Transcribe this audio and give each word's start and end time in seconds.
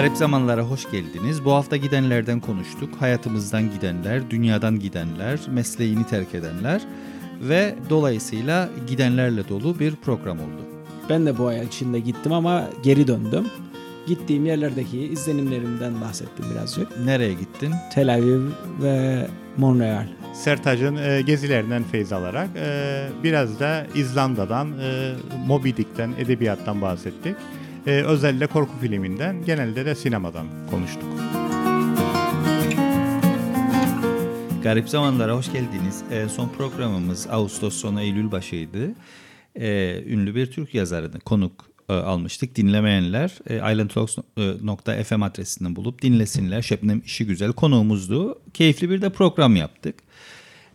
Garip 0.00 0.16
zamanlara 0.16 0.62
hoş 0.62 0.90
geldiniz. 0.90 1.44
Bu 1.44 1.52
hafta 1.52 1.76
gidenlerden 1.76 2.40
konuştuk. 2.40 2.90
Hayatımızdan 3.00 3.70
gidenler, 3.70 4.30
dünyadan 4.30 4.78
gidenler, 4.78 5.40
mesleğini 5.50 6.06
terk 6.06 6.34
edenler 6.34 6.82
ve 7.40 7.74
dolayısıyla 7.90 8.68
gidenlerle 8.86 9.48
dolu 9.48 9.78
bir 9.78 9.96
program 9.96 10.38
oldu. 10.38 10.62
Ben 11.08 11.26
de 11.26 11.38
bu 11.38 11.46
ay 11.46 11.64
içinde 11.66 11.98
gittim 12.00 12.32
ama 12.32 12.64
geri 12.82 13.06
döndüm. 13.06 13.46
Gittiğim 14.06 14.46
yerlerdeki 14.46 14.98
izlenimlerimden 14.98 16.00
bahsettim 16.00 16.44
birazcık. 16.54 16.88
Nereye 17.04 17.32
gittin? 17.32 17.72
Tel 17.94 18.14
Aviv 18.14 18.42
ve 18.82 19.26
Montreal. 19.56 20.06
Sertac'ın 20.34 20.96
e, 20.96 21.22
gezilerinden 21.22 21.82
feyz 21.82 22.12
alarak 22.12 22.48
e, 22.56 23.08
biraz 23.24 23.60
da 23.60 23.86
İzlanda'dan, 23.94 24.68
e, 24.78 25.12
Moby 25.46 25.68
Dick'ten, 25.68 26.12
edebiyattan 26.18 26.82
bahsettik. 26.82 27.36
E, 27.86 27.90
özellikle 27.90 28.46
korku 28.46 28.72
filminden, 28.80 29.44
genelde 29.44 29.86
de 29.86 29.94
sinemadan 29.94 30.46
konuştuk. 30.70 31.08
Garip 34.62 34.88
zamanlara 34.88 35.36
hoş 35.36 35.52
geldiniz. 35.52 36.02
E, 36.10 36.28
son 36.28 36.48
programımız 36.48 37.26
Ağustos 37.30 37.74
sonu 37.74 38.00
Eylül 38.00 38.30
başıydı. 38.30 38.94
E, 39.54 40.02
ünlü 40.06 40.34
bir 40.34 40.50
Türk 40.50 40.74
yazarını 40.74 41.20
konuk 41.20 41.70
e, 41.88 41.92
almıştık. 41.92 42.56
Dinlemeyenler 42.56 43.38
e, 43.46 43.56
islandtalks.fm 43.56 45.22
adresinden 45.22 45.76
bulup 45.76 46.02
dinlesinler. 46.02 46.62
Şebnem 46.62 47.02
işi 47.06 47.26
güzel 47.26 47.52
konuğumuzdu. 47.52 48.42
Keyifli 48.54 48.90
bir 48.90 49.02
de 49.02 49.10
program 49.10 49.56
yaptık. 49.56 49.94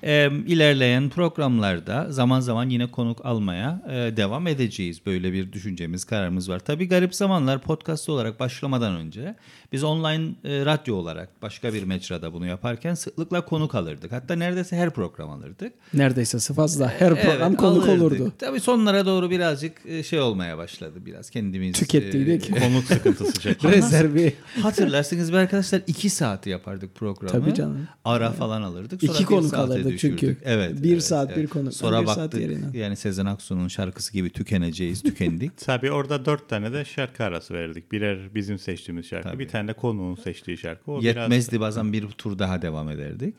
E, 0.06 0.32
ilerleyen 0.48 1.10
programlarda 1.10 2.08
zaman 2.12 2.40
zaman 2.40 2.70
yine 2.70 2.92
konuk 2.92 3.26
almaya 3.26 3.82
e, 3.90 4.18
devam 4.18 4.48
edeceğiz. 4.48 5.06
Böyle 5.06 5.34
bir 5.34 5.52
düşüncemiz, 5.54 6.04
kararımız 6.06 6.50
var. 6.50 6.60
Tabii 6.60 6.88
garip 6.88 7.16
zamanlar 7.16 7.62
podcast 7.62 8.10
olarak 8.10 8.40
başlamadan 8.40 8.96
önce 8.96 9.36
biz 9.72 9.84
online 9.84 10.30
e, 10.44 10.66
radyo 10.66 10.96
olarak 10.96 11.42
başka 11.42 11.74
bir 11.74 11.84
mecrada 11.84 12.34
bunu 12.34 12.46
yaparken 12.46 12.94
sıklıkla 12.94 13.46
konuk 13.46 13.76
alırdık. 13.76 14.12
Hatta 14.12 14.36
neredeyse 14.36 14.76
her 14.76 14.90
program 14.90 15.30
alırdık. 15.30 15.74
Neredeyse 15.94 16.54
fazla. 16.54 16.94
Her 17.00 17.22
program 17.22 17.50
Evet, 17.52 17.58
konuk 17.58 17.84
alırdık. 17.90 18.02
olurdu. 18.02 18.34
Tabii 18.40 18.60
sonlara 18.60 19.06
doğru 19.06 19.30
birazcık 19.30 19.86
e, 19.86 20.04
şey 20.04 20.20
olmaya 20.20 20.58
başladı 20.58 21.06
biraz 21.06 21.30
kendimiz. 21.30 21.74
Tükettiydik. 21.74 22.50
e, 22.50 22.60
Konuk 22.60 22.84
sıkıntısı 22.84 23.40
çektik. 23.40 23.72
Rezervi. 23.72 24.34
Hatırlarsınız 24.62 25.32
bir 25.34 25.38
arkadaşlar 25.38 25.82
iki 25.88 26.10
saat 26.10 26.48
yapardık 26.48 26.96
programı. 26.96 27.32
Tabii 27.32 27.54
canım. 27.54 27.88
Ara 28.06 28.32
falan 28.32 28.62
alırdık. 28.62 29.04
İki 29.04 29.20
bir 29.20 29.26
konuk 29.26 29.54
alırdık 29.54 29.95
düşürdük. 29.96 30.20
çünkü. 30.20 30.38
Evet. 30.44 30.84
Bir 30.84 30.92
evet, 30.94 31.04
saat 31.04 31.32
evet. 31.34 31.44
bir 31.44 31.48
konuk. 31.48 31.74
Sonra 31.74 32.02
Bir 32.02 32.08
saat 32.08 32.18
baktık 32.18 32.42
yerine. 32.42 32.66
yani 32.74 32.96
Sezen 32.96 33.26
Aksu'nun 33.26 33.68
şarkısı 33.68 34.14
gibi 34.14 34.30
tükeneceğiz, 34.30 35.04
tükendik. 35.04 35.58
Tabii 35.58 35.92
orada 35.92 36.26
dört 36.26 36.50
tane 36.50 36.74
de 36.74 36.86
şarkı 36.86 37.24
arası 37.24 37.54
verdik. 37.54 37.92
Birer 37.92 38.36
bizim 38.36 38.60
seçtiğimiz 38.60 39.06
şarkı, 39.06 39.30
Tabii. 39.30 39.40
bir 39.40 39.48
tane 39.48 39.68
de 39.68 39.74
konuğun 39.74 40.16
seçtiği 40.16 40.58
şarkı. 40.58 40.92
O 40.92 41.02
biraz 41.02 41.06
Yetmezdi 41.06 41.60
bazen 41.60 41.94
bir 41.94 42.08
tur 42.08 42.40
daha 42.40 42.62
devam 42.62 42.90
ederdik. 42.90 43.36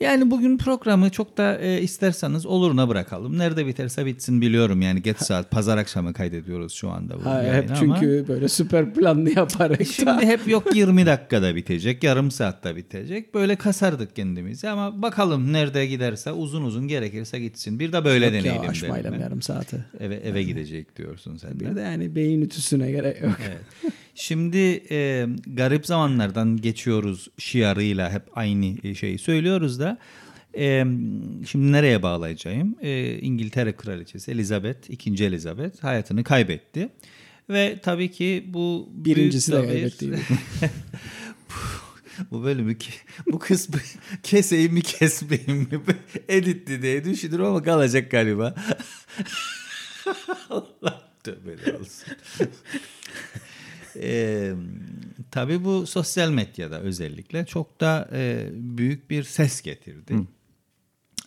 Yani 0.00 0.30
bugün 0.30 0.58
programı 0.58 1.10
çok 1.10 1.36
da 1.38 1.58
e, 1.58 1.80
isterseniz 1.82 2.46
oluruna 2.46 2.88
bırakalım. 2.88 3.38
Nerede 3.38 3.66
biterse 3.66 4.06
bitsin 4.06 4.40
biliyorum 4.40 4.82
yani 4.82 5.02
geç 5.02 5.16
saat 5.18 5.50
pazar 5.50 5.78
akşamı 5.78 6.12
kaydediyoruz 6.12 6.72
şu 6.72 6.90
anda. 6.90 7.18
Bu 7.20 7.24
Ha, 7.24 7.42
hep 7.52 7.70
ama- 7.70 7.78
çünkü 7.80 8.24
böyle 8.28 8.48
süper 8.48 8.94
planlı 8.94 9.30
yaparak 9.30 9.86
Şimdi 9.86 10.06
da. 10.10 10.20
hep 10.20 10.48
yok 10.48 10.76
20 10.76 11.06
dakikada 11.06 11.54
bitecek, 11.56 12.04
yarım 12.04 12.30
saatte 12.30 12.76
bitecek. 12.76 13.34
Böyle 13.34 13.56
kasardık 13.56 14.16
kendimizi 14.16 14.68
ama 14.68 15.02
bakalım 15.02 15.52
nerede 15.52 15.86
giderse 15.86 16.32
uzun 16.32 16.62
uzun 16.62 16.88
gerekirse 16.88 17.38
gitsin. 17.40 17.78
Bir 17.78 17.92
de 17.92 18.04
böyle 18.04 18.24
Yok 18.26 18.34
ya, 18.34 18.40
deneyelim 18.42 18.72
dedim 18.94 19.12
ben. 19.12 19.20
yarım 19.20 19.42
saati. 19.42 19.84
Eve, 20.00 20.14
eve 20.14 20.42
gidecek 20.42 20.96
diyorsun 20.96 21.36
sen 21.36 21.60
Bir 21.60 21.66
de. 21.66 21.76
de 21.76 21.80
yani 21.80 22.14
beyin 22.14 22.42
ütüsüne 22.42 22.90
gerek 22.90 23.20
yok. 23.22 23.32
Evet. 23.48 23.92
Şimdi 24.18 24.82
e, 24.90 25.26
garip 25.46 25.86
zamanlardan 25.86 26.56
geçiyoruz 26.56 27.28
şiarıyla 27.38 28.12
hep 28.12 28.22
aynı 28.32 28.94
şeyi 28.94 29.18
söylüyoruz 29.18 29.80
da. 29.80 29.98
e, 30.58 30.84
şimdi 31.46 31.72
nereye 31.72 32.02
bağlayacağım? 32.02 32.76
E, 32.82 33.18
İngiltere 33.18 33.76
Kraliçesi 33.76 34.30
Elizabeth, 34.30 34.90
II. 35.06 35.24
Elizabeth 35.24 35.84
hayatını 35.84 36.24
kaybetti. 36.24 36.88
Ve 37.50 37.80
tabii 37.82 38.10
ki 38.10 38.44
bu 38.46 38.88
Birincisi 38.92 39.52
de 39.52 39.66
kaybetti. 39.66 40.18
bu 42.30 42.44
bölümü 42.44 42.76
bu 43.26 43.38
kısmı 43.38 43.80
keseyim 44.22 44.72
mi 44.72 44.82
kesmeyeyim 44.82 45.58
mi 45.58 45.80
editti 46.28 46.82
diye 46.82 47.04
düşünür 47.04 47.40
ama 47.40 47.62
kalacak 47.62 48.10
galiba. 48.10 48.54
Allah 50.50 51.10
tövbe 51.24 51.76
olsun. 51.76 52.08
Ee, 54.02 54.52
tabii 55.30 55.64
bu 55.64 55.86
sosyal 55.86 56.30
medyada 56.30 56.80
özellikle 56.80 57.46
çok 57.46 57.80
da 57.80 58.08
e, 58.12 58.48
büyük 58.52 59.10
bir 59.10 59.22
ses 59.22 59.62
getirdi. 59.62 60.14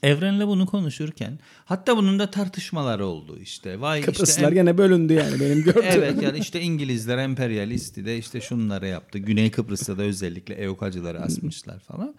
Evren'le 0.04 0.48
bunu 0.48 0.66
konuşurken 0.66 1.40
hatta 1.66 1.98
bunun 1.98 2.20
da 2.20 2.32
tartışmaları 2.32 3.06
oldu 3.06 3.38
işte. 3.42 3.82
Vay 3.82 4.00
işte 4.00 4.12
Kıbrıslılar 4.12 4.48
em- 4.48 4.54
gene 4.54 4.78
bölündü 4.78 5.14
yani 5.14 5.40
benim 5.40 5.64
gördüğüm. 5.64 5.84
Evet 5.90 6.22
yani 6.22 6.38
işte 6.38 6.62
İngilizler 6.62 7.18
emperyalisti 7.18 8.06
de 8.06 8.18
işte 8.18 8.42
şunları 8.42 8.88
yaptı. 8.88 9.18
Güney 9.20 9.52
Kıbrıs'ta 9.52 9.98
da 9.98 10.02
özellikle 10.02 10.56
evokacıları 10.56 11.22
asmışlar 11.22 11.80
falan. 11.80 12.16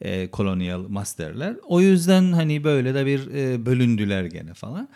Ee, 0.00 0.30
kolonyal 0.30 0.88
masterler. 0.88 1.56
O 1.66 1.80
yüzden 1.80 2.32
hani 2.32 2.64
böyle 2.64 2.94
de 2.94 3.06
bir 3.06 3.26
e, 3.34 3.66
bölündüler 3.66 4.24
gene 4.24 4.54
falan. 4.54 4.88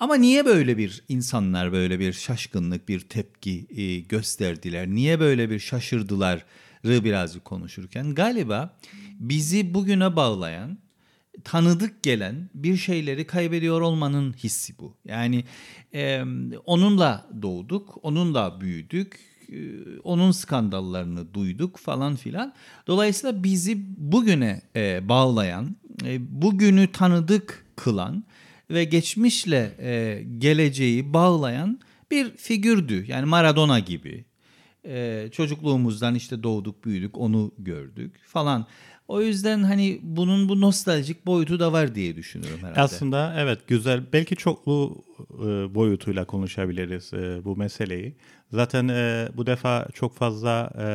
Ama 0.00 0.14
niye 0.14 0.46
böyle 0.46 0.78
bir 0.78 1.02
insanlar 1.08 1.72
böyle 1.72 2.00
bir 2.00 2.12
şaşkınlık, 2.12 2.88
bir 2.88 3.00
tepki 3.00 3.66
e, 3.70 4.00
gösterdiler? 4.00 4.88
Niye 4.88 5.20
böyle 5.20 5.50
bir 5.50 5.58
şaşırdılar? 5.58 6.44
birazcık 6.84 7.44
konuşurken 7.44 8.14
galiba 8.14 8.76
bizi 9.18 9.74
bugüne 9.74 10.16
bağlayan 10.16 10.78
tanıdık 11.44 12.02
gelen 12.02 12.50
bir 12.54 12.76
şeyleri 12.76 13.26
kaybediyor 13.26 13.80
olmanın 13.80 14.32
hissi 14.32 14.78
bu. 14.78 14.96
Yani 15.04 15.44
e, 15.94 16.22
onunla 16.66 17.26
doğduk, 17.42 17.98
onunla 18.02 18.60
büyüdük, 18.60 19.20
e, 19.48 19.58
onun 20.04 20.30
skandallarını 20.30 21.34
duyduk 21.34 21.76
falan 21.76 22.16
filan. 22.16 22.54
Dolayısıyla 22.86 23.44
bizi 23.44 23.78
bugüne 23.96 24.62
e, 24.76 25.08
bağlayan, 25.08 25.76
e, 26.04 26.42
bugünü 26.42 26.92
tanıdık 26.92 27.66
kılan 27.76 28.24
ve 28.70 28.84
geçmişle 28.84 29.76
e, 29.78 30.22
geleceği 30.38 31.12
bağlayan 31.12 31.80
bir 32.10 32.30
figürdü. 32.36 33.04
Yani 33.08 33.26
Maradona 33.26 33.78
gibi. 33.78 34.24
E, 34.86 35.28
çocukluğumuzdan 35.32 36.14
işte 36.14 36.42
doğduk, 36.42 36.84
büyüdük, 36.84 37.18
onu 37.18 37.52
gördük 37.58 38.20
falan. 38.26 38.66
O 39.08 39.20
yüzden 39.20 39.62
hani 39.62 40.00
bunun 40.02 40.48
bu 40.48 40.60
nostaljik 40.60 41.26
boyutu 41.26 41.60
da 41.60 41.72
var 41.72 41.94
diye 41.94 42.16
düşünüyorum 42.16 42.58
herhalde. 42.62 42.80
Aslında 42.80 43.34
evet 43.38 43.58
güzel. 43.66 44.02
Belki 44.12 44.36
çoklu 44.36 45.04
e, 45.34 45.74
boyutuyla 45.74 46.24
konuşabiliriz 46.24 47.14
e, 47.14 47.44
bu 47.44 47.56
meseleyi. 47.56 48.14
Zaten 48.52 48.88
e, 48.88 49.28
bu 49.36 49.46
defa 49.46 49.88
çok 49.94 50.14
fazla 50.14 50.70
e, 50.78 50.86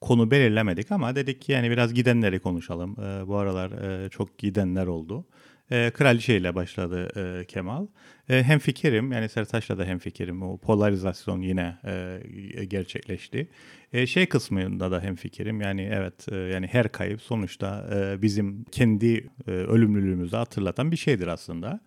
konu 0.00 0.30
belirlemedik 0.30 0.92
ama 0.92 1.16
dedik 1.16 1.42
ki 1.42 1.52
yani 1.52 1.70
biraz 1.70 1.94
gidenleri 1.94 2.40
konuşalım. 2.40 2.96
E, 3.00 3.26
bu 3.26 3.36
aralar 3.36 3.70
e, 3.70 4.08
çok 4.08 4.38
gidenler 4.38 4.86
oldu. 4.86 5.24
E, 5.72 5.90
Kraliçe 5.90 6.36
ile 6.36 6.54
başladı 6.54 7.08
e, 7.16 7.44
Kemal. 7.44 7.86
E, 8.28 8.42
hem 8.42 8.58
fikirim 8.58 9.12
yani 9.12 9.28
Sertaç'la 9.28 9.78
da 9.78 9.84
hem 9.84 9.98
fikirim. 9.98 10.42
O 10.42 10.58
polarizasyon 10.58 11.40
yine 11.40 11.76
e, 11.84 12.64
gerçekleşti. 12.64 13.48
E, 13.92 14.06
şey 14.06 14.26
kısmında 14.26 14.90
da 14.90 15.00
hem 15.00 15.16
fikirim. 15.16 15.60
Yani 15.60 15.90
evet 15.92 16.28
e, 16.32 16.36
yani 16.36 16.66
her 16.66 16.92
kayıp 16.92 17.22
sonuçta 17.22 17.88
e, 17.94 18.22
bizim 18.22 18.64
kendi 18.64 19.30
e, 19.46 19.50
ölümlülüğümüzü 19.50 20.36
hatırlatan 20.36 20.92
bir 20.92 20.96
şeydir 20.96 21.26
aslında. 21.26 21.80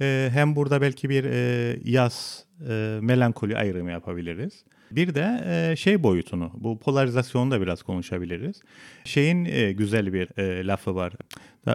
E, 0.00 0.30
hem 0.32 0.56
burada 0.56 0.80
belki 0.80 1.08
bir 1.08 1.24
e, 1.24 1.76
yaz 1.84 2.46
e, 2.68 2.98
melankoli 3.02 3.56
ayrımı 3.56 3.90
yapabiliriz. 3.90 4.64
Bir 4.96 5.14
de 5.14 5.44
e, 5.46 5.76
şey 5.76 6.02
boyutunu, 6.02 6.50
bu 6.54 6.78
polarizasyonu 6.78 7.50
da 7.50 7.60
biraz 7.60 7.82
konuşabiliriz. 7.82 8.62
Şeyin 9.04 9.44
e, 9.44 9.72
güzel 9.72 10.12
bir 10.12 10.38
e, 10.38 10.66
lafı 10.66 10.94
var. 10.94 11.12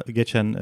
Geçen 0.08 0.54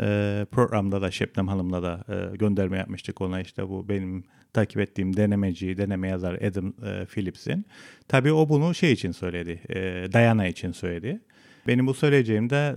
programda 0.46 1.02
da 1.02 1.12
Şebnem 1.12 1.48
Hanım'la 1.48 1.84
da 1.84 2.04
gönderme 2.36 2.78
yapmıştık 2.78 3.22
ona 3.22 3.42
işte 3.42 3.70
bu 3.70 3.90
benim 3.90 4.24
takip 4.54 4.80
ettiğim 4.80 5.18
denemeci, 5.18 5.78
deneme 5.78 6.08
yazar 6.08 6.34
Adam 6.34 6.74
Phillips'in. 7.06 7.66
Tabii 8.08 8.32
o 8.32 8.50
bunu 8.50 8.76
şey 8.76 8.92
için 8.92 9.12
söyledi, 9.12 9.62
e, 9.70 10.08
Diana 10.14 10.48
için 10.48 10.72
söyledi. 10.72 11.22
Benim 11.68 11.88
bu 11.88 11.94
söyleyeceğim 11.94 12.50
de 12.50 12.76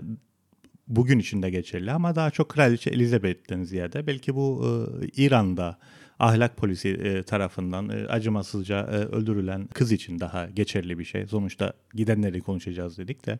bugün 0.88 1.18
için 1.18 1.42
de 1.42 1.50
geçerli 1.50 1.92
ama 1.92 2.14
daha 2.14 2.30
çok 2.30 2.48
Kraliçe 2.48 2.90
Elizabeth'ten 2.90 3.62
ziyade 3.62 4.06
belki 4.06 4.34
bu 4.34 4.64
e, 5.02 5.06
İran'da 5.22 5.78
ahlak 6.18 6.56
polisi 6.56 6.88
e, 6.88 7.22
tarafından 7.22 7.88
e, 7.88 8.06
acımasızca 8.06 8.80
e, 8.80 8.96
öldürülen 8.96 9.66
kız 9.66 9.92
için 9.92 10.20
daha 10.20 10.46
geçerli 10.46 10.98
bir 10.98 11.04
şey. 11.04 11.26
Sonuçta 11.26 11.72
gidenleri 11.94 12.40
konuşacağız 12.40 12.98
dedik 12.98 13.26
de 13.26 13.38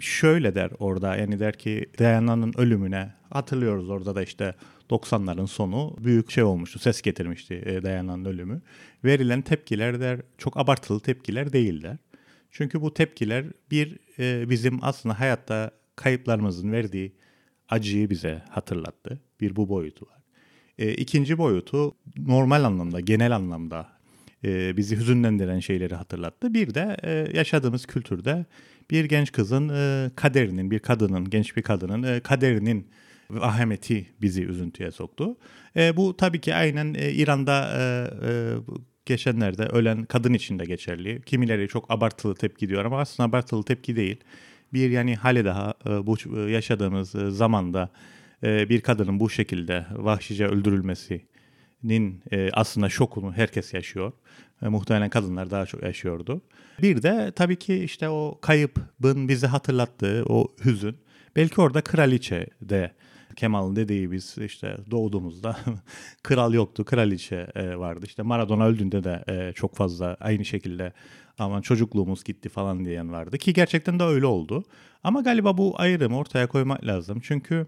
şöyle 0.00 0.54
der 0.54 0.70
orada 0.78 1.16
yani 1.16 1.38
der 1.38 1.58
ki 1.58 1.86
Diana'nın 1.98 2.52
ölümüne 2.56 3.14
hatırlıyoruz 3.30 3.90
orada 3.90 4.14
da 4.14 4.22
işte 4.22 4.54
90'ların 4.90 5.46
sonu 5.46 5.96
büyük 5.98 6.30
şey 6.30 6.44
olmuştu. 6.44 6.78
Ses 6.78 7.02
getirmişti 7.02 7.62
e, 7.66 7.82
Diana'nın 7.82 8.24
ölümü. 8.24 8.62
Verilen 9.04 9.42
tepkiler 9.42 10.00
der 10.00 10.20
çok 10.38 10.56
abartılı 10.56 11.00
tepkiler 11.00 11.52
değiller. 11.52 11.96
Çünkü 12.50 12.80
bu 12.80 12.94
tepkiler 12.94 13.44
bir 13.70 13.98
bizim 14.50 14.78
aslında 14.82 15.20
hayatta 15.20 15.70
kayıplarımızın 15.96 16.72
verdiği 16.72 17.12
acıyı 17.68 18.10
bize 18.10 18.42
hatırlattı. 18.50 19.20
Bir 19.40 19.56
bu 19.56 19.68
boyutu 19.68 20.06
var. 20.06 20.21
E, 20.78 20.92
ikinci 20.92 21.38
boyutu 21.38 21.94
normal 22.16 22.64
anlamda, 22.64 23.00
genel 23.00 23.36
anlamda 23.36 23.88
e, 24.44 24.76
bizi 24.76 24.96
hüzünlendiren 24.96 25.60
şeyleri 25.60 25.94
hatırlattı. 25.94 26.54
Bir 26.54 26.74
de 26.74 26.96
e, 27.02 27.38
yaşadığımız 27.38 27.86
kültürde 27.86 28.46
bir 28.90 29.04
genç 29.04 29.32
kızın 29.32 29.68
e, 29.68 30.10
kaderinin, 30.16 30.70
bir 30.70 30.78
kadının, 30.78 31.30
genç 31.30 31.56
bir 31.56 31.62
kadının 31.62 32.02
e, 32.02 32.20
kaderinin 32.20 32.86
vahemeti 33.30 34.06
bizi 34.22 34.44
üzüntüye 34.44 34.90
soktu. 34.90 35.36
E, 35.76 35.96
bu 35.96 36.16
tabii 36.16 36.40
ki 36.40 36.54
aynen 36.54 36.94
e, 36.94 37.12
İran'da 37.12 37.70
e, 37.78 37.82
e, 38.28 38.32
geçenlerde 39.06 39.62
ölen 39.62 40.04
kadın 40.04 40.34
için 40.34 40.58
de 40.58 40.64
geçerli. 40.64 41.22
Kimileri 41.22 41.68
çok 41.68 41.90
abartılı 41.90 42.34
tepki 42.34 42.68
diyor 42.68 42.84
ama 42.84 43.00
aslında 43.00 43.28
abartılı 43.28 43.64
tepki 43.64 43.96
değil. 43.96 44.16
Bir 44.72 44.90
yani 44.90 45.16
hali 45.16 45.44
daha 45.44 45.74
e, 45.86 46.06
bu 46.06 46.16
e, 46.36 46.40
yaşadığımız 46.40 47.14
e, 47.14 47.30
zamanda 47.30 47.90
e, 48.44 48.68
bir 48.68 48.80
kadının 48.80 49.20
bu 49.20 49.30
şekilde 49.30 49.86
vahşice 49.92 50.46
öldürülmesinin 50.46 52.22
e, 52.32 52.50
aslında 52.52 52.88
şokunu 52.88 53.32
herkes 53.32 53.74
yaşıyor. 53.74 54.12
E, 54.62 54.68
muhtemelen 54.68 55.10
kadınlar 55.10 55.50
daha 55.50 55.66
çok 55.66 55.82
yaşıyordu. 55.82 56.42
Bir 56.82 57.02
de 57.02 57.32
tabii 57.36 57.56
ki 57.56 57.74
işte 57.74 58.08
o 58.08 58.38
kayıpın 58.40 59.28
bize 59.28 59.46
hatırlattığı 59.46 60.24
o 60.28 60.48
hüzün. 60.64 60.96
Belki 61.36 61.60
orada 61.60 61.80
kraliçe 61.80 62.46
de 62.62 62.92
Kemal'ın 63.36 63.76
dediği 63.76 64.12
biz 64.12 64.38
işte 64.38 64.76
doğduğumuzda 64.90 65.56
kral 66.22 66.54
yoktu, 66.54 66.84
kraliçe 66.84 67.46
e, 67.54 67.76
vardı. 67.76 68.06
İşte 68.06 68.22
Maradona 68.22 68.66
öldüğünde 68.66 69.04
de 69.04 69.24
e, 69.28 69.52
çok 69.52 69.76
fazla 69.76 70.16
aynı 70.20 70.44
şekilde 70.44 70.92
aman 71.38 71.62
çocukluğumuz 71.62 72.24
gitti 72.24 72.48
falan 72.48 72.84
diyen 72.84 73.12
vardı 73.12 73.38
ki 73.38 73.52
gerçekten 73.52 73.98
de 73.98 74.04
öyle 74.04 74.26
oldu. 74.26 74.64
Ama 75.04 75.20
galiba 75.20 75.58
bu 75.58 75.80
ayrımı 75.80 76.16
ortaya 76.16 76.46
koymak 76.46 76.86
lazım. 76.86 77.20
Çünkü 77.22 77.66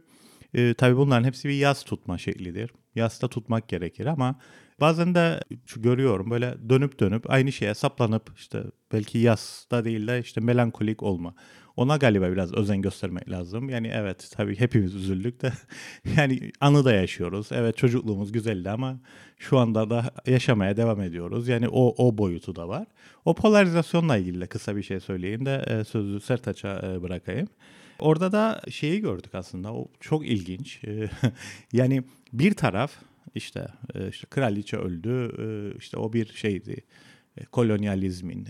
e, 0.54 0.74
tabii 0.74 0.96
bunların 0.96 1.24
hepsi 1.24 1.48
bir 1.48 1.54
yaz 1.54 1.84
tutma 1.84 2.18
şeklidir. 2.18 2.70
Yasta 2.94 3.28
tutmak 3.28 3.68
gerekir 3.68 4.06
ama 4.06 4.38
bazen 4.80 5.14
de 5.14 5.40
şu 5.66 5.82
görüyorum 5.82 6.30
böyle 6.30 6.54
dönüp 6.68 7.00
dönüp 7.00 7.30
aynı 7.30 7.52
şeye 7.52 7.74
saplanıp 7.74 8.30
işte 8.36 8.62
belki 8.92 9.18
yasta 9.18 9.84
değil 9.84 10.06
de 10.06 10.20
işte 10.20 10.40
melankolik 10.40 11.02
olma. 11.02 11.34
Ona 11.76 11.96
galiba 11.96 12.32
biraz 12.32 12.54
özen 12.54 12.82
göstermek 12.82 13.30
lazım. 13.30 13.68
Yani 13.68 13.90
evet 13.94 14.30
tabii 14.36 14.60
hepimiz 14.60 14.94
üzüldük 14.94 15.42
de 15.42 15.52
yani 16.16 16.52
anı 16.60 16.84
da 16.84 16.92
yaşıyoruz. 16.92 17.48
Evet 17.52 17.76
çocukluğumuz 17.76 18.32
güzeldi 18.32 18.70
ama 18.70 19.00
şu 19.38 19.58
anda 19.58 19.90
da 19.90 20.10
yaşamaya 20.26 20.76
devam 20.76 21.00
ediyoruz. 21.00 21.48
Yani 21.48 21.68
o 21.68 22.06
o 22.06 22.18
boyutu 22.18 22.56
da 22.56 22.68
var. 22.68 22.86
O 23.24 23.34
polarizasyonla 23.34 24.16
ilgili 24.16 24.40
de 24.40 24.46
kısa 24.46 24.76
bir 24.76 24.82
şey 24.82 25.00
söyleyeyim 25.00 25.46
de 25.46 25.64
e, 25.66 25.84
sözü 25.84 26.20
Sertaç'a 26.20 26.80
e, 26.84 27.02
bırakayım. 27.02 27.48
Orada 27.98 28.32
da 28.32 28.62
şeyi 28.70 29.00
gördük 29.00 29.34
aslında. 29.34 29.74
O 29.74 29.88
çok 30.00 30.26
ilginç. 30.26 30.84
E, 30.84 31.10
yani 31.72 32.02
bir 32.32 32.54
taraf 32.54 32.92
işte 33.34 33.68
e, 33.94 34.08
işte 34.08 34.26
kraliçe 34.30 34.76
öldü. 34.76 35.32
E, 35.38 35.78
işte 35.78 35.96
o 35.96 36.12
bir 36.12 36.26
şeydi. 36.26 36.76
E, 37.36 37.44
kolonyalizmin 37.44 38.46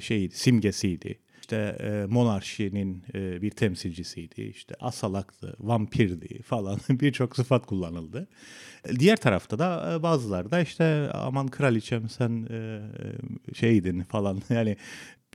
şeydi, 0.00 0.34
simgesiydi 0.36 1.18
işte 1.40 1.76
monarşinin 2.08 3.02
bir 3.14 3.50
temsilcisiydi, 3.50 4.42
işte 4.42 4.74
asalaktı, 4.80 5.56
vampirdi 5.58 6.42
falan 6.42 6.78
birçok 6.90 7.36
sıfat 7.36 7.66
kullanıldı. 7.66 8.28
Diğer 8.98 9.16
tarafta 9.16 9.58
da 9.58 9.98
bazıları 10.02 10.50
da 10.50 10.60
işte 10.60 11.10
aman 11.14 11.48
kraliçem 11.48 12.08
sen 12.08 12.48
şeydin 13.54 14.00
falan 14.00 14.42
yani 14.50 14.76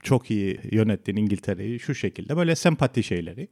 çok 0.02 0.30
iyi 0.30 0.60
yönettin 0.72 1.16
İngiltere'yi 1.16 1.80
şu 1.80 1.94
şekilde 1.94 2.36
böyle 2.36 2.56
sempati 2.56 3.02
şeyleri. 3.02 3.48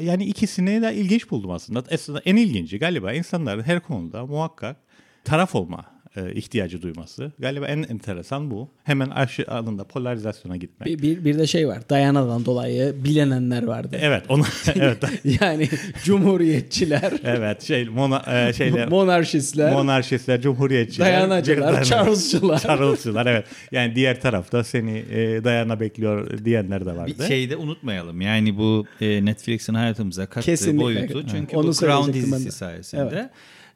Yani 0.00 0.24
ikisini 0.24 0.82
de 0.82 0.94
ilginç 0.94 1.30
buldum 1.30 1.50
aslında. 1.50 1.84
Aslında 1.90 2.20
en 2.24 2.36
ilginci 2.36 2.78
galiba 2.78 3.12
insanların 3.12 3.62
her 3.62 3.80
konuda 3.80 4.26
muhakkak 4.26 4.76
taraf 5.24 5.54
olma 5.54 5.95
e, 6.16 6.32
ihtiyacı 6.34 6.82
duyması. 6.82 7.32
Galiba 7.38 7.66
en 7.66 7.82
enteresan 7.82 8.50
bu. 8.50 8.68
Hemen 8.84 9.10
aşı 9.10 9.44
anında 9.48 9.84
polarizasyona 9.84 10.56
gitmek. 10.56 10.88
Bir, 10.88 11.02
bir, 11.02 11.24
bir 11.24 11.38
de 11.38 11.46
şey 11.46 11.68
var. 11.68 11.88
Dayanadan 11.90 12.44
dolayı 12.44 13.04
bilenenler 13.04 13.62
vardı. 13.62 13.96
Evet, 14.00 14.22
onu 14.28 14.44
evet. 14.74 14.98
yani 15.40 15.68
cumhuriyetçiler. 16.04 17.12
evet, 17.24 17.62
şey 17.62 17.84
mona, 17.84 18.48
e, 18.48 18.52
şeyler 18.52 18.88
monarşistler. 18.88 19.72
Monarşistler, 19.72 20.40
cumhuriyetçiler, 20.40 21.06
dayanacılar, 21.06 21.84
Charles'çılar. 21.84 22.58
Charles'çılar 22.58 23.26
evet. 23.26 23.46
Yani 23.72 23.94
diğer 23.94 24.20
tarafta 24.20 24.64
seni 24.64 24.98
e, 24.98 25.44
dayana 25.44 25.80
bekliyor 25.80 26.44
diyenler 26.44 26.86
de 26.86 26.96
vardı. 26.96 27.14
Bir 27.18 27.24
şeyi 27.24 27.50
de 27.50 27.56
unutmayalım. 27.56 28.20
Yani 28.20 28.58
bu 28.58 28.86
e, 29.00 29.24
Netflix'in 29.24 29.74
hayatımıza 29.74 30.26
kattığı 30.26 30.46
Kesinlikle. 30.46 30.84
boyutu. 30.84 31.26
Çünkü 31.30 31.56
Onu 31.56 31.68
bu 31.68 31.72
Crown 31.72 31.96
söyleyecektim 31.96 32.32
ben 32.32 32.38
dizisi 32.38 32.46
de. 32.46 32.50
sayesinde 32.50 33.08
Evet. 33.12 33.30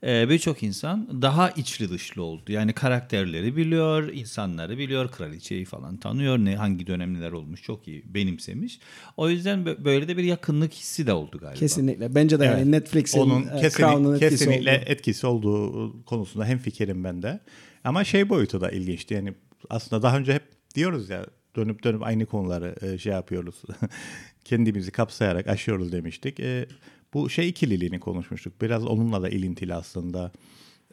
E, 0.07 0.29
birçok 0.29 0.63
insan 0.63 1.23
daha 1.23 1.51
içli 1.51 1.91
dışlı 1.91 2.23
oldu. 2.23 2.53
Yani 2.53 2.73
karakterleri 2.73 3.57
biliyor, 3.57 4.09
insanları 4.13 4.79
biliyor, 4.79 5.11
kraliçeyi 5.11 5.65
falan 5.65 5.97
tanıyor. 5.97 6.39
Ne 6.39 6.57
hangi 6.57 6.87
dönemler 6.87 7.33
olmuş 7.33 7.63
çok 7.63 7.89
iyi 7.89 8.03
benimsemiş. 8.15 8.79
O 9.17 9.31
yüzden 9.31 9.59
bö- 9.59 9.85
böyle 9.85 10.09
de 10.09 10.17
bir 10.17 10.25
yakınlık 10.25 10.73
hissi 10.73 11.07
de 11.07 11.13
oldu 11.13 11.39
galiba. 11.39 11.59
Kesinlikle. 11.59 12.15
Bence 12.15 12.41
de 12.41 12.45
yani 12.45 12.57
Evet. 12.57 12.67
Netflix'in 12.67 13.21
Onun 13.21 13.43
e, 13.43 13.61
kesinlik- 13.61 14.15
etkisi 14.15 14.29
kesinlikle 14.31 14.71
oldu. 14.79 14.85
etkisi 14.87 15.27
olduğu 15.27 16.05
konusunda 16.05 16.45
hem 16.45 16.59
fikirim 16.59 17.05
ben 17.05 17.23
de. 17.23 17.41
Ama 17.85 18.05
şey 18.05 18.29
boyutu 18.29 18.61
da 18.61 18.71
ilginçti. 18.71 19.15
Yani 19.15 19.35
aslında 19.71 20.03
daha 20.03 20.19
önce 20.19 20.35
hep 20.35 20.43
diyoruz 20.75 21.09
ya 21.11 21.27
dönüp 21.57 21.85
dönüp 21.85 22.03
aynı 22.03 22.27
konuları 22.27 22.75
e, 22.83 22.99
şey 22.99 23.13
yapıyoruz. 23.13 23.63
Kendimizi 24.45 24.91
kapsayarak 24.91 25.47
aşıyoruz 25.47 25.93
demiştik. 25.93 26.41
E, 26.41 26.67
bu 27.15 27.31
şey 27.31 27.49
ikililiğini 27.49 28.01
konuşmuştuk. 28.01 28.63
Biraz 28.63 28.87
onunla 28.87 29.23
da 29.23 29.29
ilintili 29.29 29.75
aslında. 29.75 30.33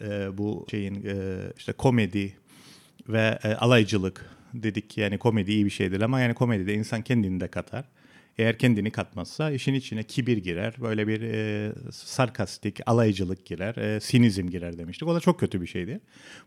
E, 0.01 0.37
bu 0.37 0.65
şeyin 0.71 1.05
e, 1.05 1.37
işte 1.57 1.73
komedi 1.73 2.37
ve 3.09 3.39
e, 3.43 3.53
alaycılık 3.53 4.37
dedik 4.53 4.89
ki 4.89 5.01
yani 5.01 5.17
komedi 5.17 5.51
iyi 5.51 5.65
bir 5.65 5.69
şeydir 5.69 6.01
ama 6.01 6.19
yani 6.19 6.33
komedide 6.33 6.73
insan 6.73 7.01
kendini 7.01 7.39
de 7.39 7.47
katar. 7.47 7.85
Eğer 8.37 8.57
kendini 8.57 8.91
katmazsa 8.91 9.51
işin 9.51 9.73
içine 9.73 10.03
kibir 10.03 10.37
girer, 10.37 10.75
böyle 10.81 11.07
bir 11.07 11.21
e, 11.21 11.71
sarkastik, 11.91 12.79
alaycılık 12.85 13.45
girer, 13.45 13.75
e, 13.75 13.99
sinizm 13.99 14.47
girer 14.49 14.77
demiştik. 14.77 15.07
O 15.07 15.15
da 15.15 15.19
çok 15.19 15.39
kötü 15.39 15.61
bir 15.61 15.67
şeydi. 15.67 15.99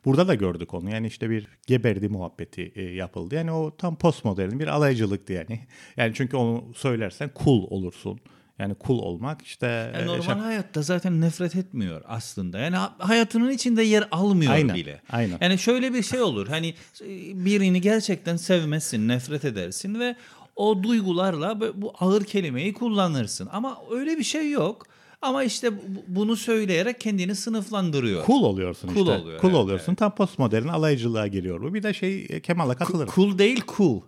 Burada 0.04 0.28
da 0.28 0.34
gördük 0.34 0.74
onu. 0.74 0.90
Yani 0.90 1.06
işte 1.06 1.30
bir 1.30 1.46
geberdi 1.66 2.08
muhabbeti 2.08 2.72
e, 2.74 2.82
yapıldı. 2.82 3.34
Yani 3.34 3.52
o 3.52 3.76
tam 3.76 3.98
postmodern 3.98 4.58
bir 4.58 4.66
alaycılıktı 4.66 5.32
yani. 5.32 5.60
Yani 5.96 6.14
çünkü 6.14 6.36
onu 6.36 6.64
söylersen 6.74 7.30
cool 7.44 7.70
olursun. 7.70 8.20
Yani 8.60 8.74
cool 8.86 8.98
olmak 8.98 9.42
işte... 9.42 9.66
Yani 9.94 10.02
e, 10.02 10.06
normal 10.06 10.22
şak- 10.24 10.40
hayatta 10.40 10.82
zaten 10.82 11.20
nefret 11.20 11.56
etmiyor 11.56 12.02
aslında. 12.08 12.58
Yani 12.58 12.76
ha- 12.76 12.94
hayatının 12.98 13.50
içinde 13.50 13.82
yer 13.82 14.08
almıyor 14.10 14.52
Aynen, 14.52 14.74
bile. 14.76 15.00
aynen. 15.10 15.38
Yani 15.40 15.58
şöyle 15.58 15.94
bir 15.94 16.02
şey 16.02 16.22
olur. 16.22 16.48
Hani 16.48 16.68
e, 17.00 17.06
birini 17.44 17.80
gerçekten 17.80 18.36
sevmezsin, 18.36 19.08
nefret 19.08 19.44
edersin 19.44 20.00
ve 20.00 20.16
o 20.56 20.82
duygularla 20.82 21.60
bu 21.82 21.92
ağır 22.00 22.24
kelimeyi 22.24 22.72
kullanırsın. 22.74 23.48
Ama 23.52 23.78
öyle 23.90 24.18
bir 24.18 24.24
şey 24.24 24.50
yok. 24.50 24.86
Ama 25.22 25.44
işte 25.44 25.76
bu- 25.76 25.80
bunu 26.08 26.36
söyleyerek 26.36 27.00
kendini 27.00 27.34
sınıflandırıyor. 27.34 28.26
Cool 28.26 28.42
oluyorsun 28.42 28.88
Cool 28.94 29.06
işte. 29.06 29.18
oluyor, 29.18 29.40
cool 29.40 29.50
evet, 29.50 29.60
oluyorsun. 29.60 29.94
Tam 29.94 30.14
postmodern 30.14 30.68
alaycılığa 30.68 31.26
giriyor 31.26 31.62
bu. 31.62 31.74
Bir 31.74 31.82
de 31.82 31.94
şey 31.94 32.26
e, 32.30 32.40
Kemal'a 32.40 32.74
katılırım. 32.74 33.12
Cool 33.14 33.38
değil 33.38 33.62
cool. 33.76 34.00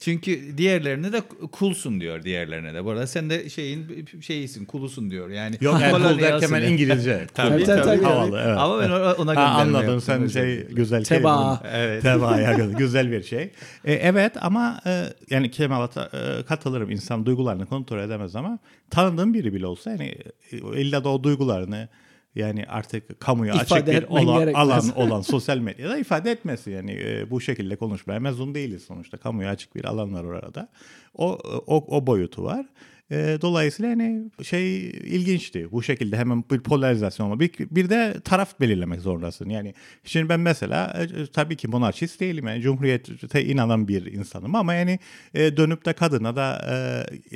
Çünkü 0.00 0.58
diğerlerine 0.58 1.12
de 1.12 1.22
coolsun 1.58 2.00
diyor 2.00 2.22
diğerlerine 2.22 2.74
de. 2.74 2.84
Bu 2.84 2.90
arada 2.90 3.06
sen 3.06 3.30
de 3.30 3.50
şeyin 3.50 4.06
şeyisin, 4.20 4.66
cool'usun 4.66 5.10
diyor. 5.10 5.30
Yani 5.30 5.56
Yok 5.60 5.80
yani 5.80 5.92
kolonyalsın 5.92 6.22
derken 6.22 6.52
ben. 6.52 6.72
İngilizce. 6.72 7.26
Tabii, 7.34 7.50
Tabii, 7.50 7.64
tabii. 7.64 7.82
tabii. 7.82 8.04
Havalı 8.04 8.42
evet. 8.44 8.58
Ama 8.58 8.80
ben 8.80 8.90
ona, 9.22 9.36
Ha, 9.36 9.44
anladım 9.44 10.00
sen 10.00 10.22
özür 10.22 10.40
şey 10.40 10.66
güzel 10.66 11.04
kelime. 11.04 11.28
Evet. 11.72 12.02
Tebaaya 12.02 12.52
göre 12.52 12.72
güzel 12.78 13.12
bir 13.12 13.22
şey. 13.22 13.50
E, 13.84 13.92
evet 13.92 14.32
ama 14.40 14.80
e, 14.86 15.04
yani 15.30 15.50
Kemal'a 15.50 16.10
e, 16.12 16.42
katılırım. 16.42 16.90
İnsan 16.90 17.26
duygularını 17.26 17.66
kontrol 17.66 17.98
edemez 17.98 18.36
ama 18.36 18.58
tanıdığım 18.90 19.34
biri 19.34 19.54
bile 19.54 19.66
olsa 19.66 19.90
yani 19.90 20.14
e, 20.52 20.56
illa 20.56 21.04
da 21.04 21.08
o 21.08 21.22
duygularını 21.22 21.88
yani 22.34 22.66
artık 22.66 23.20
kamuya 23.20 23.54
İfade 23.54 23.90
açık 23.90 24.02
bir 24.02 24.08
olan, 24.08 24.38
gerekmez. 24.38 24.54
alan 24.54 24.96
olan 24.96 25.20
sosyal 25.20 25.58
medyada 25.58 25.98
ifade 25.98 26.30
etmesi 26.30 26.70
yani 26.70 26.92
e, 26.92 27.30
bu 27.30 27.40
şekilde 27.40 27.76
konuşmaya 27.76 28.20
mezun 28.20 28.54
değiliz 28.54 28.82
sonuçta. 28.82 29.16
Kamuya 29.16 29.50
açık 29.50 29.74
bir 29.74 29.84
alan 29.84 30.14
var 30.14 30.24
orada. 30.24 30.68
O 31.14 31.38
o, 31.66 31.96
o 31.96 32.06
boyutu 32.06 32.44
var. 32.44 32.66
E, 33.10 33.38
dolayısıyla 33.42 33.90
hani 33.90 34.30
şey 34.42 34.88
ilginçti. 34.90 35.72
Bu 35.72 35.82
şekilde 35.82 36.16
hemen 36.16 36.44
bir 36.50 36.60
polarizasyon 36.60 37.26
olma. 37.26 37.40
Bir, 37.40 37.52
bir 37.58 37.90
de 37.90 38.20
taraf 38.24 38.60
belirlemek 38.60 39.00
zorundasın. 39.00 39.48
Yani 39.48 39.74
şimdi 40.04 40.28
ben 40.28 40.40
mesela 40.40 41.06
e, 41.16 41.26
tabii 41.26 41.56
ki 41.56 41.68
monarşist 41.68 42.20
değilim. 42.20 42.46
Yani 42.46 42.60
cumhuriyete 42.60 43.44
inanan 43.44 43.88
bir 43.88 44.12
insanım 44.12 44.54
ama 44.54 44.74
yani 44.74 44.98
e, 45.34 45.56
dönüp 45.56 45.84
de 45.84 45.92
kadına 45.92 46.36
da 46.36 46.66
e, 46.70 46.76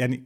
yani 0.01 0.25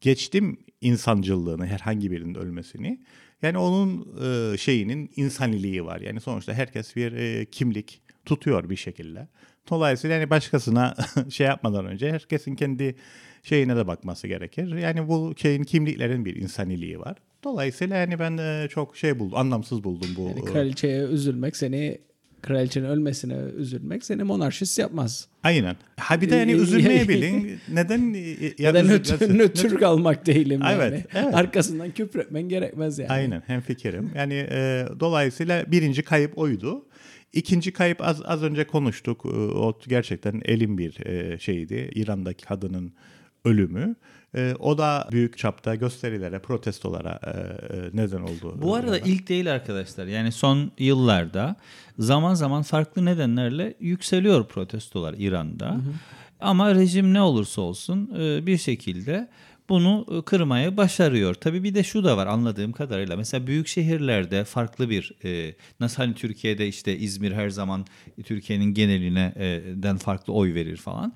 geçtim 0.00 0.58
insancıllığını 0.80 1.66
herhangi 1.66 2.10
birinin 2.10 2.34
ölmesini. 2.34 3.00
Yani 3.42 3.58
onun 3.58 4.08
e, 4.22 4.58
şeyinin 4.58 5.10
insaniliği 5.16 5.84
var. 5.84 6.00
Yani 6.00 6.20
sonuçta 6.20 6.52
herkes 6.52 6.96
bir 6.96 7.12
e, 7.12 7.44
kimlik 7.44 8.02
tutuyor 8.24 8.70
bir 8.70 8.76
şekilde. 8.76 9.28
Dolayısıyla 9.70 10.16
yani 10.16 10.30
başkasına 10.30 10.94
şey 11.30 11.46
yapmadan 11.46 11.86
önce 11.86 12.12
herkesin 12.12 12.54
kendi 12.54 12.96
şeyine 13.42 13.76
de 13.76 13.86
bakması 13.86 14.28
gerekir. 14.28 14.76
Yani 14.76 15.08
bu 15.08 15.34
şeyin 15.36 15.64
kimliklerin 15.64 16.24
bir 16.24 16.36
insaniliği 16.36 17.00
var. 17.00 17.16
Dolayısıyla 17.44 17.96
yani 17.96 18.18
ben 18.18 18.38
e, 18.38 18.68
çok 18.68 18.96
şey 18.96 19.18
buldum, 19.18 19.38
anlamsız 19.38 19.84
buldum 19.84 20.08
bu. 20.16 20.22
Yani 20.28 20.44
kraliçeye 20.44 21.02
üzülmek 21.02 21.56
seni 21.56 21.98
kraliçenin 22.42 22.86
ölmesine 22.86 23.34
üzülmek 23.56 24.04
seni 24.04 24.22
monarşist 24.22 24.78
yapmaz. 24.78 25.28
Aynen. 25.42 25.76
Ha 25.96 26.20
bir 26.20 26.30
de 26.30 26.36
yani 26.36 26.52
üzülmeyebilin. 26.52 27.58
Neden? 27.72 28.14
Ya, 28.14 28.50
Ya 28.58 28.74
da 28.74 28.82
nötr, 28.82 29.34
nötr 29.38 29.78
kalmak 29.78 30.26
değilim 30.26 30.60
Evet, 30.70 30.92
yani. 30.92 31.04
evet. 31.24 31.34
Arkasından 31.34 31.90
küfretmen 31.90 32.42
gerekmez 32.48 32.98
yani. 32.98 33.10
Aynen 33.10 33.42
hem 33.46 33.60
fikrim. 33.60 34.10
Yani 34.14 34.34
e, 34.50 34.84
dolayısıyla 35.00 35.64
birinci 35.72 36.02
kayıp 36.02 36.38
oydu. 36.38 36.86
İkinci 37.32 37.72
kayıp 37.72 38.00
az 38.00 38.22
az 38.24 38.42
önce 38.42 38.64
konuştuk. 38.66 39.22
E, 39.24 39.28
O 39.38 39.78
gerçekten 39.88 40.42
elin 40.44 40.78
bir 40.78 41.06
e, 41.06 41.38
şeydi. 41.38 41.90
İran'daki 41.94 42.44
kadının 42.44 42.92
ölümü. 43.44 43.96
E, 44.36 44.54
o 44.58 44.78
da 44.78 45.08
büyük 45.12 45.38
çapta 45.38 45.74
gösterilere, 45.74 46.38
protestolara 46.38 47.20
e, 47.24 47.30
e, 47.30 47.90
neden 47.92 48.20
oldu. 48.20 48.58
Bu 48.62 48.74
arada 48.74 48.98
ilk 48.98 49.28
değil 49.28 49.52
arkadaşlar. 49.52 50.06
Yani 50.06 50.32
son 50.32 50.72
yıllarda 50.78 51.56
zaman 51.98 52.34
zaman 52.34 52.62
farklı 52.62 53.04
nedenlerle 53.04 53.74
yükseliyor 53.80 54.48
protestolar 54.48 55.14
İran'da. 55.18 55.76
Ama 56.40 56.74
rejim 56.74 57.14
ne 57.14 57.20
olursa 57.20 57.60
olsun 57.60 58.10
e, 58.18 58.46
bir 58.46 58.58
şekilde 58.58 59.28
bunu 59.68 60.06
e, 60.10 60.22
kırmaya 60.22 60.76
başarıyor. 60.76 61.34
Tabii 61.34 61.62
bir 61.62 61.74
de 61.74 61.82
şu 61.82 62.04
da 62.04 62.16
var 62.16 62.26
anladığım 62.26 62.72
kadarıyla. 62.72 63.16
Mesela 63.16 63.46
büyük 63.46 63.68
şehirlerde 63.68 64.44
farklı 64.44 64.90
bir 64.90 65.12
e, 65.24 65.54
nasıl 65.80 65.96
hani 65.96 66.14
Türkiye'de 66.14 66.68
işte 66.68 66.98
İzmir 66.98 67.32
her 67.32 67.50
zaman 67.50 67.86
Türkiye'nin 68.24 68.74
geneline 68.74 69.34
e, 69.36 69.62
den 69.74 69.96
farklı 69.96 70.32
oy 70.32 70.54
verir 70.54 70.76
falan 70.76 71.12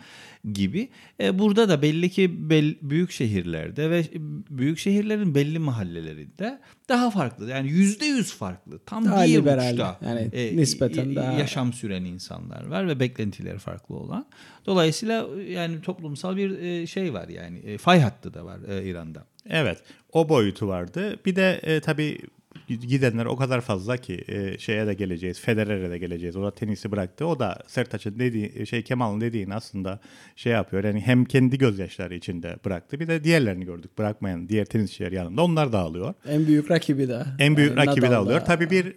gibi. 0.53 0.89
E, 1.21 1.39
burada 1.39 1.69
da 1.69 1.83
belli 1.83 2.11
ki 2.11 2.51
bel- 2.51 2.77
büyük 2.83 3.11
şehirlerde 3.11 3.91
ve 3.91 4.05
büyük 4.51 4.79
şehirlerin 4.79 5.35
belli 5.35 5.59
mahallelerinde 5.59 6.61
daha 6.89 7.11
farklı. 7.11 7.51
Yani 7.51 7.69
yüzde 7.69 8.05
yüz 8.07 8.33
farklı. 8.35 8.79
Tam 8.87 9.05
Daha 9.05 9.25
bir 9.25 9.29
liberal, 9.29 9.73
uçta 9.73 9.99
yani 10.05 10.21
e, 10.33 10.57
nispeten 10.57 11.17
daha- 11.17 11.33
yaşam 11.33 11.73
süren 11.73 12.05
insanlar 12.05 12.67
var 12.67 12.89
ve 12.89 13.01
beklentileri 13.01 13.59
farklı 13.59 13.95
olan. 13.97 14.27
Dolayısıyla 14.67 15.27
yani 15.49 15.81
toplumsal 15.83 16.37
bir 16.37 16.59
e, 16.59 16.87
şey 16.87 17.13
var 17.15 17.29
yani 17.29 17.59
e, 17.59 17.79
fay 17.79 18.01
hattı 18.01 18.35
da 18.35 18.45
var 18.45 18.59
e, 18.69 18.85
İran'da. 18.85 19.27
Evet, 19.51 19.79
o 20.13 20.29
boyutu 20.29 20.69
vardı. 20.69 21.17
Bir 21.27 21.37
de 21.37 21.61
e, 21.63 21.81
tabii 21.81 22.19
gidenler 22.69 23.27
o 23.27 23.37
kadar 23.37 23.61
fazla 23.61 23.97
ki 23.97 24.25
e, 24.29 24.59
şeye 24.59 24.87
de 24.87 24.95
geleceğiz, 24.95 25.41
Federer'e 25.41 25.91
de 25.91 25.99
geleceğiz. 25.99 26.37
O 26.37 26.43
da 26.43 26.55
tenisi 26.55 26.93
bıraktı. 26.93 27.27
O 27.27 27.39
da 27.39 27.59
Sertaç'ın 27.67 28.19
dediği 28.19 28.67
şey 28.67 28.83
Kemal'ın 28.83 29.21
dediğini 29.21 29.55
aslında 29.55 30.01
şey 30.37 30.53
yapıyor. 30.53 30.85
Yani 30.85 31.01
hem 31.01 31.25
kendi 31.25 31.59
gözyaşları 31.59 32.15
içinde 32.15 32.57
bıraktı. 32.65 33.01
Bir 33.01 33.09
de 33.09 33.25
diğerlerini 33.25 33.65
gördük 33.65 33.99
bırakmayan 33.99 34.49
diğer 34.49 34.65
tenisçiler 34.65 35.13
yanında. 35.13 35.43
Onlar 35.43 35.73
da 35.73 35.79
alıyor. 35.79 36.15
En 36.29 36.47
büyük 36.47 36.71
rakibi 36.71 37.09
de. 37.09 37.25
En 37.39 37.57
büyük 37.57 37.77
Yani 37.77 37.87
rakibi 37.87 38.11
de 38.11 38.17
alıyor. 38.17 38.41
Tabii 38.41 38.71
bir 38.71 38.95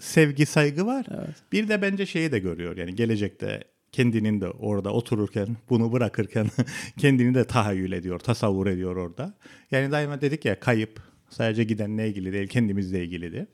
sevgi 0.00 0.46
saygı 0.46 0.86
var. 0.86 1.06
Evet. 1.10 1.36
Bir 1.52 1.68
de 1.68 1.82
bence 1.82 2.06
şeyi 2.06 2.32
de 2.32 2.38
görüyor. 2.38 2.76
Yani 2.76 2.94
gelecekte 2.94 3.64
kendinin 3.92 4.40
de 4.40 4.48
orada 4.48 4.92
otururken 4.92 5.56
bunu 5.70 5.92
bırakırken 5.92 6.46
kendini 6.98 7.34
de 7.34 7.44
tahayyül 7.44 7.92
ediyor, 7.92 8.18
tasavvur 8.18 8.66
ediyor 8.66 8.96
orada. 8.96 9.34
Yani 9.70 9.92
daima 9.92 10.20
dedik 10.20 10.44
ya 10.44 10.60
kayıp 10.60 11.07
sadece 11.30 11.64
gidenle 11.64 12.08
ilgili 12.08 12.32
değil 12.32 12.48
kendimizle 12.48 13.04
ilgilidir. 13.04 13.46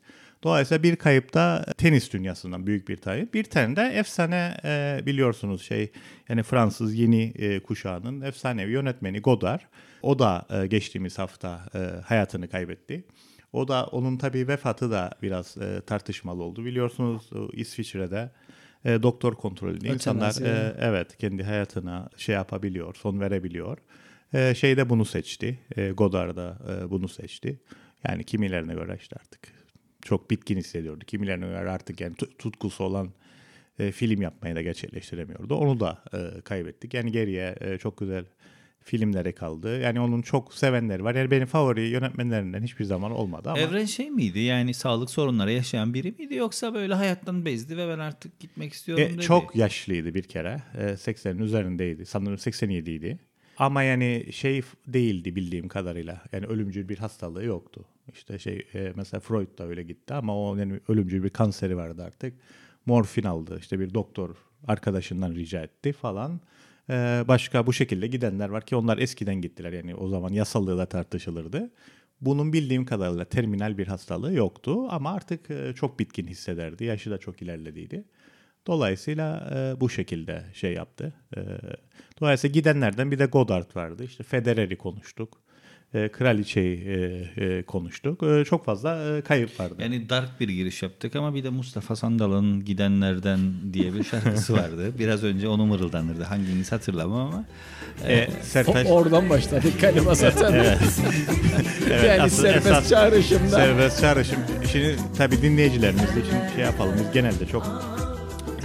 Dolayısıyla 0.43 0.83
bir 0.83 0.97
kayıp 0.97 1.35
da 1.35 1.65
tenis 1.79 2.13
dünyasından 2.13 2.67
büyük 2.67 2.89
bir 2.89 2.97
kayıp. 2.97 3.35
Bir 3.35 3.45
tane 3.45 3.77
de 3.77 3.83
efsane 3.83 4.57
e, 4.65 5.01
biliyorsunuz 5.07 5.63
şey 5.63 5.93
yani 6.29 6.43
Fransız 6.43 6.95
yeni 6.95 7.23
e, 7.23 7.61
kuşağının 7.61 8.21
efsanevi 8.21 8.73
yönetmeni 8.73 9.21
Godard. 9.21 9.61
O 10.03 10.19
da 10.19 10.47
e, 10.51 10.67
geçtiğimiz 10.67 11.19
hafta 11.19 11.61
e, 11.75 11.79
hayatını 11.79 12.49
kaybetti. 12.49 13.05
O 13.53 13.69
da 13.69 13.87
onun 13.87 14.17
tabii 14.17 14.49
vefatı 14.49 14.91
da 14.91 15.11
biraz 15.23 15.57
e, 15.57 15.81
tartışmalı 15.81 16.43
oldu. 16.43 16.65
Biliyorsunuz 16.65 17.31
İsviçre'de 17.53 18.31
e, 18.85 19.03
doktor 19.03 19.35
kontrolünde 19.35 19.89
insanlar 19.89 20.43
e, 20.43 20.77
evet 20.81 21.17
kendi 21.17 21.43
hayatına 21.43 22.09
şey 22.17 22.35
yapabiliyor, 22.35 22.95
son 22.95 23.21
verebiliyor. 23.21 23.79
E, 24.35 24.55
şeyde 24.55 24.89
bunu 24.89 25.05
seçti. 25.05 25.59
E, 25.77 25.81
da 25.99 26.59
e, 26.69 26.91
bunu 26.91 27.09
seçti. 27.09 27.61
Yani 28.09 28.25
kimilerine 28.25 28.75
göre 28.75 28.97
işte 29.01 29.17
artık 29.21 29.41
çok 30.03 30.31
bitkin 30.31 30.57
hissediyordu. 30.57 31.05
Kimilerine 31.05 31.47
göre 31.47 31.71
artık 31.71 32.01
yani 32.01 32.15
tu- 32.15 32.37
tutkusu 32.37 32.85
olan 32.85 33.11
e, 33.79 33.93
film 33.93 34.23
yapmayı 34.23 34.55
da 34.55 34.63
gerçekleştiremiyordu. 34.63 35.55
Onu 35.55 35.81
da 35.81 36.05
e, 36.15 36.41
kaybettik. 36.41 36.95
Yani 36.95 37.13
geriye 37.13 37.55
e, 37.61 37.79
çok 37.79 37.99
güzel 37.99 38.25
filmlere 38.81 39.33
kaldı. 39.33 39.81
Yani 39.81 40.01
onun 40.01 40.23
çok 40.23 40.55
sevenleri 40.55 41.05
var. 41.05 41.15
Yani 41.15 41.31
benim 41.31 41.47
favori 41.47 41.81
yönetmenlerinden 41.89 42.63
hiçbir 42.63 42.85
zaman 42.85 43.11
olmadı 43.13 43.51
ama 43.51 43.61
Evren 43.61 43.85
şey 43.85 44.11
miydi 44.11 44.41
yani 44.41 44.75
sağlık 44.75 45.11
sorunları 45.11 45.53
yaşayan 45.53 45.95
biri 45.95 46.13
miydi 46.19 46.35
yoksa 46.35 46.75
böyle 46.75 46.95
hayattan 46.95 47.45
bezdi 47.45 47.77
ve 47.77 47.89
ben 47.89 47.99
artık 47.99 48.41
gitmek 48.41 48.73
istiyorum 48.73 49.05
E, 49.05 49.11
dedi. 49.13 49.23
çok 49.23 49.57
yaşlıydı 49.57 50.15
bir 50.15 50.23
kere. 50.23 50.63
E, 50.79 50.83
80'in 50.85 51.39
üzerindeydi. 51.39 52.07
Sanırım 52.07 52.39
87 52.39 52.91
idi. 52.91 53.19
Ama 53.59 53.83
yani 53.83 54.27
şey 54.33 54.63
değildi 54.87 55.37
bildiğim 55.37 55.69
kadarıyla. 55.69 56.23
Yani 56.33 56.47
ölümcül 56.47 56.89
bir 56.89 56.99
hastalığı 56.99 57.45
yoktu. 57.45 57.85
İşte 58.13 58.39
şey 58.39 58.67
e, 58.75 58.93
mesela 58.97 59.21
Freud 59.21 59.59
da 59.59 59.67
öyle 59.67 59.83
gitti 59.83 60.15
ama 60.15 60.39
o 60.39 60.57
yani 60.57 60.81
ölümcül 60.89 61.23
bir 61.23 61.31
kanseri 61.31 61.77
vardı 61.77 62.03
artık. 62.05 62.35
Morfin 62.87 63.23
aldı. 63.23 63.59
İşte 63.61 63.81
bir 63.81 63.95
doktor 63.95 64.37
arkadaşından 64.67 65.35
rica 65.35 65.63
etti 65.63 65.93
falan. 65.93 66.41
E, 66.91 67.25
başka 67.29 67.67
bu 67.67 67.73
şekilde 67.73 68.07
gidenler 68.07 68.49
var 68.49 68.67
ki 68.67 68.77
onlar 68.77 68.99
eskiden 68.99 69.41
gittiler. 69.41 69.73
Yani 69.73 69.95
o 69.95 70.09
zaman 70.09 70.33
yasallığı 70.33 70.79
da 70.79 70.87
tartışılırdı. 70.87 71.71
Bunun 72.21 72.53
bildiğim 72.53 72.85
kadarıyla 72.85 73.25
terminal 73.25 73.79
bir 73.79 73.87
hastalığı 73.87 74.33
yoktu 74.33 74.87
ama 74.91 75.13
artık 75.13 75.51
e, 75.51 75.73
çok 75.75 75.99
bitkin 75.99 76.27
hissederdi. 76.27 76.85
Yaşı 76.85 77.11
da 77.11 77.19
çok 77.19 77.43
ilerlediydi. 77.43 78.05
Dolayısıyla 78.67 79.51
e, 79.55 79.81
bu 79.81 79.91
şekilde 79.91 80.43
şey 80.55 80.73
yaptı. 80.73 81.13
E, 81.37 81.41
dolayısıyla 82.21 82.53
gidenlerden 82.55 83.11
bir 83.11 83.19
de 83.19 83.27
Godard 83.27 83.77
vardı. 83.77 84.05
İşte 84.05 84.25
Federer'i 84.25 84.77
konuştuk. 84.77 85.39
E, 85.95 86.09
Kraliçe'yi 86.09 86.77
e, 86.89 86.95
e, 87.45 87.63
konuştuk. 87.63 88.23
E, 88.23 88.45
çok 88.45 88.65
fazla 88.65 89.17
e, 89.17 89.21
kayıp 89.23 89.61
vardı. 89.61 89.75
Yani 89.79 90.09
dark 90.09 90.41
bir 90.41 90.49
giriş 90.49 90.83
yaptık 90.83 91.17
ama 91.17 91.35
bir 91.35 91.45
de 91.45 91.49
Mustafa 91.51 91.97
Sandal'ın 91.97 92.65
Gidenlerden 92.65 93.39
diye 93.73 93.95
bir 93.95 94.05
şarkısı 94.05 94.53
vardı. 94.57 94.93
Biraz 94.99 95.25
önce 95.25 95.49
onu 95.49 95.67
mırıldanırdı. 95.67 96.23
Hanginiz 96.23 96.73
hatırlamam 96.73 97.21
ama. 97.29 97.45
E, 98.09 98.27
O- 98.29 98.43
Sertaç, 98.43 98.87
oradan 98.91 99.31
başladık 99.31 99.81
kalima 99.81 100.15
zaten. 100.15 100.53
Evet, 100.53 100.79
yani 102.09 102.23
asıl- 102.23 102.43
serbest 102.43 102.67
esas- 102.67 102.89
çağrışımda. 102.91 103.49
Serbest 103.49 104.01
çağrışım. 104.01 104.39
Şimdi 104.73 104.97
tabii 105.19 105.43
dinleyicilerimiz 105.43 106.03
için 106.11 106.55
şey 106.55 106.65
yapalım. 106.65 106.95
Biz 106.99 107.13
genelde 107.13 107.47
çok 107.47 107.63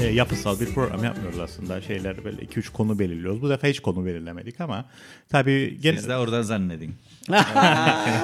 e, 0.01 0.05
yapısal 0.07 0.59
bir 0.59 0.73
program 0.73 1.03
yapmıyoruz 1.03 1.39
aslında. 1.39 1.81
Şeyler 1.81 2.23
böyle 2.23 2.41
2-3 2.41 2.71
konu 2.71 2.99
belirliyoruz. 2.99 3.41
Bu 3.41 3.49
defa 3.49 3.67
hiç 3.67 3.79
konu 3.79 4.05
belirlemedik 4.05 4.61
ama 4.61 4.85
tabii 5.29 5.77
genel... 5.81 5.97
Siz 5.97 6.09
de 6.09 6.17
oradan 6.17 6.41
zannedin. 6.41 6.95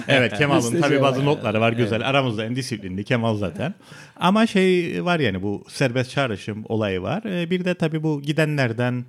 Evet 0.07 0.37
Kemal'ın 0.37 0.81
tabii 0.81 1.01
bazı 1.01 1.19
var. 1.19 1.25
notları 1.25 1.61
var 1.61 1.71
güzel. 1.73 2.09
Aramızda 2.09 2.45
en 2.45 2.55
disiplinli 2.55 3.03
Kemal 3.03 3.37
zaten. 3.37 3.73
Ama 4.15 4.47
şey 4.47 5.05
var 5.05 5.19
yani 5.19 5.41
bu 5.41 5.65
serbest 5.69 6.11
çağrışım 6.11 6.63
olayı 6.69 7.01
var. 7.01 7.23
Ee, 7.25 7.49
Bir 7.49 7.65
de 7.65 7.73
tabii 7.75 8.03
bu 8.03 8.21
gidenlerden 8.21 9.05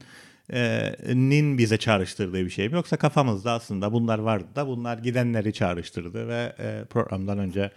e, 0.52 0.92
nin 1.14 1.58
bize 1.58 1.76
çağrıştırdığı 1.76 2.44
bir 2.44 2.50
şey 2.50 2.68
mi? 2.68 2.74
Yoksa 2.74 2.96
kafamızda 2.96 3.52
aslında 3.52 3.92
bunlar 3.92 4.18
vardı 4.18 4.46
da 4.56 4.66
bunlar 4.66 4.98
gidenleri 4.98 5.52
çağrıştırdı 5.52 6.28
ve 6.28 6.52
e, 6.58 6.84
programdan 6.90 7.38
önce 7.38 7.70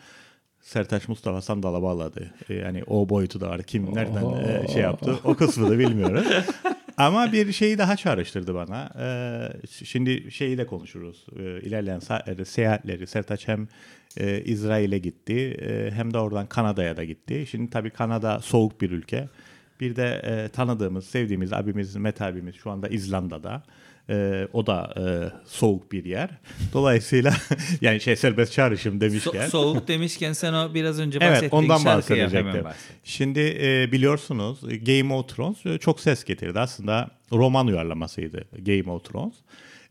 Sertaç 0.62 1.08
Mustafa 1.08 1.42
Sandal'a 1.42 1.82
bağladı. 1.82 2.34
E, 2.50 2.54
Yani 2.54 2.84
o 2.88 3.10
boyutu 3.10 3.42
da 3.42 3.50
var. 3.50 3.64
Kim 3.64 3.96
nereden 3.96 4.26
e, 4.64 4.68
şey 4.68 4.82
yaptı 4.82 5.20
o 5.24 5.36
kısmı 5.36 5.70
da 5.70 5.80
bilmiyoruz. 5.80 6.28
Ama 6.98 7.32
bir 7.32 7.52
şeyi 7.52 7.78
daha 7.78 7.96
çağrıştırdı 7.96 8.56
bana. 8.56 8.90
Ee, 9.00 9.68
şimdi 9.86 10.32
şeyi 10.32 10.58
de 10.58 10.66
konuşuruz. 10.66 11.26
Ee, 11.40 11.42
ilerleyen 11.62 12.02
e, 12.28 12.46
seyahatleri. 12.46 13.08
Sertaç 13.08 13.48
hem 13.48 13.68
e, 14.18 14.42
İsrail'e 14.42 14.98
gitti 14.98 15.58
e, 15.62 15.92
hem 15.92 16.14
de 16.14 16.18
oradan 16.20 16.48
Kanada'ya 16.48 16.98
da 16.98 17.04
gitti. 17.04 17.46
Şimdi 17.52 17.70
tabii 17.70 17.90
Kanada 17.90 18.40
soğuk 18.40 18.82
bir 18.82 18.92
ülke. 18.92 19.30
Bir 19.80 19.96
de 19.96 20.22
e, 20.24 20.48
tanıdığımız, 20.50 21.06
sevdiğimiz 21.06 21.54
abimiz, 21.54 21.96
Mete 21.96 22.26
abimiz 22.26 22.56
şu 22.56 22.72
anda 22.72 22.88
İzlanda'da. 22.88 23.64
E, 24.10 24.48
o 24.54 24.66
da 24.68 24.94
e, 24.98 25.04
soğuk 25.48 25.92
bir 25.92 26.06
yer. 26.06 26.30
Dolayısıyla 26.74 27.34
yani 27.82 28.02
şey 28.02 28.16
serbest 28.16 28.54
çağrışım 28.54 28.96
So- 28.98 29.02
demişken. 29.02 29.48
soğuk 29.48 29.88
demişken 29.88 30.34
sen 30.34 30.54
o 30.54 30.74
biraz 30.74 31.00
önce 31.00 31.20
bahsettiğin 31.22 31.42
Evet 31.42 31.54
ondan 31.54 31.86
bahsedecektim. 31.86 32.64
Şimdi 33.04 33.40
e, 33.62 33.92
biliyorsunuz 33.92 34.60
Game 34.62 35.14
of 35.14 35.36
Thrones 35.36 35.66
e, 35.66 35.78
çok 35.78 36.00
ses 36.00 36.24
getirdi. 36.24 36.60
Aslında 36.60 37.12
roman 37.32 37.68
uyarlamasıydı 37.68 38.46
Game 38.60 38.92
of 38.92 39.04
Thrones. 39.06 39.34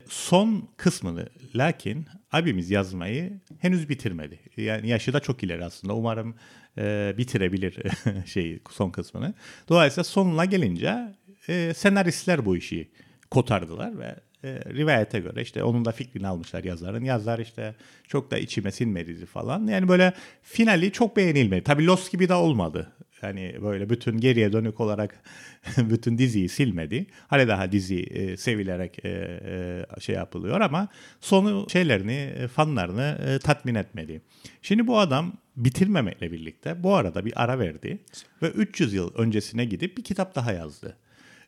son 0.08 0.68
kısmını 0.76 1.28
lakin 1.54 2.06
abimiz 2.32 2.70
yazmayı 2.70 3.32
henüz 3.58 3.88
bitirmedi. 3.88 4.38
Yani 4.56 4.88
yaşı 4.88 5.12
da 5.12 5.20
çok 5.20 5.42
ileri 5.42 5.64
aslında. 5.64 5.94
Umarım 5.94 6.34
e, 6.78 7.14
bitirebilir 7.18 7.76
şeyi 8.26 8.60
son 8.70 8.90
kısmını. 8.90 9.34
Dolayısıyla 9.68 10.04
sonuna 10.04 10.44
gelince 10.44 11.14
e, 11.48 11.72
senaristler 11.76 12.44
bu 12.44 12.56
işi 12.56 12.88
kotardılar 13.30 13.98
ve 13.98 14.14
e, 14.44 14.48
rivayete 14.74 15.20
göre 15.20 15.42
işte 15.42 15.62
onun 15.62 15.84
da 15.84 15.92
fikrini 15.92 16.26
almışlar 16.26 16.64
yazarın. 16.64 17.04
Yazar 17.04 17.38
işte 17.38 17.74
çok 18.08 18.30
da 18.30 18.38
içime 18.38 18.72
sinmedi 18.72 19.26
falan. 19.26 19.66
Yani 19.66 19.88
böyle 19.88 20.12
finali 20.42 20.92
çok 20.92 21.16
beğenilmedi. 21.16 21.64
Tabii 21.64 21.86
Lost 21.86 22.12
gibi 22.12 22.28
de 22.28 22.34
olmadı. 22.34 22.92
Yani 23.22 23.56
böyle 23.62 23.90
bütün 23.90 24.18
geriye 24.18 24.52
dönük 24.52 24.80
olarak 24.80 25.22
bütün 25.76 26.18
diziyi 26.18 26.48
silmedi. 26.48 27.06
Hala 27.26 27.48
daha 27.48 27.72
dizi 27.72 28.00
e, 28.00 28.36
sevilerek 28.36 29.04
e, 29.04 29.08
e, 29.08 30.00
şey 30.00 30.14
yapılıyor 30.14 30.60
ama 30.60 30.88
sonu 31.20 31.66
şeylerini, 31.70 32.12
e, 32.12 32.48
fanlarını 32.48 33.18
e, 33.26 33.38
tatmin 33.38 33.74
etmedi. 33.74 34.22
Şimdi 34.62 34.86
bu 34.86 34.98
adam 34.98 35.32
bitirmemekle 35.56 36.32
birlikte 36.32 36.82
bu 36.82 36.94
arada 36.94 37.24
bir 37.24 37.42
ara 37.42 37.58
verdi 37.58 37.98
ve 38.42 38.48
300 38.48 38.94
yıl 38.94 39.14
öncesine 39.14 39.64
gidip 39.64 39.96
bir 39.96 40.04
kitap 40.04 40.34
daha 40.34 40.52
yazdı. 40.52 40.96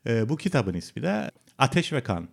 E, 0.07 0.29
bu 0.29 0.37
kitabın 0.37 0.75
ismi 0.75 1.03
de 1.03 1.31
Ateş 1.61 1.93
ve 1.93 2.00
Kan. 2.00 2.29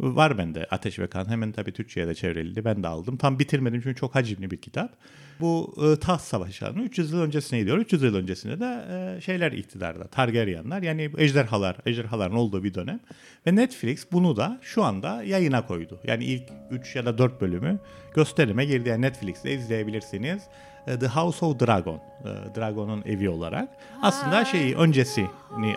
Var 0.00 0.38
bende 0.38 0.66
Ateş 0.70 0.98
ve 0.98 1.06
Kan. 1.06 1.28
Hemen 1.28 1.52
tabii 1.52 1.72
Türkçe'ye 1.72 2.06
de 2.06 2.14
çevrildi. 2.14 2.64
Ben 2.64 2.82
de 2.82 2.88
aldım. 2.88 3.16
Tam 3.16 3.38
bitirmedim 3.38 3.80
çünkü 3.80 3.96
çok 3.96 4.14
hacimli 4.14 4.50
bir 4.50 4.56
kitap. 4.56 4.92
Bu 5.40 5.74
e, 5.84 6.00
taht 6.00 6.20
savaşlarını 6.20 6.82
300 6.82 7.12
yıl 7.12 7.20
öncesine 7.20 7.58
gidiyor. 7.58 7.78
300 7.78 8.02
yıl 8.02 8.14
öncesinde 8.14 8.60
de 8.60 8.84
e, 9.16 9.20
şeyler 9.20 9.52
iktidarda. 9.52 10.06
Targaryenler 10.06 10.82
yani 10.82 11.10
ejderhalar, 11.18 11.76
ejderhaların 11.86 12.36
olduğu 12.36 12.64
bir 12.64 12.74
dönem. 12.74 13.00
Ve 13.46 13.56
Netflix 13.56 14.12
bunu 14.12 14.36
da 14.36 14.58
şu 14.62 14.84
anda 14.84 15.22
yayına 15.22 15.66
koydu. 15.66 16.00
Yani 16.04 16.24
ilk 16.24 16.42
3 16.70 16.96
ya 16.96 17.06
da 17.06 17.18
4 17.18 17.40
bölümü 17.40 17.78
gösterime 18.14 18.64
girdi. 18.64 18.88
Yani 18.88 19.02
Netflix'te 19.02 19.52
izleyebilirsiniz. 19.52 20.42
E, 20.86 20.98
The 20.98 21.06
House 21.06 21.46
of 21.46 21.60
Dragon. 21.60 21.96
E, 21.96 22.54
Dragon'un 22.56 23.02
evi 23.06 23.28
olarak. 23.28 23.68
Aslında 24.02 24.44
şeyi 24.44 24.76
öncesini 24.76 25.28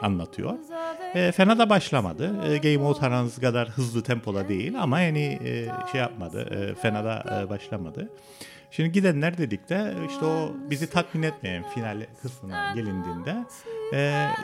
anlatıyor. 0.01 0.53
E, 1.15 1.31
fena 1.31 1.57
da 1.57 1.69
başlamadı. 1.69 2.35
E, 2.47 2.57
Game 2.57 2.87
of 2.87 2.99
Thrones 2.99 3.39
kadar 3.39 3.69
hızlı 3.69 4.03
tempoda 4.03 4.49
değil 4.49 4.81
ama 4.81 4.99
yani 4.99 5.39
e, 5.45 5.67
şey 5.91 6.01
yapmadı. 6.01 6.41
E, 6.41 6.75
fena 6.75 7.03
da 7.03 7.41
e, 7.41 7.49
başlamadı. 7.49 8.09
Şimdi 8.71 8.91
gidenler 8.91 9.37
dedik 9.37 9.69
de 9.69 9.93
işte 10.09 10.25
o 10.25 10.51
bizi 10.69 10.89
tatmin 10.89 11.23
etmeyen 11.23 11.63
final 11.75 12.05
kısmına 12.21 12.73
gelindiğinde 12.75 13.35
e, 13.93 13.97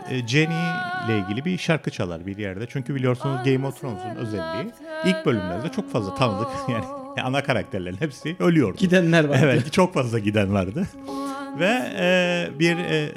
e, 0.10 0.28
Jenny 0.28 0.64
ile 1.06 1.20
ilgili 1.20 1.46
bir 1.46 1.58
şarkı 1.58 1.92
çalar 1.92 2.26
bir 2.26 2.38
yerde. 2.38 2.66
Çünkü 2.70 2.96
biliyorsunuz 2.96 3.38
Game 3.46 3.68
of 3.68 3.82
Thrones'un 3.82 4.16
özelliği 4.16 4.72
ilk 5.06 5.26
bölümlerde 5.26 5.70
çok 5.72 5.92
fazla 5.92 6.16
tanıdık 6.16 6.48
yani 6.70 6.86
ana 7.24 7.44
karakterlerin 7.44 7.98
hepsi 8.00 8.36
ölüyordu. 8.40 8.78
Gidenler 8.78 9.24
vardı. 9.24 9.40
Evet 9.44 9.74
çok 9.74 9.94
fazla 9.94 10.20
giden 10.20 10.54
vardı. 10.54 10.88
Ve 11.60 11.92
e, 12.00 12.60
bir 12.60 12.78
e, 12.78 13.12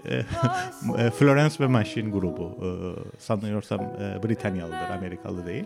e, 0.99 1.11
Florence 1.11 1.55
ve 1.61 1.67
Machine 1.67 2.11
grubu 2.11 2.59
e, 2.63 2.69
sanıyorsam 3.19 3.81
e, 3.81 4.23
Britanyalıdır, 4.23 4.91
Amerikalı 4.97 5.47
değil. 5.47 5.65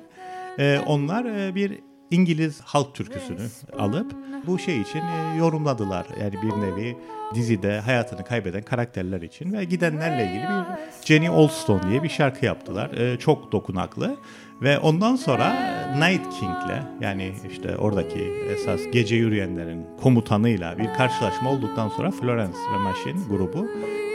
E, 0.58 0.78
onlar 0.86 1.24
e, 1.24 1.54
bir 1.54 1.78
İngiliz 2.10 2.60
halk 2.60 2.94
türküsünü 2.94 3.46
alıp 3.78 4.14
bu 4.46 4.58
şey 4.58 4.80
için 4.80 4.98
e, 4.98 5.36
yorumladılar. 5.38 6.06
Yani 6.20 6.32
bir 6.32 6.50
nevi 6.50 6.96
dizide 7.34 7.80
hayatını 7.80 8.24
kaybeden 8.24 8.62
karakterler 8.62 9.22
için 9.22 9.52
ve 9.52 9.64
gidenlerle 9.64 10.24
ilgili 10.26 10.42
bir 10.42 11.06
Jenny 11.06 11.30
Olstone 11.30 11.82
diye 11.90 12.02
bir 12.02 12.08
şarkı 12.08 12.46
yaptılar. 12.46 12.90
E, 12.90 13.18
çok 13.18 13.52
dokunaklı. 13.52 14.16
Ve 14.62 14.78
ondan 14.78 15.16
sonra 15.16 15.52
Night 15.98 16.40
King'le 16.40 16.82
yani 17.00 17.32
işte 17.52 17.76
oradaki 17.76 18.32
esas 18.54 18.80
gece 18.92 19.16
yürüyenlerin 19.16 19.86
komutanıyla 20.02 20.78
bir 20.78 20.86
karşılaşma 20.96 21.50
olduktan 21.50 21.88
sonra 21.88 22.10
Florence 22.10 22.58
ve 22.74 22.78
Machine 22.78 23.20
grubu 23.30 23.66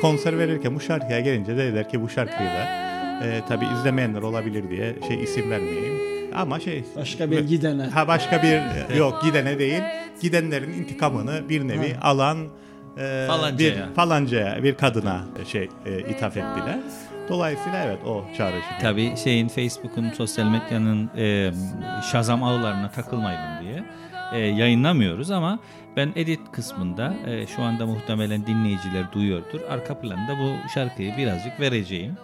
konser 0.02 0.40
verirken 0.40 0.76
bu 0.76 0.80
şarkıya 0.80 1.20
gelince 1.20 1.58
dediler 1.58 1.90
ki 1.90 2.02
bu 2.02 2.10
şarkıyı 2.10 2.50
da 2.50 2.64
e, 3.26 3.42
tabi 3.48 3.66
izlemeyenler 3.80 4.22
olabilir 4.22 4.70
diye 4.70 4.96
şey 5.08 5.24
isim 5.24 5.52
vermeyeyim. 5.52 6.08
Ama 6.36 6.60
şey 6.60 6.84
Başka 6.96 7.32
bir 7.32 7.40
gidene. 7.48 7.84
Ha 7.84 8.08
başka 8.08 8.44
bir 8.44 8.96
yok 8.96 9.22
gidene 9.24 9.60
değil. 9.60 9.82
Gidenlerin 10.22 10.74
intikamını 10.74 11.50
bir 11.50 11.68
nevi 11.68 11.94
Ha. 11.94 12.10
alan 12.10 12.38
e, 12.98 13.26
Falancaya. 13.28 13.76
bir 13.90 13.96
falancaya 13.96 14.64
bir 14.64 14.76
kadına 14.76 15.26
şey 15.48 15.70
e, 15.86 16.00
ithaf 16.00 16.38
ettiler. 16.38 16.80
Dolayısıyla 17.30 17.84
evet 17.84 18.00
o 18.06 18.26
çağrışım. 18.38 18.78
Tabii 18.82 19.18
şeyin 19.18 19.48
Facebook'un 19.48 20.10
sosyal 20.10 20.46
medyanın 20.46 21.10
e, 21.18 21.52
Shazam 22.12 22.44
ağlarına 22.44 22.92
takılmayalım 22.92 23.62
diye 23.66 23.84
e, 24.34 24.40
yayınlamıyoruz 24.40 25.32
ama 25.32 25.60
ben 25.96 26.12
edit 26.16 26.40
kısmında 26.52 27.14
e, 27.28 27.48
şu 27.48 27.64
anda 27.64 27.86
muhtemelen 27.86 28.48
dinleyiciler 28.48 29.12
duyuyordur. 29.12 29.62
Arka 29.70 30.00
planda 30.00 30.38
bu 30.40 30.70
şarkıyı 30.74 31.18
birazcık 31.18 31.60
vereceğim. 31.60 32.18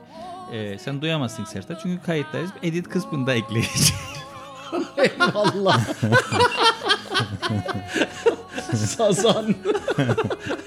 E, 0.51 0.77
sen 0.77 1.01
duyamazsın 1.01 1.43
Sertaç 1.45 1.79
çünkü 1.83 2.03
kayıttayız. 2.05 2.51
Edit 2.63 2.89
kısmında 2.89 3.33
ekleyeceğim. 3.33 4.01
Eyvallah. 4.97 5.79
Sazan. 8.75 9.55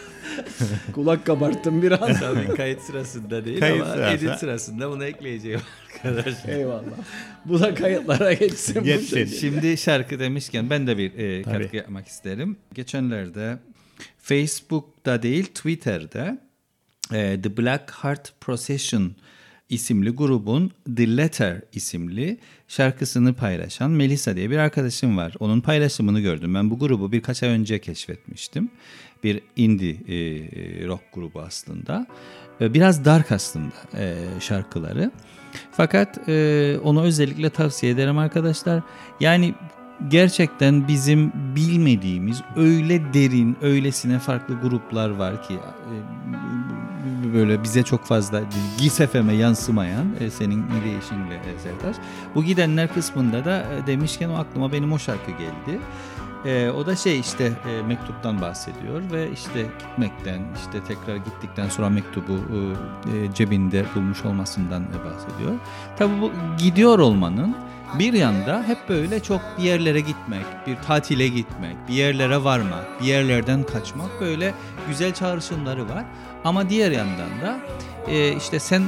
Kulak 0.93 1.27
kabarttım 1.27 1.83
bir 1.83 1.93
an. 1.93 2.15
Tabii 2.15 2.55
kayıt 2.57 2.81
sırasında 2.81 3.45
değil 3.45 3.61
Kayıt 3.61 3.83
ama 3.83 3.93
sırası. 3.95 4.27
edit 4.27 4.39
sırasında 4.39 4.91
bunu 4.91 5.05
ekleyeceğim 5.05 5.61
arkadaşlar. 5.95 6.49
Eyvallah. 6.53 6.83
Bu 7.45 7.61
da 7.61 7.75
kayıtlara 7.75 8.33
geçsin. 8.33 8.77
bu 8.77 8.85
Geçsin. 8.85 9.25
Şimdi 9.27 9.77
şarkı 9.79 10.19
demişken 10.19 10.71
ben 10.71 10.87
de 10.87 10.99
bir 10.99 11.15
e, 11.19 11.43
Tabii. 11.43 11.59
katkı 11.63 11.77
yapmak 11.77 12.07
isterim. 12.07 12.57
Geçenlerde 12.75 13.59
Facebook'ta 14.19 15.23
değil 15.23 15.45
Twitter'da 15.45 16.39
e, 17.13 17.41
The 17.43 17.57
Black 17.57 17.91
Heart 17.91 18.33
Procession 18.41 19.13
isimli 19.69 20.11
grubun 20.11 20.71
The 20.97 21.17
Letter 21.17 21.61
isimli 21.73 22.39
şarkısını 22.69 23.35
paylaşan 23.35 23.91
Melissa 23.91 24.37
diye 24.37 24.51
bir 24.51 24.57
arkadaşım 24.59 25.17
var. 25.17 25.35
Onun 25.41 25.61
paylaşımını 25.61 26.21
gördüm. 26.21 26.55
Ben 26.55 26.71
bu 26.71 26.79
grubu 26.79 27.13
birkaç 27.13 27.43
ay 27.43 27.49
önce 27.49 27.79
keşfetmiştim. 27.79 28.71
Bir 29.27 29.41
indie 29.57 29.91
e, 29.91 30.17
rock 30.87 31.03
grubu 31.13 31.41
aslında. 31.41 32.07
E, 32.61 32.75
Biraz 32.75 33.05
dark 33.05 33.33
aslında 33.33 33.75
e, 33.99 34.15
şarkıları. 34.41 35.11
Fakat 35.73 36.29
e, 36.29 36.77
onu 36.85 37.03
özellikle 37.03 37.51
tavsiye 37.51 37.93
ederim 37.93 38.19
arkadaşlar. 38.19 38.83
Yani 39.21 39.55
gerçekten 40.09 40.89
bizim 40.89 41.33
bilmediğimiz 41.57 42.43
öyle 42.57 43.15
derin, 43.15 43.57
öylesine 43.63 44.19
farklı 44.19 44.55
gruplar 44.61 45.11
var 45.11 45.43
ki 45.43 45.55
e, 45.55 45.95
böyle 47.35 47.63
bize 47.63 47.83
çok 47.83 48.05
fazla 48.05 48.41
GİSFM'e 48.79 49.35
yansımayan 49.35 50.07
e, 50.21 50.31
senin 50.31 50.65
ilişkinle 50.71 51.35
e, 51.35 51.59
Sertaç. 51.63 51.97
Bu 52.35 52.45
gidenler 52.45 52.95
kısmında 52.95 53.45
da 53.45 53.59
e, 53.63 53.87
demişken 53.87 54.29
o 54.29 54.35
aklıma 54.35 54.73
benim 54.73 54.93
o 54.93 54.99
şarkı 54.99 55.31
geldi. 55.31 55.81
E, 56.47 56.71
o 56.71 56.87
da 56.87 56.97
şey 56.97 57.21
işte 57.21 57.45
e, 57.45 57.83
mektuptan 57.83 58.41
bahsediyor 58.41 59.03
ve 59.13 59.31
işte 59.31 59.67
gitmekten 59.79 60.41
işte 60.57 60.85
tekrar 60.85 61.17
gittikten 61.17 61.69
sonra 61.69 61.89
mektubu 61.89 62.33
e, 62.33 63.17
e, 63.17 63.35
cebinde 63.35 63.85
bulmuş 63.95 64.25
olmasından 64.25 64.85
bahsediyor. 64.85 65.55
Tabii 65.97 66.21
bu 66.21 66.33
gidiyor 66.59 66.99
olmanın 66.99 67.57
bir 67.99 68.13
yanda 68.13 68.63
hep 68.67 68.89
böyle 68.89 69.23
çok 69.23 69.41
bir 69.59 69.63
yerlere 69.63 70.01
gitmek, 70.01 70.45
bir 70.67 70.77
tatile 70.77 71.29
gitmek, 71.29 71.77
bir 71.89 71.95
yerlere 71.95 72.45
varmak, 72.45 73.01
bir 73.01 73.07
yerlerden 73.07 73.63
kaçmak 73.63 74.21
böyle 74.21 74.55
güzel 74.89 75.15
çağrışımları 75.15 75.89
var. 75.89 76.05
Ama 76.45 76.71
diğer 76.71 76.91
yandan 76.91 77.41
da 77.43 77.61
e, 78.09 78.33
işte 78.33 78.59
sen 78.59 78.83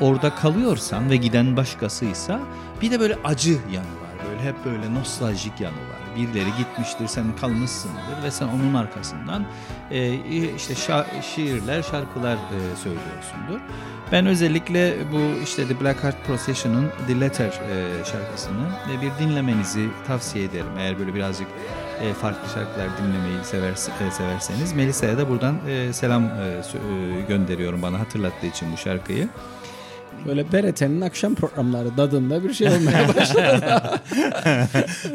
orada 0.00 0.34
kalıyorsan 0.34 1.10
ve 1.10 1.16
giden 1.16 1.56
başkasıysa 1.56 2.40
bir 2.82 2.90
de 2.90 3.00
böyle 3.00 3.16
acı 3.24 3.52
yanı 3.52 3.86
var. 3.86 4.28
Böyle 4.30 4.42
hep 4.42 4.64
böyle 4.64 4.94
nostaljik 4.94 5.60
yanı 5.60 5.76
var. 5.76 5.93
Birileri 6.16 6.48
gitmiştir, 6.58 7.06
sen 7.06 7.24
kalmışsındır 7.40 8.22
ve 8.24 8.30
sen 8.30 8.46
onun 8.48 8.74
arkasından 8.74 9.44
e, 9.90 10.14
işte 10.56 10.74
şa- 10.74 11.22
şiirler, 11.34 11.82
şarkılar 11.82 12.34
e, 12.34 12.76
söylüyorsundur. 12.76 13.60
Ben 14.12 14.26
özellikle 14.26 14.94
bu 15.12 15.42
işte 15.44 15.68
The 15.68 15.80
Black 15.80 16.04
Heart 16.04 16.26
Procession'ın 16.26 16.90
The 17.06 17.20
Letter 17.20 17.46
e, 17.48 18.04
şarkısını 18.04 18.66
e, 18.92 19.02
bir 19.02 19.10
dinlemenizi 19.24 19.88
tavsiye 20.06 20.44
ederim. 20.44 20.66
Eğer 20.78 20.98
böyle 20.98 21.14
birazcık 21.14 21.46
e, 22.00 22.14
farklı 22.14 22.48
şarkılar 22.54 22.88
dinlemeyi 22.98 23.44
sever, 23.44 23.72
e, 24.06 24.10
severseniz. 24.10 24.72
Melisa'ya 24.72 25.18
da 25.18 25.28
buradan 25.28 25.58
e, 25.68 25.92
selam 25.92 26.24
e, 26.24 26.28
e, 26.28 26.60
gönderiyorum 27.28 27.82
bana 27.82 27.98
hatırlattığı 28.00 28.46
için 28.46 28.72
bu 28.72 28.76
şarkıyı. 28.76 29.28
Böyle 30.26 30.52
BRT'nin 30.52 31.00
akşam 31.00 31.34
programları 31.34 31.96
tadında 31.96 32.44
bir 32.44 32.54
şey 32.54 32.68
olmaya 32.68 33.08
başladı. 33.16 34.00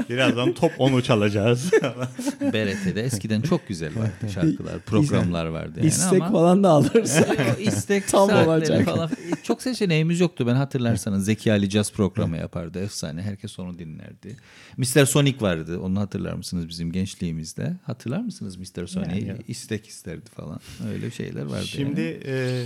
Birazdan 0.10 0.54
top 0.54 0.72
10'u 0.72 1.02
çalacağız. 1.02 1.72
BRT'de 2.42 3.04
eskiden 3.04 3.42
çok 3.42 3.68
güzel 3.68 3.96
vardı 3.96 4.32
şarkılar, 4.34 4.80
programlar 4.80 5.46
vardı 5.46 5.74
yani 5.78 5.88
İstek 5.88 6.22
ama 6.22 6.32
falan 6.32 6.64
da 6.64 6.70
alırsa. 6.70 7.36
istek 7.60 8.08
Tam 8.08 8.30
olacak. 8.30 8.86
falan. 8.86 9.10
Çok 9.44 9.62
seçeneğimiz 9.62 10.20
yoktu. 10.20 10.48
Ben 10.48 10.56
hatırlarsanız 10.56 11.26
Zeki 11.26 11.52
Ali 11.52 11.70
Caz 11.70 11.92
programı 11.92 12.38
yapardı. 12.38 12.80
Efsane. 12.80 13.22
Herkes 13.22 13.60
onu 13.60 13.80
dinlerdi. 13.80 14.38
Mr. 14.78 15.06
Sonic 15.06 15.42
vardı. 15.42 15.80
Onu 15.80 16.00
hatırlar 16.00 16.34
mısınız 16.34 16.70
bizim 16.70 16.92
gençliğimizde? 16.92 17.74
Hatırlar 17.84 18.20
mısınız 18.22 18.58
Mr. 18.58 18.88
Sonic'i? 18.88 19.28
Yani. 19.28 19.40
İstek 19.48 19.88
isterdi 19.88 20.30
falan. 20.36 20.60
Öyle 20.94 21.12
şeyler 21.12 21.46
vardı. 21.46 21.68
Şimdi 21.68 22.02
yani. 22.02 22.20
e, 22.26 22.64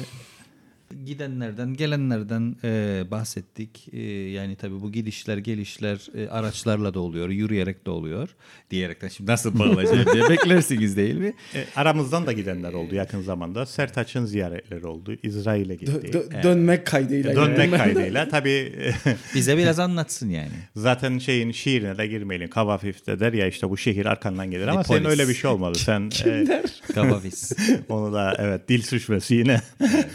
gidenlerden, 1.06 1.74
gelenlerden 1.74 2.56
e, 2.64 3.04
bahsettik. 3.12 3.88
E, 3.94 4.02
yani 4.30 4.56
tabii 4.56 4.82
bu 4.82 4.92
gidişler, 4.92 5.38
gelişler 5.38 6.08
e, 6.18 6.30
araçlarla 6.30 6.94
da 6.94 7.00
oluyor, 7.00 7.30
yürüyerek 7.30 7.86
de 7.86 7.90
oluyor. 7.90 8.30
Diyerekten 8.72 9.08
şimdi 9.08 9.32
nasıl 9.32 9.60
bağlayacağım 9.60 10.06
diye 10.14 10.24
beklersiniz 10.30 10.98
değil 10.98 11.16
mi? 11.16 11.34
e, 11.56 11.66
aramızdan 11.76 12.26
da 12.28 12.32
gidenler 12.32 12.74
oldu 12.74 12.96
yakın 12.96 13.22
zamanda. 13.22 13.66
Sertaç'ın 13.66 14.26
ziyaretleri 14.26 14.86
oldu. 14.88 15.16
İsrail'e 15.24 15.76
gitti. 15.76 15.92
Dö- 15.92 16.12
dö- 16.12 16.44
Dönmek 16.44 16.86
kaydıyla. 16.86 17.36
Dönmek 17.36 17.72
yani. 17.72 17.78
kaydıyla. 17.78 18.30
Tabii 18.30 18.50
e, 18.50 18.94
Bize 19.36 19.58
biraz 19.58 19.80
anlatsın 19.80 20.30
yani. 20.30 20.52
zaten 20.76 21.18
şeyin 21.18 21.52
şiirine 21.52 21.98
de 21.98 22.08
girmeyelim. 22.08 22.50
Kavafif'te 22.50 23.20
der 23.20 23.34
ya 23.34 23.48
işte 23.48 23.70
bu 23.70 23.78
şehir 23.78 24.06
arkandan 24.06 24.52
gelir 24.52 24.68
ama 24.68 24.84
Polis. 24.84 24.98
senin 25.00 25.10
öyle 25.10 25.28
bir 25.30 25.34
şey 25.34 25.50
olmadı. 25.50 25.80
Sen 25.80 26.12
e, 26.26 26.46
Kavavis. 26.94 27.52
onu 27.90 28.14
da 28.14 28.36
evet 28.40 28.70
dil 28.70 28.82
suçması 28.84 29.36
yine. 29.36 29.62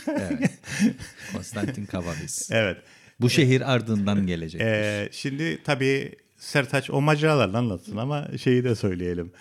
evet. 0.09 0.51
Konstantin 1.33 1.85
Kavavis. 1.87 2.50
evet. 2.52 2.76
Bu 3.20 3.31
şehir 3.31 3.72
ardından 3.74 4.26
gelecek. 4.26 4.61
E, 4.61 5.09
şimdi 5.12 5.62
tabii 5.64 6.12
Sertaç 6.37 6.90
o 6.90 7.00
maceralarını 7.00 7.59
anlatsın 7.59 7.96
ama 7.96 8.28
şeyi 8.38 8.64
de 8.64 8.74
söyleyelim. 8.74 9.33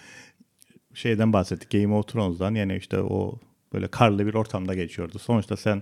Şeyden 0.93 1.33
bahsettik 1.33 1.69
Game 1.71 1.93
of 1.93 2.07
Thrones'dan 2.07 2.55
yani 2.55 2.75
işte 2.77 2.99
o 2.99 3.39
böyle 3.73 3.87
karlı 3.87 4.27
bir 4.27 4.33
ortamda 4.33 4.73
geçiyordu. 4.73 5.19
Sonuçta 5.19 5.57
sen 5.57 5.81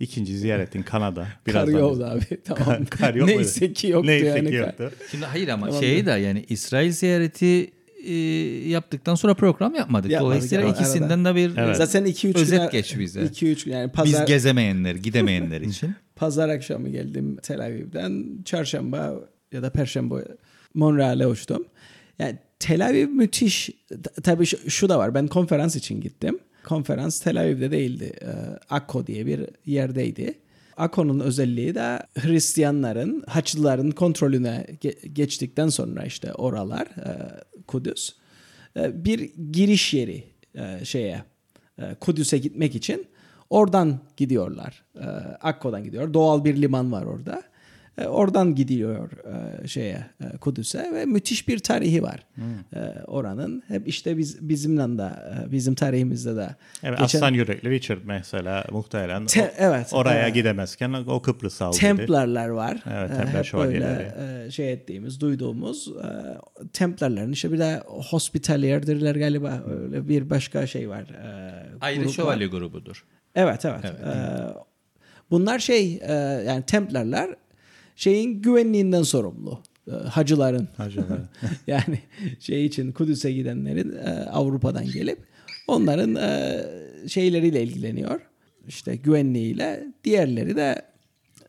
ikinci 0.00 0.38
ziyaretin 0.38 0.82
Kanada. 0.82 1.28
Kar 1.52 1.66
birazdan- 1.66 1.78
yoktu 1.78 2.04
abi. 2.04 2.42
Tamam. 2.44 2.84
Kar 2.86 3.14
yok 3.14 3.28
Neyse 3.36 3.72
ki 3.72 3.86
yoktu 3.88 4.06
Neyse 4.10 4.26
yani. 4.26 4.48
ki 4.50 4.54
yoktu. 4.54 4.92
Şimdi 5.10 5.24
hayır 5.24 5.48
ama 5.48 5.66
Tamam. 5.66 5.80
şeyi 5.82 6.06
de 6.06 6.10
yani 6.10 6.44
İsrail 6.48 6.90
ziyareti 6.92 7.70
e, 8.08 8.14
yaptıktan 8.68 9.14
sonra 9.14 9.34
program 9.34 9.74
yapmadık. 9.74 10.10
Yapmadık, 10.10 10.26
Dolayısıyla 10.36 10.64
evet, 10.64 10.80
ikisinden 10.80 11.24
de 11.24 11.34
bir 11.34 11.56
Evet. 11.56 11.76
Zaten 11.76 12.06
2-3 12.06 12.38
Özet 12.38 12.72
geç 12.72 12.98
bize. 12.98 13.20
2-3 13.20 13.70
yani 13.70 13.86
biz 13.86 14.12
pazar, 14.12 14.26
gezemeyenler, 14.26 14.94
gidemeyenler 14.94 15.60
için. 15.70 15.94
pazar 16.16 16.48
akşamı 16.48 16.88
geldim 16.88 17.36
Tel 17.42 17.60
Aviv'den. 17.60 18.24
Çarşamba 18.44 19.14
ya 19.52 19.62
da 19.62 19.70
perşembe 19.70 20.14
Montreal'e 20.74 21.26
uçtum. 21.26 21.64
Yani 22.18 22.38
Tel 22.58 22.86
Aviv 22.86 23.08
müthiş. 23.08 23.70
Tabii 24.22 24.46
şu, 24.46 24.70
şu 24.70 24.88
da 24.88 24.98
var. 24.98 25.14
Ben 25.14 25.26
konferans 25.26 25.76
için 25.76 26.00
gittim. 26.00 26.38
Konferans 26.64 27.20
Tel 27.20 27.40
Aviv'de 27.40 27.70
değildi. 27.70 28.12
Ee, 28.22 28.26
Akko 28.70 29.06
diye 29.06 29.26
bir 29.26 29.40
yerdeydi. 29.66 30.38
Akko'nun 30.78 31.20
özelliği 31.20 31.74
de 31.74 31.98
Hristiyanların, 32.18 33.24
Haçlıların 33.26 33.90
kontrolüne 33.90 34.66
ge- 34.82 35.06
geçtikten 35.08 35.68
sonra 35.68 36.04
işte 36.04 36.34
oralar, 36.34 36.86
e, 36.86 37.12
Kudüs 37.66 38.12
e, 38.76 39.04
bir 39.04 39.18
giriş 39.52 39.94
yeri 39.94 40.24
e, 40.54 40.84
şeye 40.84 41.22
Kudüs'e 42.00 42.38
gitmek 42.38 42.74
için 42.74 43.06
oradan 43.50 43.98
gidiyorlar. 44.16 44.84
Akko'dan 45.40 45.84
gidiyor. 45.84 46.14
Doğal 46.14 46.44
bir 46.44 46.62
liman 46.62 46.92
var 46.92 47.02
orada. 47.02 47.42
E, 47.98 48.06
Oradan 48.06 48.54
gidiyor 48.54 49.10
e, 49.62 49.68
şeye 49.68 50.06
e, 50.34 50.36
Kudüs'e 50.36 50.92
ve 50.94 51.04
müthiş 51.04 51.48
bir 51.48 51.58
tarihi 51.58 52.02
var 52.02 52.26
e, 52.76 52.78
oranın. 53.06 53.62
Hep 53.68 53.88
işte 53.88 54.18
biz 54.18 54.48
bizimle 54.48 54.98
de 54.98 55.02
e, 55.48 55.52
bizim 55.52 55.74
tarihimizde 55.74 56.36
de 56.36 56.48
Evet, 56.82 56.98
geçen- 56.98 57.18
Aslan 57.18 57.34
Yürekli 57.34 57.70
Richard 57.70 57.98
mesela 58.04 58.64
muhtemelen 58.70 59.26
Te- 59.26 59.52
evet, 59.58 59.90
oraya 59.92 60.22
evet. 60.22 60.34
gidemezken 60.34 60.92
o 60.92 61.22
Kıbrıs'a 61.22 61.66
aldı. 61.66 61.76
Templarlar 61.76 62.48
var. 62.48 62.82
Evet, 62.90 63.08
Templar 63.10 63.32
böyle 63.34 63.44
şövalyeleri. 63.44 64.12
e, 64.46 64.50
şey 64.50 64.72
ettiğimiz, 64.72 65.20
duyduğumuz 65.20 65.88
e, 65.88 66.08
Templarların 66.72 67.32
işte 67.32 67.52
bir 67.52 67.58
de 67.58 67.82
Hospitalier'dirler 67.86 69.16
galiba. 69.16 69.62
Öyle 69.82 70.08
bir 70.08 70.30
başka 70.30 70.66
şey 70.66 70.88
var. 70.88 71.02
e, 71.02 71.64
Ayrı 71.80 71.96
grup 71.98 72.08
var. 72.08 72.12
şövalye 72.12 72.46
grubudur. 72.46 73.04
Evet 73.34 73.64
evet. 73.64 73.84
Ee, 73.84 74.14
bunlar 75.30 75.58
şey 75.58 75.98
e, 76.02 76.12
yani 76.46 76.62
Templarlar 76.62 77.30
şeyin 77.98 78.42
güvenliğinden 78.42 79.02
sorumlu. 79.02 79.62
Ee, 79.88 79.90
hacıların. 79.90 80.68
Hacılar. 80.76 81.20
yani 81.66 81.98
şey 82.40 82.66
için 82.66 82.92
Kudüs'e 82.92 83.32
gidenlerin 83.32 83.96
e, 83.96 84.10
Avrupa'dan 84.10 84.90
gelip 84.90 85.18
onların 85.68 86.14
e, 86.14 86.64
şeyleriyle 87.08 87.62
ilgileniyor. 87.62 88.20
İşte 88.68 88.96
güvenliğiyle. 88.96 89.86
Diğerleri 90.04 90.56
de 90.56 90.82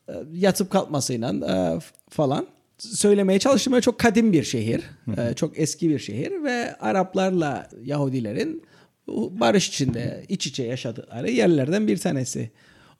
e, 0.10 0.14
yatıp 0.34 0.70
kalkmasıyla 0.70 1.34
e, 1.34 1.80
falan. 2.10 2.48
Söylemeye 2.78 3.40
çalıştım. 3.40 3.74
Böyle 3.74 3.82
Çok 3.82 4.00
kadim 4.00 4.34
bir 4.34 4.44
şehir. 4.44 4.82
E, 5.18 5.34
çok 5.34 5.60
eski 5.60 5.90
bir 5.90 6.00
şehir 6.00 6.44
ve 6.44 6.76
Araplarla 6.76 7.70
Yahudilerin 7.84 8.64
barış 9.08 9.68
içinde 9.68 10.26
iç 10.30 10.48
içe 10.48 10.64
yaşadıkları 10.64 11.32
yerlerden 11.32 11.88
bir 11.88 11.98
tanesi. 11.98 12.52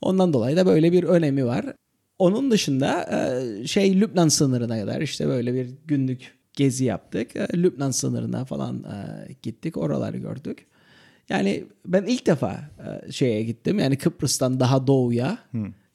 Ondan 0.02 0.34
dolayı 0.34 0.58
da 0.58 0.66
böyle 0.66 0.92
bir 0.92 1.04
önemi 1.04 1.46
var. 1.46 1.66
Onun 2.20 2.52
dışında 2.52 3.04
e, 3.04 3.68
şey 3.68 4.02
Lübnan 4.02 4.28
sınırına 4.28 4.80
kadar 4.80 5.02
işte 5.02 5.28
böyle 5.28 5.54
bir 5.54 5.70
günlük 5.86 6.34
gezi 6.54 6.86
yaptık. 6.86 7.36
E, 7.36 7.48
Lübnan 7.54 7.92
sınırına 7.92 8.46
falan 8.46 8.84
e, 8.84 9.28
gittik. 9.42 9.78
Oraları 9.78 10.18
gördük. 10.18 10.66
Yani 11.30 11.64
ben 11.86 12.04
ilk 12.04 12.26
defa 12.26 12.60
şeye 13.12 13.44
gittim. 13.44 13.80
Yani 13.80 13.98
Kıbrıs'tan 13.98 14.60
daha 14.60 14.88
doğuya. 14.88 15.38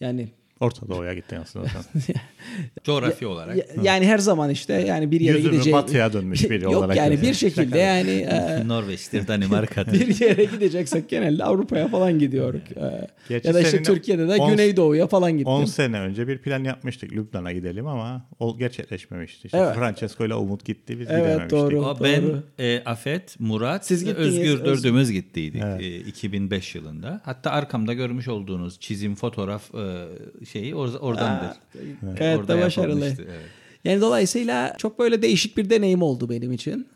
Yani 0.01 0.29
Orta 0.61 0.89
Doğu'ya 0.89 1.15
gittin 1.15 1.37
aslında. 1.37 1.67
sen. 1.69 2.15
Coğrafi 2.85 3.27
olarak. 3.27 3.57
ya- 3.57 3.65
yani 3.83 4.07
her 4.07 4.19
zaman 4.19 4.51
işte 4.51 4.73
yani 4.73 5.11
bir 5.11 5.21
yere 5.21 5.37
Yüzünü 5.37 5.53
gidecek. 5.53 5.75
batıya 5.75 6.13
dönmüş 6.13 6.51
biri 6.51 6.65
Yok 6.65 6.77
olarak 6.77 6.97
yani 6.97 7.07
görüyorum. 7.09 7.29
bir 7.29 7.35
şekilde 7.39 7.79
yani 7.79 8.11
e, 8.31 8.69
Norveç'tir, 8.69 9.29
Danimarka'dır. 9.29 9.93
bir 9.93 10.21
yere 10.21 10.45
gideceksek 10.45 11.09
genelde 11.09 11.45
Avrupa'ya 11.45 11.89
falan 11.89 12.19
gidiyoruz. 12.19 12.61
E, 13.31 13.35
ya 13.45 13.55
da 13.55 13.61
işte 13.61 13.83
Türkiye'de 13.83 14.29
de 14.29 14.35
on- 14.37 14.51
Güneydoğu'ya 14.51 15.07
falan 15.07 15.33
gittim. 15.33 15.47
10 15.53 15.65
sene 15.65 16.01
önce 16.01 16.29
bir 16.29 16.39
plan 16.39 16.65
yapmıştık 16.65 17.13
Lübnan'a 17.13 17.53
gidelim 17.53 17.87
ama 17.87 18.27
o 18.39 18.59
gerçekleşmemişti. 18.59 19.47
İşte 19.47 19.59
Evet. 19.59 19.75
Francesco 19.75 20.27
ile 20.27 20.35
Umut 20.35 20.65
gitti 20.65 21.01
biz 21.01 21.07
Evet, 21.11 21.21
gidememiştik. 21.25 21.51
doğru. 21.51 21.87
O 21.87 21.99
ben, 22.05 22.23
Doğru. 22.23 22.43
e, 22.59 22.83
Afet, 22.85 23.41
Murat 23.41 23.87
Siz 23.87 24.07
ve 24.07 24.11
gittiniz, 24.11 24.29
Özgür 24.39 24.61
Öz- 24.61 24.65
dördümüz 24.65 25.11
gittiydik 25.13 25.63
Evet. 25.65 25.81
e, 25.83 25.97
2005 25.99 26.75
yılında. 26.75 27.21
Hatta 27.25 27.51
arkamda 27.51 27.93
görmüş 27.95 28.29
olduğunuz 28.29 28.81
çizim, 28.81 29.15
fotoğraf 29.15 29.75
e, 29.75 30.05
şeyi 30.47 30.73
or- 30.73 30.99
oradandır. 30.99 31.57
E, 31.75 31.81
Gayet 32.19 32.39
orada 32.39 32.59
de 32.59 32.63
başarılı. 32.63 33.07
evet. 33.07 33.19
Yani 33.85 34.01
dolayısıyla 34.01 34.75
çok 34.79 34.99
böyle 34.99 35.23
değişik 35.23 35.57
bir 35.57 35.71
deneyim 35.71 36.03
oldu 36.03 36.31
benim 36.31 36.53
için. 36.53 36.87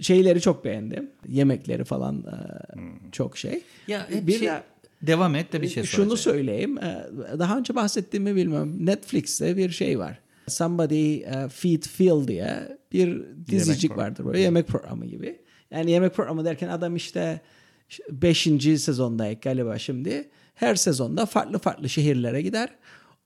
Şeyleri 0.00 0.40
çok 0.40 0.64
beğendim. 0.64 1.10
Yemekleri 1.28 1.84
falan 1.84 2.16
e, 2.18 2.34
çok 3.12 3.36
şey. 3.38 3.62
Ya 3.88 4.06
bir 4.26 4.32
şey- 4.38 4.48
de 4.48 4.62
Devam 5.02 5.34
et 5.34 5.52
de 5.52 5.62
bir 5.62 5.68
şey 5.68 5.82
şunu 5.82 6.16
soracağım. 6.16 6.18
söyleyeyim. 6.18 6.78
e, 6.78 7.04
Daha 7.38 7.58
önce 7.58 7.74
bahsettiğimi 7.74 8.36
bilmiyorum. 8.36 8.86
Netflix'te 8.86 9.56
bir 9.56 9.70
şey 9.70 9.98
var. 9.98 10.18
Somebody 10.48 11.14
e, 11.16 11.48
Feed 11.52 11.82
Phil 11.82 12.28
diye 12.28 12.78
bir 12.92 13.22
dizicik 13.50 13.90
programı. 13.90 14.08
vardır 14.08 14.24
böyle 14.24 14.40
yemek 14.40 14.66
programı 14.68 15.06
gibi. 15.06 15.38
Yani 15.70 15.90
yemek 15.90 16.14
programı 16.14 16.44
derken 16.44 16.68
adam 16.68 16.96
işte 16.96 17.40
5. 18.10 18.42
sezondayız 18.78 19.38
galiba 19.42 19.78
şimdi. 19.78 20.28
Her 20.54 20.74
sezonda 20.74 21.26
farklı 21.26 21.58
farklı 21.58 21.88
şehirlere 21.88 22.42
gider. 22.42 22.68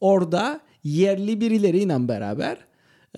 Orada 0.01 0.61
yerli 0.85 1.41
birileriyle 1.41 2.09
beraber 2.09 2.57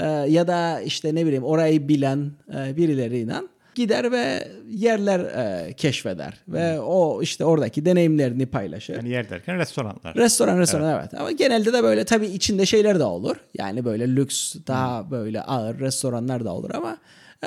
e, 0.01 0.07
ya 0.07 0.47
da 0.47 0.81
işte 0.81 1.14
ne 1.14 1.27
bileyim 1.27 1.44
orayı 1.44 1.88
bilen 1.88 2.31
e, 2.55 2.77
birileriyle 2.77 3.35
gider 3.75 4.12
ve 4.12 4.49
yerler 4.68 5.21
e, 5.21 5.73
keşfeder 5.73 6.35
ve 6.49 6.81
o 6.81 7.23
işte 7.23 7.44
oradaki 7.44 7.85
deneyimlerini 7.85 8.47
paylaşır. 8.47 8.94
Yani 8.94 9.09
yer 9.09 9.31
derken 9.31 9.59
restoranlar. 9.59 10.14
Restoran 10.14 10.59
restoran 10.59 10.99
evet. 11.01 11.14
Ama 11.14 11.33
genelde 11.33 11.73
de 11.73 11.83
böyle 11.83 12.05
tabii 12.05 12.27
içinde 12.27 12.66
şeyler 12.66 12.99
de 12.99 13.05
olur. 13.05 13.37
Yani 13.59 13.85
böyle 13.85 14.16
lüks 14.16 14.57
daha 14.66 15.11
böyle 15.11 15.42
ağır 15.42 15.79
restoranlar 15.81 16.44
da 16.44 16.53
olur 16.53 16.71
ama 16.75 16.99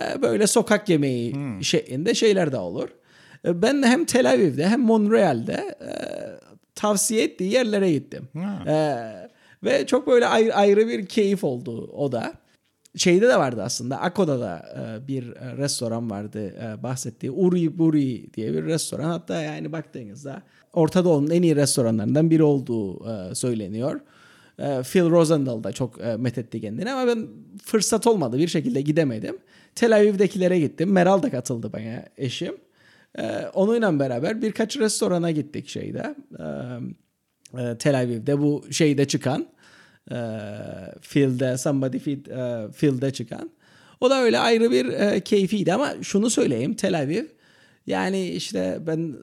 e, 0.01 0.21
böyle 0.21 0.47
sokak 0.47 0.89
yemeği 0.89 1.35
şeklinde 1.61 2.13
şeyler 2.13 2.51
de 2.51 2.57
olur. 2.57 2.89
E, 3.45 3.61
Ben 3.61 3.83
hem 3.83 4.05
Tel 4.05 4.31
Aviv'de 4.31 4.67
hem 4.67 4.81
Montreal'de 4.81 5.75
e, 5.81 5.91
tavsiye 6.81 7.23
ettiği 7.23 7.51
yerlere 7.51 7.91
gittim. 7.91 8.27
Ha. 8.33 8.71
E, 8.71 8.75
ve 9.63 9.85
çok 9.85 10.07
böyle 10.07 10.27
ayrı, 10.27 10.55
ayrı 10.55 10.87
bir 10.87 11.05
keyif 11.05 11.43
oldu 11.43 11.91
o 11.93 12.11
da. 12.11 12.33
Şeyde 12.95 13.27
de 13.27 13.37
vardı 13.37 13.63
aslında. 13.63 14.01
Ako'da 14.01 14.39
da 14.39 14.65
e, 14.77 15.07
bir 15.07 15.35
e, 15.35 15.57
restoran 15.57 16.09
vardı 16.11 16.55
e, 16.63 16.83
bahsettiği. 16.83 17.31
Uri 17.31 17.77
Buri 17.77 18.33
diye 18.33 18.53
bir 18.53 18.63
restoran. 18.63 19.09
Hatta 19.09 19.41
yani 19.41 19.71
baktığınızda 19.71 20.41
Orta 20.73 21.05
Doğu'nun 21.05 21.29
en 21.29 21.41
iyi 21.41 21.55
restoranlarından 21.55 22.29
biri 22.29 22.43
olduğu 22.43 23.09
e, 23.11 23.35
söyleniyor. 23.35 23.99
E, 24.59 24.81
Phil 24.83 25.09
Rosendahl 25.09 25.63
da 25.63 25.71
çok 25.71 26.01
e, 26.01 26.17
methetti 26.17 26.61
kendini 26.61 26.91
ama 26.91 27.07
ben 27.07 27.27
fırsat 27.63 28.07
olmadı 28.07 28.37
bir 28.37 28.47
şekilde 28.47 28.81
gidemedim. 28.81 29.37
Tel 29.75 29.95
Aviv'dekilere 29.95 30.59
gittim. 30.59 30.91
Meral 30.91 31.23
da 31.23 31.29
katıldı 31.29 31.73
bana 31.73 32.05
eşim. 32.17 32.57
E, 33.17 33.47
onunla 33.53 33.99
beraber 33.99 34.41
birkaç 34.41 34.77
restorana 34.77 35.31
gittik 35.31 35.69
şeyde. 35.69 36.15
E, 36.39 36.45
e, 37.61 37.77
Tel 37.77 37.99
Aviv'de 37.99 38.39
bu 38.39 38.65
şeyde 38.71 39.07
çıkan 39.07 39.47
e, 40.11 40.17
Phil'de 41.01 41.57
Somebody 41.57 41.99
Feed 41.99 42.25
e, 42.25 42.71
Phil'de 42.71 43.13
çıkan. 43.13 43.51
O 44.01 44.09
da 44.09 44.21
öyle 44.21 44.39
ayrı 44.39 44.71
bir 44.71 44.85
e, 44.85 45.19
keyfiydi 45.19 45.73
ama 45.73 45.93
şunu 46.01 46.29
söyleyeyim 46.29 46.73
Tel 46.73 46.99
Aviv 46.99 47.25
yani 47.87 48.27
işte 48.27 48.77
ben 48.87 49.15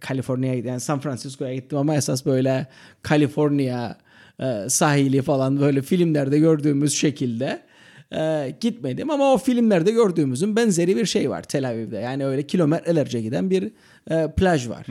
Kaliforniya'ya 0.00 0.62
yani 0.64 0.80
San 0.80 1.00
Francisco'ya 1.00 1.54
gittim 1.54 1.78
ama 1.78 1.94
esas 1.94 2.26
böyle 2.26 2.66
Kaliforniya 3.02 3.98
e, 4.40 4.68
sahili 4.68 5.22
falan 5.22 5.60
böyle 5.60 5.82
filmlerde 5.82 6.38
gördüğümüz 6.38 6.94
şekilde 6.94 7.62
e, 8.12 8.54
gitmedim 8.60 9.10
ama 9.10 9.32
o 9.32 9.38
filmlerde 9.38 9.90
gördüğümüzün 9.90 10.56
benzeri 10.56 10.96
bir 10.96 11.06
şey 11.06 11.30
var 11.30 11.42
Tel 11.42 11.68
Aviv'de. 11.68 11.96
Yani 11.96 12.26
öyle 12.26 12.46
kilometrelerce 12.46 13.20
giden 13.20 13.50
bir 13.50 13.72
e, 14.10 14.30
plaj 14.36 14.68
var. 14.68 14.86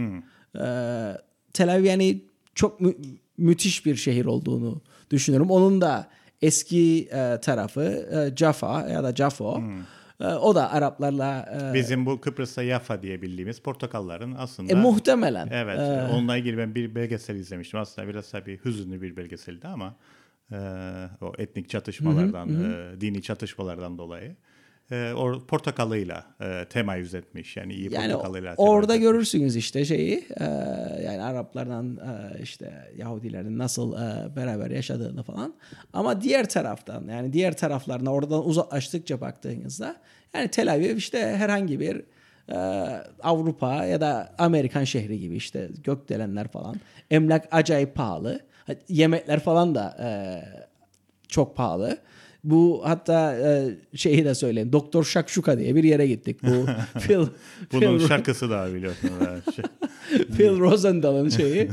E, 0.56 1.18
Tel 1.54 1.74
Aviv 1.74 1.84
yani 1.84 2.22
çok 2.56 2.82
mü- 2.82 2.96
müthiş 3.38 3.86
bir 3.86 3.96
şehir 3.96 4.26
olduğunu 4.26 4.82
düşünüyorum. 5.12 5.50
Onun 5.52 5.82
da 5.82 6.08
eski 6.42 7.10
e, 7.12 7.40
tarafı 7.42 7.82
e, 8.32 8.36
Jaffa 8.38 8.88
ya 8.90 9.04
da 9.04 9.16
Jafo. 9.16 9.62
E, 10.22 10.26
o 10.28 10.56
da 10.56 10.72
Araplarla 10.72 11.46
e, 11.72 11.74
Bizim 11.74 12.06
bu 12.06 12.22
Kıbrıs'ta 12.22 12.64
Yafa 12.64 13.02
diye 13.02 13.22
bildiğimiz 13.22 13.60
portakalların 13.60 14.36
aslında 14.38 14.74
e, 14.74 14.76
muhtemelen. 14.76 15.48
Evet, 15.52 15.80
E, 15.80 16.08
onunla 16.14 16.38
ilgili 16.38 16.58
ben 16.58 16.76
bir 16.76 16.96
belgesel 16.96 17.36
izlemiştim. 17.36 17.80
Aslında 17.80 18.08
biraz 18.08 18.32
tabii 18.32 18.60
hüzünlü 18.66 19.02
bir 19.02 19.16
belgeseldi 19.16 19.68
ama 19.68 19.96
e, 20.52 20.58
o 21.22 21.34
etnik 21.38 21.70
çatışmalardan, 21.70 22.50
e, 22.50 23.02
dini 23.02 23.22
çatışmalardan 23.22 23.98
dolayı 23.98 24.36
e, 24.92 25.14
o 25.14 25.46
portakalıyla 25.48 26.26
e, 26.42 26.66
temayüz 26.70 27.14
etmiş. 27.14 27.58
Yani 27.58 27.74
iyi 27.74 27.94
Yani 27.94 28.12
portakalıyla. 28.12 28.54
orada 28.58 28.94
etmiş. 28.94 29.10
görürsünüz 29.10 29.56
işte 29.56 29.86
şeyi 29.86 30.28
e, 30.40 30.44
yani 31.06 31.22
Araplardan 31.22 31.98
e, 31.98 32.42
işte 32.44 32.74
Yahudilerin 32.98 33.58
nasıl 33.58 33.94
e, 33.94 34.36
beraber 34.36 34.72
yaşadığını 34.72 35.24
falan. 35.24 35.54
Ama 35.94 36.22
diğer 36.22 36.50
taraftan 36.50 37.08
yani 37.08 37.34
diğer 37.34 37.58
taraflarına 37.58 38.14
oradan 38.14 38.48
uzaklaştıkça 38.48 39.22
baktığınızda 39.22 39.96
yani 40.34 40.48
Tel 40.48 40.74
Aviv 40.74 40.96
işte 40.96 41.20
herhangi 41.20 41.80
bir 41.80 42.04
e, 42.50 42.58
Avrupa 43.24 43.86
ya 43.86 44.02
da 44.02 44.36
Amerikan 44.38 44.84
şehri 44.84 45.20
gibi 45.20 45.36
işte 45.36 45.70
gökdelenler 45.84 46.48
falan. 46.48 46.76
Emlak 47.12 47.48
acayip 47.52 47.96
pahalı. 47.96 48.40
Yemekler 48.90 49.40
falan 49.40 49.76
da 49.76 49.98
e, 50.02 50.10
çok 51.28 51.56
pahalı. 51.56 51.98
Bu 52.44 52.82
hatta 52.84 53.36
e, 53.36 53.76
şeyi 53.98 54.26
de 54.26 54.36
söyleyeyim. 54.36 54.74
Doktor 54.74 55.04
Şakşuka 55.04 55.60
diye 55.60 55.76
bir 55.76 55.84
yere 55.84 56.08
gittik. 56.08 56.44
Bu 56.44 56.66
Phil, 57.00 57.28
Bunun 57.72 57.98
Phil, 57.98 58.08
şarkısı 58.08 58.50
da 58.50 58.74
biliyorsunuz. 58.74 59.16
Phil 60.38 60.60
Rosenthal'ın 60.60 61.30
şeyi. 61.30 61.70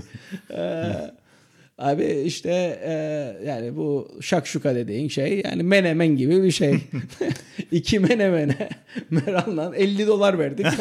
Ee, 0.51 0.93
abi 1.79 2.23
işte 2.27 2.51
e, 2.85 2.93
yani 3.47 3.77
bu 3.77 4.09
şakşuka 4.21 4.75
dediğin 4.75 5.09
şey 5.09 5.43
yani 5.45 5.63
menemen 5.63 6.17
gibi 6.17 6.43
bir 6.43 6.51
şey. 6.51 6.79
İki 7.71 7.99
menemene 7.99 8.69
Meral'la 9.11 9.77
50 9.77 10.07
dolar 10.07 10.39
verdik. 10.39 10.67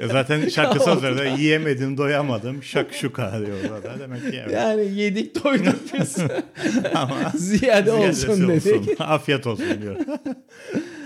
E, 0.00 0.06
Zaten 0.08 0.48
şarkı 0.48 0.84
sözleri 0.84 1.18
de 1.18 1.42
yiyemedim, 1.42 1.96
doyamadım, 1.98 2.62
şakşuka 2.62 3.32
diyor 3.46 3.56
orada. 3.70 3.98
Demek 4.00 4.20
ki 4.30 4.40
evet. 4.44 4.52
yani 4.52 4.94
yedik 5.00 5.44
doyduk 5.44 5.76
biz. 6.00 6.16
Ama 6.94 7.32
Ziyade 7.36 7.92
olsun 7.92 8.48
dedik. 8.48 9.00
Afiyet 9.00 9.46
olsun 9.46 9.66
diyor. 9.82 9.96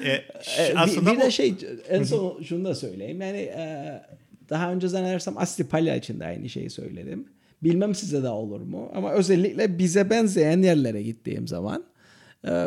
e, 0.04 0.08
E, 0.10 0.24
bir- 0.70 0.82
aslında 0.82 1.10
bir, 1.12 1.16
bu- 1.16 1.20
de 1.20 1.30
şey 1.30 1.54
en 1.88 2.02
son 2.02 2.42
şunu 2.42 2.64
da 2.64 2.74
söyleyeyim. 2.74 3.20
Yani 3.20 3.38
e, 3.38 3.86
daha 4.50 4.72
önce 4.72 4.88
zannedersem 4.88 5.38
Asti 5.38 5.68
Palya 5.68 5.96
için 5.96 6.20
de 6.20 6.24
aynı 6.24 6.48
şeyi 6.48 6.70
söyledim. 6.70 7.24
Bilmem 7.62 7.94
size 7.94 8.22
de 8.22 8.28
olur 8.28 8.60
mu 8.60 8.90
ama 8.94 9.12
özellikle 9.12 9.78
bize 9.78 10.10
benzeyen 10.10 10.62
yerlere 10.62 11.02
gittiğim 11.02 11.48
zaman 11.48 11.84
e, 12.48 12.66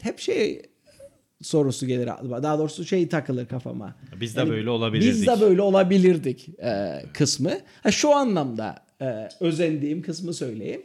hep 0.00 0.18
şey 0.18 0.62
sorusu 1.42 1.86
gelir 1.86 2.06
aklıma. 2.06 2.42
Daha 2.42 2.58
doğrusu 2.58 2.84
şey 2.84 3.08
takılır 3.08 3.46
kafama. 3.46 3.94
Biz 4.20 4.36
de 4.36 4.48
böyle 4.48 4.70
olabilirdik. 4.70 5.12
Biz 5.12 5.26
de 5.26 5.40
böyle 5.40 5.62
olabilirdik 5.62 6.48
e, 6.62 7.02
kısmı. 7.14 7.50
Ha, 7.82 7.90
şu 7.90 8.14
anlamda 8.14 8.74
e, 9.02 9.28
özendiğim 9.40 10.02
kısmı 10.02 10.34
söyleyeyim. 10.34 10.82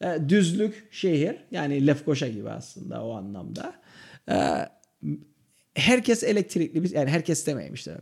E, 0.00 0.18
düzlük 0.28 0.88
şehir 0.90 1.36
yani 1.50 1.86
Lefkoşa 1.86 2.28
gibi 2.28 2.50
aslında 2.50 3.04
o 3.04 3.12
anlamda. 3.12 3.74
E, 4.30 4.36
herkes 5.74 6.22
elektrikli 6.22 6.78
bis- 6.82 6.94
yani 6.94 7.10
herkes 7.10 7.46
demeyeyim 7.46 7.74
işte. 7.74 7.98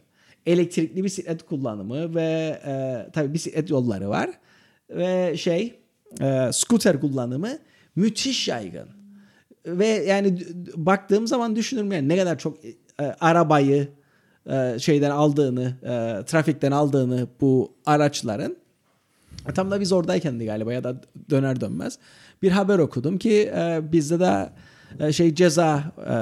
Elektrikli 0.47 1.05
bisiklet 1.05 1.43
kullanımı 1.43 2.15
ve 2.15 2.61
e, 2.67 3.07
tabii 3.13 3.35
bisiklet 3.35 3.71
yolları 3.71 4.09
var 4.09 4.31
ve 4.91 5.37
şey 5.37 5.79
e, 6.21 6.51
scooter 6.53 7.01
kullanımı 7.01 7.59
müthiş 7.97 8.49
yaygın. 8.49 8.89
Ve 9.67 9.87
yani 9.87 10.39
baktığım 10.77 11.27
zaman 11.27 11.57
düşünürüm 11.57 11.93
yani 11.93 12.09
ne 12.09 12.17
kadar 12.17 12.39
çok 12.39 12.65
e, 12.65 13.05
arabayı 13.21 13.89
e, 14.51 14.79
şeyden 14.79 15.11
aldığını, 15.11 15.75
e, 15.83 16.25
trafikten 16.25 16.73
aldığını 16.73 17.27
bu 17.41 17.73
araçların 17.87 18.57
e, 19.49 19.53
Tam 19.53 19.71
da 19.71 19.81
biz 19.81 19.93
oradaykendi 19.93 20.45
galiba 20.45 20.73
ya 20.73 20.85
da 20.85 21.01
döner 21.31 21.61
dönmez 21.61 21.99
bir 22.43 22.51
haber 22.51 22.79
okudum 22.79 23.19
ki 23.19 23.53
e, 23.57 23.81
bizde 23.93 24.21
de 24.21 24.51
e, 25.01 25.13
şey 25.13 25.35
ceza 25.35 25.93
e, 25.99 26.15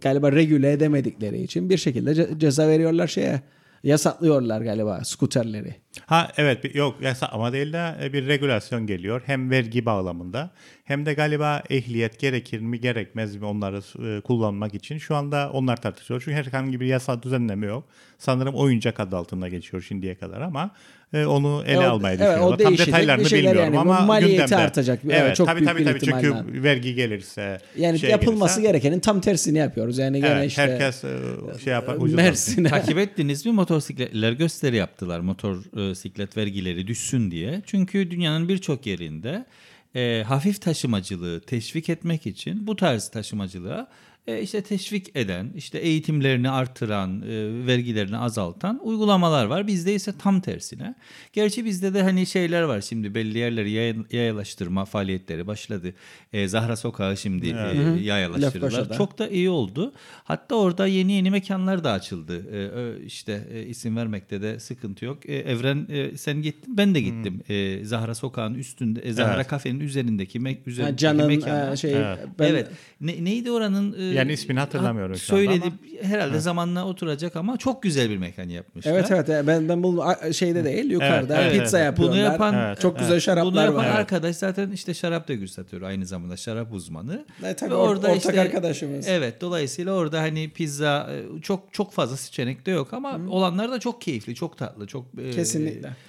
galiba 0.00 0.32
regüle 0.32 0.72
edemedikleri 0.72 1.42
için 1.42 1.70
bir 1.70 1.78
şekilde 1.78 2.12
ce- 2.12 2.38
ceza 2.38 2.68
veriyorlar 2.68 3.06
şeye 3.06 3.42
yasaklıyorlar 3.88 4.60
galiba 4.60 5.04
skuterleri. 5.04 5.74
Ha 6.06 6.28
evet 6.36 6.74
yok 6.74 6.96
yasak 7.02 7.30
ama 7.32 7.52
değil 7.52 7.72
de 7.72 7.94
e, 8.02 8.12
bir 8.12 8.26
regülasyon 8.26 8.86
geliyor. 8.86 9.22
Hem 9.26 9.50
vergi 9.50 9.86
bağlamında 9.86 10.50
hem 10.84 11.06
de 11.06 11.14
galiba 11.14 11.62
ehliyet 11.70 12.20
gerekir 12.20 12.60
mi 12.60 12.80
gerekmez 12.80 13.36
mi 13.36 13.44
onları 13.44 13.80
e, 14.08 14.20
kullanmak 14.20 14.74
için. 14.74 14.98
Şu 14.98 15.16
anda 15.16 15.50
onlar 15.52 15.82
tartışıyor. 15.82 16.22
Çünkü 16.24 16.36
herhangi 16.36 16.80
bir 16.80 16.86
yasal 16.86 17.22
düzenleme 17.22 17.66
yok. 17.66 17.84
Sanırım 18.18 18.54
oyuncak 18.54 19.00
adı 19.00 19.16
altında 19.16 19.48
geçiyor 19.48 19.82
şimdiye 19.82 20.14
kadar 20.14 20.40
ama 20.40 20.70
e, 21.12 21.26
onu 21.26 21.62
ele 21.66 21.76
Evet, 21.76 21.86
almayı 21.86 22.18
evet, 22.20 22.40
o 22.40 22.58
düşünüyorlar. 22.58 22.58
Tam 22.58 22.78
detaylarını 22.78 23.24
bilmiyorum 23.24 23.60
yani. 23.60 23.76
Bu 23.76 23.80
ama 23.80 24.00
maliyeti 24.00 24.36
gündemde. 24.36 24.56
artacak. 24.56 25.00
Evet, 25.10 25.36
çok 25.36 25.46
tabii 25.46 25.60
büyük 25.60 25.70
tabii 25.70 25.80
bir 25.80 25.84
tabii 25.84 26.00
çünkü 26.00 26.62
vergi 26.62 26.94
gelirse 26.94 27.58
Yani 27.76 27.98
şey 27.98 28.10
yapılması 28.10 28.60
gelirse, 28.60 28.72
gerekenin 28.72 29.00
tam 29.00 29.20
tersini 29.20 29.58
yapıyoruz. 29.58 29.98
Yani 29.98 30.20
gene 30.20 30.30
evet, 30.32 30.50
işte 30.50 30.62
herkes 30.62 31.04
e, 31.04 31.18
şey 31.64 31.72
yapar 31.72 31.96
ucuz 31.96 32.14
Mersin'e 32.14 32.68
Takip 32.68 32.98
ettiniz 32.98 33.46
mi 33.46 33.52
motosikletler 33.52 34.32
gösteri 34.32 34.76
yaptılar 34.76 35.20
motosiklet 35.20 36.36
vergileri 36.36 36.86
düşsün 36.86 37.30
diye. 37.30 37.62
Çünkü 37.66 38.10
dünyanın 38.10 38.48
birçok 38.48 38.86
yerinde 38.86 39.46
e, 39.94 40.22
hafif 40.26 40.60
taşımacılığı 40.60 41.40
teşvik 41.40 41.88
etmek 41.88 42.26
için 42.26 42.66
bu 42.66 42.76
tarz 42.76 43.08
taşımacılığa 43.08 43.88
e, 44.28 44.42
işte 44.42 44.62
teşvik 44.62 45.16
eden, 45.16 45.50
işte 45.56 45.78
eğitimlerini 45.78 46.50
artıran, 46.50 47.22
e, 47.22 47.66
vergilerini 47.66 48.18
azaltan 48.18 48.80
uygulamalar 48.82 49.44
var. 49.46 49.66
Bizde 49.66 49.94
ise 49.94 50.12
tam 50.18 50.40
tersine. 50.40 50.94
Gerçi 51.32 51.64
bizde 51.64 51.94
de 51.94 52.02
hani 52.02 52.26
şeyler 52.26 52.62
var 52.62 52.80
şimdi 52.80 53.14
belli 53.14 53.38
yerleri 53.38 53.70
yay- 53.70 53.96
yayalaştırma 54.12 54.84
faaliyetleri 54.84 55.46
başladı. 55.46 55.94
E, 56.32 56.48
Zahra 56.48 56.76
Sokağı 56.76 57.16
şimdi 57.16 57.48
e, 57.48 58.02
yayalaştırdılar. 58.02 58.96
Çok 58.96 59.18
da 59.18 59.28
iyi 59.28 59.50
oldu. 59.50 59.92
Hatta 60.24 60.54
orada 60.54 60.86
yeni 60.86 61.12
yeni 61.12 61.30
mekanlar 61.30 61.84
da 61.84 61.92
açıldı. 61.92 62.46
Ö- 62.52 63.02
işte 63.06 63.48
e, 63.52 63.62
isim 63.66 63.96
vermekte 63.96 64.42
de 64.42 64.60
sıkıntı 64.60 65.04
yok. 65.04 65.28
Evren 65.28 65.86
e, 65.90 66.16
sen 66.16 66.42
gittin, 66.42 66.76
ben 66.76 66.94
de 66.94 67.00
gittim. 67.00 67.40
Ee, 67.48 67.84
Zahra 67.84 68.14
Sokağı'nın 68.14 68.54
üstünde, 68.58 69.00
e, 69.00 69.12
Zahra 69.12 69.34
Evet. 69.36 69.46
Kafe'nin 69.48 69.80
üzerindeki 69.80 70.38
me- 70.38 70.54
Ha, 70.54 70.60
üzerindeki 70.66 70.96
Can'ın 70.96 71.26
mekana. 71.26 71.72
e, 71.72 71.76
şey 71.76 71.92
Evet. 71.96 72.18
ben, 72.38 72.48
evet. 72.48 72.68
Ne- 73.00 73.24
neydi 73.24 73.50
oranın? 73.50 73.92
e, 74.00 74.14
Yani 74.18 74.32
ismini 74.32 74.60
hatırlamıyorum 74.60 75.16
şu 75.16 75.36
anda 75.36 75.46
Söyledi. 75.46 75.64
ama. 75.64 76.08
Herhalde 76.10 76.40
zamanla 76.40 76.84
oturacak 76.86 77.36
ama 77.36 77.56
çok 77.56 77.82
güzel 77.82 78.10
bir 78.10 78.16
mekan 78.16 78.48
yapmışlar. 78.48 78.92
Evet 78.92 79.10
evet 79.10 79.46
ben 79.46 79.68
ben 79.68 79.82
bunu 79.82 80.02
a- 80.08 80.32
şeyde 80.32 80.64
değil 80.64 80.90
yukarıda 80.90 81.42
evet, 81.42 81.60
pizza 81.60 81.78
evet. 81.78 81.86
yapıyorlar. 81.86 82.16
Bunu 82.18 82.24
yapan 82.24 82.54
Evet, 82.54 82.80
çok 82.80 82.98
güzel 82.98 83.20
şaraplar 83.20 83.52
Bunu 83.52 83.60
yapan 83.60 83.76
var. 83.76 84.00
arkadaş 84.00 84.36
zaten 84.36 84.70
işte 84.70 84.94
şarap 84.94 85.28
da 85.28 85.46
satıyor 85.46 85.82
aynı 85.82 86.06
zamanda 86.06 86.36
şarap 86.36 86.72
uzmanı. 86.72 87.24
E, 87.44 87.54
tabii 87.54 87.70
Ve 87.70 87.74
or- 87.74 88.16
ortak 88.16 88.38
arkadaşımız. 88.38 89.08
Evet 89.08 89.40
dolayısıyla 89.40 89.92
orada 89.92 90.20
hani 90.20 90.50
pizza 90.50 91.10
e, 91.38 91.40
çok 91.40 91.72
çok 91.72 91.92
fazla 91.92 92.16
seçenek 92.16 92.66
de 92.66 92.70
yok 92.70 92.92
ama 92.92 93.20
olanlar 93.28 93.70
da 93.70 93.80
çok 93.80 94.00
keyifli, 94.00 94.34
çok 94.34 94.58
tatlı, 94.58 94.86
çok 94.86 95.06
e, 95.22 95.30
Kesinlikle. 95.30 95.88
e, 95.88 96.07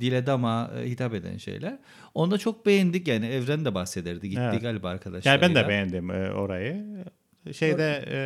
dile 0.00 0.26
dama 0.26 0.70
e, 0.78 0.90
hitap 0.90 1.14
eden 1.14 1.36
şeyler. 1.36 1.78
Onu 2.14 2.30
da 2.30 2.38
çok 2.38 2.66
beğendik 2.66 3.08
yani 3.08 3.26
Evren 3.26 3.64
de 3.64 3.74
bahsederdi 3.74 4.28
gitti 4.28 4.42
Evet. 4.44 4.62
galiba 4.62 4.88
arkadaşlarıyla. 4.88 5.46
Yani 5.46 5.54
ben 5.54 5.64
de 5.64 5.68
beğendim 5.68 6.10
e, 6.10 6.30
orayı. 6.32 6.84
Şeyde 7.52 8.04
e, 8.10 8.18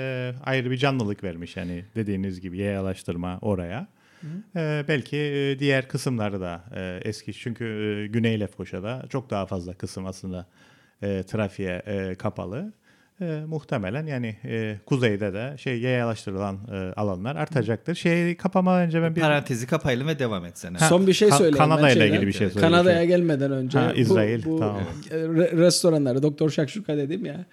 ayrı 0.45 0.71
bir 0.71 0.77
canlılık 0.77 1.25
vermiş 1.25 1.57
yani 1.57 1.85
dediğiniz 1.95 2.41
gibi 2.41 2.59
yayalaştırma 2.59 3.39
oraya. 3.43 3.89
E, 4.57 4.85
belki 4.89 5.17
e, 5.17 5.59
diğer 5.59 5.89
kısımları 5.89 6.41
da 6.41 6.65
e, 6.75 7.01
eski. 7.09 7.33
Çünkü 7.33 7.65
e, 7.65 8.07
Güney 8.07 8.41
Lefkoşa'da 8.41 9.05
çok 9.09 9.31
daha 9.31 9.47
fazla 9.47 9.75
kısım 9.75 10.07
aslında 10.07 10.47
e, 11.03 11.23
trafiğe 11.23 11.83
e, 11.87 12.15
kapalı. 12.15 12.73
E, 13.21 13.43
muhtemelen 13.47 14.07
yani 14.07 14.37
e, 14.45 14.77
kuzeyde 14.87 15.33
de 15.35 15.55
şey 15.59 15.81
yayalaştırılan 15.81 16.59
e, 16.73 16.77
alanlar 17.01 17.37
artacaktır. 17.37 17.95
Şeyi 17.95 18.37
kapamadan 18.37 18.81
önce 18.87 19.03
ben 19.03 19.17
bir 19.17 19.21
Parantezi 19.21 19.67
kapayalım 19.67 20.09
ve 20.09 20.19
devam 20.19 20.45
etsene. 20.45 20.79
Ha, 20.79 20.89
Son 20.89 21.07
bir 21.07 21.13
şey 21.13 21.31
söyleyeyim. 21.31 21.57
Kanada 21.57 21.91
ile 21.91 22.09
ilgili 22.09 22.27
bir 22.27 22.33
şey 22.33 22.51
söyleyeyim. 22.51 22.73
Kanada'ya 22.75 23.05
gelmeden 23.05 23.53
önce. 23.53 23.79
Ha, 23.79 23.93
İsrail, 23.93 24.45
Bu, 24.45 24.51
bu 24.51 24.59
tamam. 24.59 24.81
e, 25.11 25.15
re- 25.15 25.59
restoranları 25.59 26.23
Doktor 26.23 26.51
Şakşuka 26.51 26.97
dedim 26.97 27.25
ya. 27.27 27.45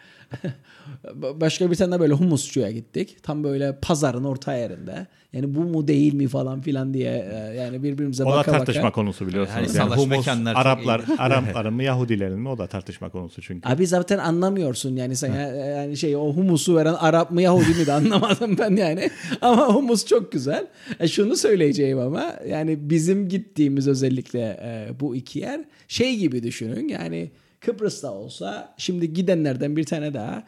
Başka 1.13 1.71
bir 1.71 1.75
tane 1.75 1.99
böyle 1.99 2.13
humusçuya 2.13 2.71
gittik. 2.71 3.17
Tam 3.23 3.43
böyle 3.43 3.79
pazarın 3.81 4.23
orta 4.23 4.53
yerinde. 4.53 5.07
Yani 5.33 5.55
bu 5.55 5.59
mu 5.59 5.87
değil 5.87 6.13
mi 6.13 6.27
falan 6.27 6.61
filan 6.61 6.93
diye 6.93 7.29
e, 7.33 7.55
yani 7.55 7.83
birbirimize 7.83 8.23
o 8.23 8.31
da 8.31 8.35
baka 8.35 8.51
tartışma 8.51 8.83
baka. 8.83 8.91
konusu 8.91 9.27
biliyorsunuz. 9.27 9.75
Yani 9.75 9.89
salaş 9.89 9.99
humus, 9.99 10.27
Araplar, 10.55 10.99
iyi. 10.99 11.17
Arapların 11.17 11.73
mı 11.73 11.83
Yahudilerin 11.83 12.39
mi 12.39 12.49
o 12.49 12.57
da 12.57 12.67
tartışma 12.67 13.09
konusu 13.09 13.41
çünkü. 13.41 13.69
Abi 13.69 13.87
zaten 13.87 14.17
anlamıyorsun 14.17 14.95
yani 14.95 15.15
sen 15.15 15.33
ya- 15.33 15.55
yani 15.55 15.97
şey 15.97 16.15
o 16.15 16.33
humusu 16.33 16.75
veren 16.75 16.93
Arap 16.93 17.31
mı 17.31 17.41
Yahudi 17.41 17.69
mi 17.79 17.85
de 17.85 17.93
anlamadım 17.93 18.57
ben 18.59 18.75
yani. 18.75 19.09
Ama 19.41 19.67
humus 19.73 20.05
çok 20.05 20.31
güzel. 20.31 20.67
E 20.99 21.07
şunu 21.07 21.35
söyleyeceğim 21.35 21.99
ama 21.99 22.35
yani 22.49 22.89
bizim 22.89 23.29
gittiğimiz 23.29 23.87
özellikle 23.87 24.39
e, 24.63 24.99
bu 24.99 25.15
iki 25.15 25.39
yer 25.39 25.61
şey 25.87 26.15
gibi 26.17 26.43
düşünün 26.43 26.87
yani 26.87 27.31
Kıbrıs'ta 27.59 28.11
olsa 28.11 28.73
şimdi 28.77 29.13
gidenlerden 29.13 29.77
bir 29.77 29.83
tane 29.83 30.13
daha 30.13 30.43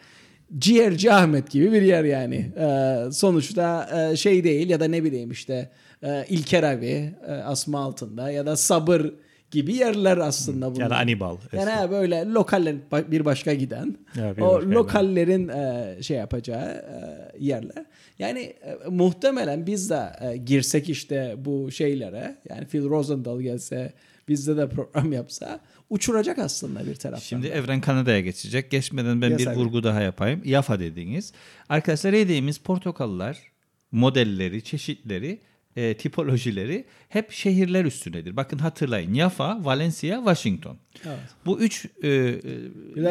Ciğerci 0.58 1.14
Ahmet 1.14 1.52
gibi 1.52 1.72
bir 1.72 1.82
yer 1.82 2.04
yani. 2.04 2.52
E, 2.60 2.98
sonuçta 3.12 3.90
e, 4.12 4.16
şey 4.16 4.44
değil 4.44 4.70
ya 4.70 4.80
da 4.80 4.86
ne 4.86 5.04
bileyim 5.04 5.32
işte 5.32 5.70
e, 6.04 6.26
İlker 6.30 6.64
abi 6.64 7.14
e, 7.28 7.32
asma 7.32 7.80
altında 7.80 8.32
ya 8.32 8.46
da 8.46 8.56
sabır 8.58 9.14
gibi 9.52 9.74
yerler 9.74 10.18
aslında 10.18 10.76
bunlar. 10.76 10.84
Ya 10.84 10.90
da 10.90 10.98
Anibal. 10.98 11.38
Yani 11.54 11.70
ha, 11.70 11.92
böyle 11.92 12.26
lokaller 12.26 12.76
bir 13.12 13.26
başka 13.26 13.54
giden 13.54 13.98
Ya, 14.16 14.38
bir 14.38 14.42
o 14.42 14.56
başka 14.56 14.70
lokallerin 14.70 15.48
e, 15.48 15.98
şey 16.02 16.18
yapacağı 16.18 16.70
e, 16.70 16.96
yerler. 17.40 17.86
Yani 18.20 18.40
e, 18.40 18.78
muhtemelen 18.90 19.68
biz 19.68 19.90
de 19.90 20.02
e, 20.22 20.38
girsek 20.38 20.90
işte 20.90 21.36
bu 21.38 21.72
şeylere 21.72 22.36
yani 22.50 22.66
Phil 22.66 22.90
Rosenthal 22.90 23.42
gelse 23.42 23.94
bizde 24.28 24.58
de 24.58 24.70
program 24.70 25.14
yapsa 25.14 25.60
uçuracak 25.90 26.40
aslında 26.40 26.86
bir 26.86 26.96
taraftan. 26.96 27.26
Şimdi 27.26 27.48
Evren 27.48 27.82
Kanada'ya 27.82 28.20
geçecek. 28.20 28.72
Geçmeden 28.72 29.22
ben 29.22 29.30
Yes, 29.30 29.40
bir 29.40 29.48
vurgu 29.48 29.84
daha 29.84 30.02
yapayım. 30.02 30.42
Yafa 30.46 30.80
dediğiniz. 30.80 31.34
Arkadaşlar 31.70 32.14
yediğimiz 32.14 32.58
portakallar, 32.58 33.52
modelleri, 33.92 34.64
çeşitleri, 34.64 35.40
e, 35.76 35.98
tipolojileri 35.98 36.86
hep 37.10 37.32
şehirler 37.32 37.86
üstünedir. 37.86 38.36
Bakın 38.36 38.58
hatırlayın. 38.58 39.14
Yafa, 39.14 39.66
Valencia, 39.66 40.18
Washington. 40.18 40.78
Evet. 41.06 41.20
Bu 41.46 41.60
üç 41.60 41.86
e, 42.04 42.08
e, 42.08 42.40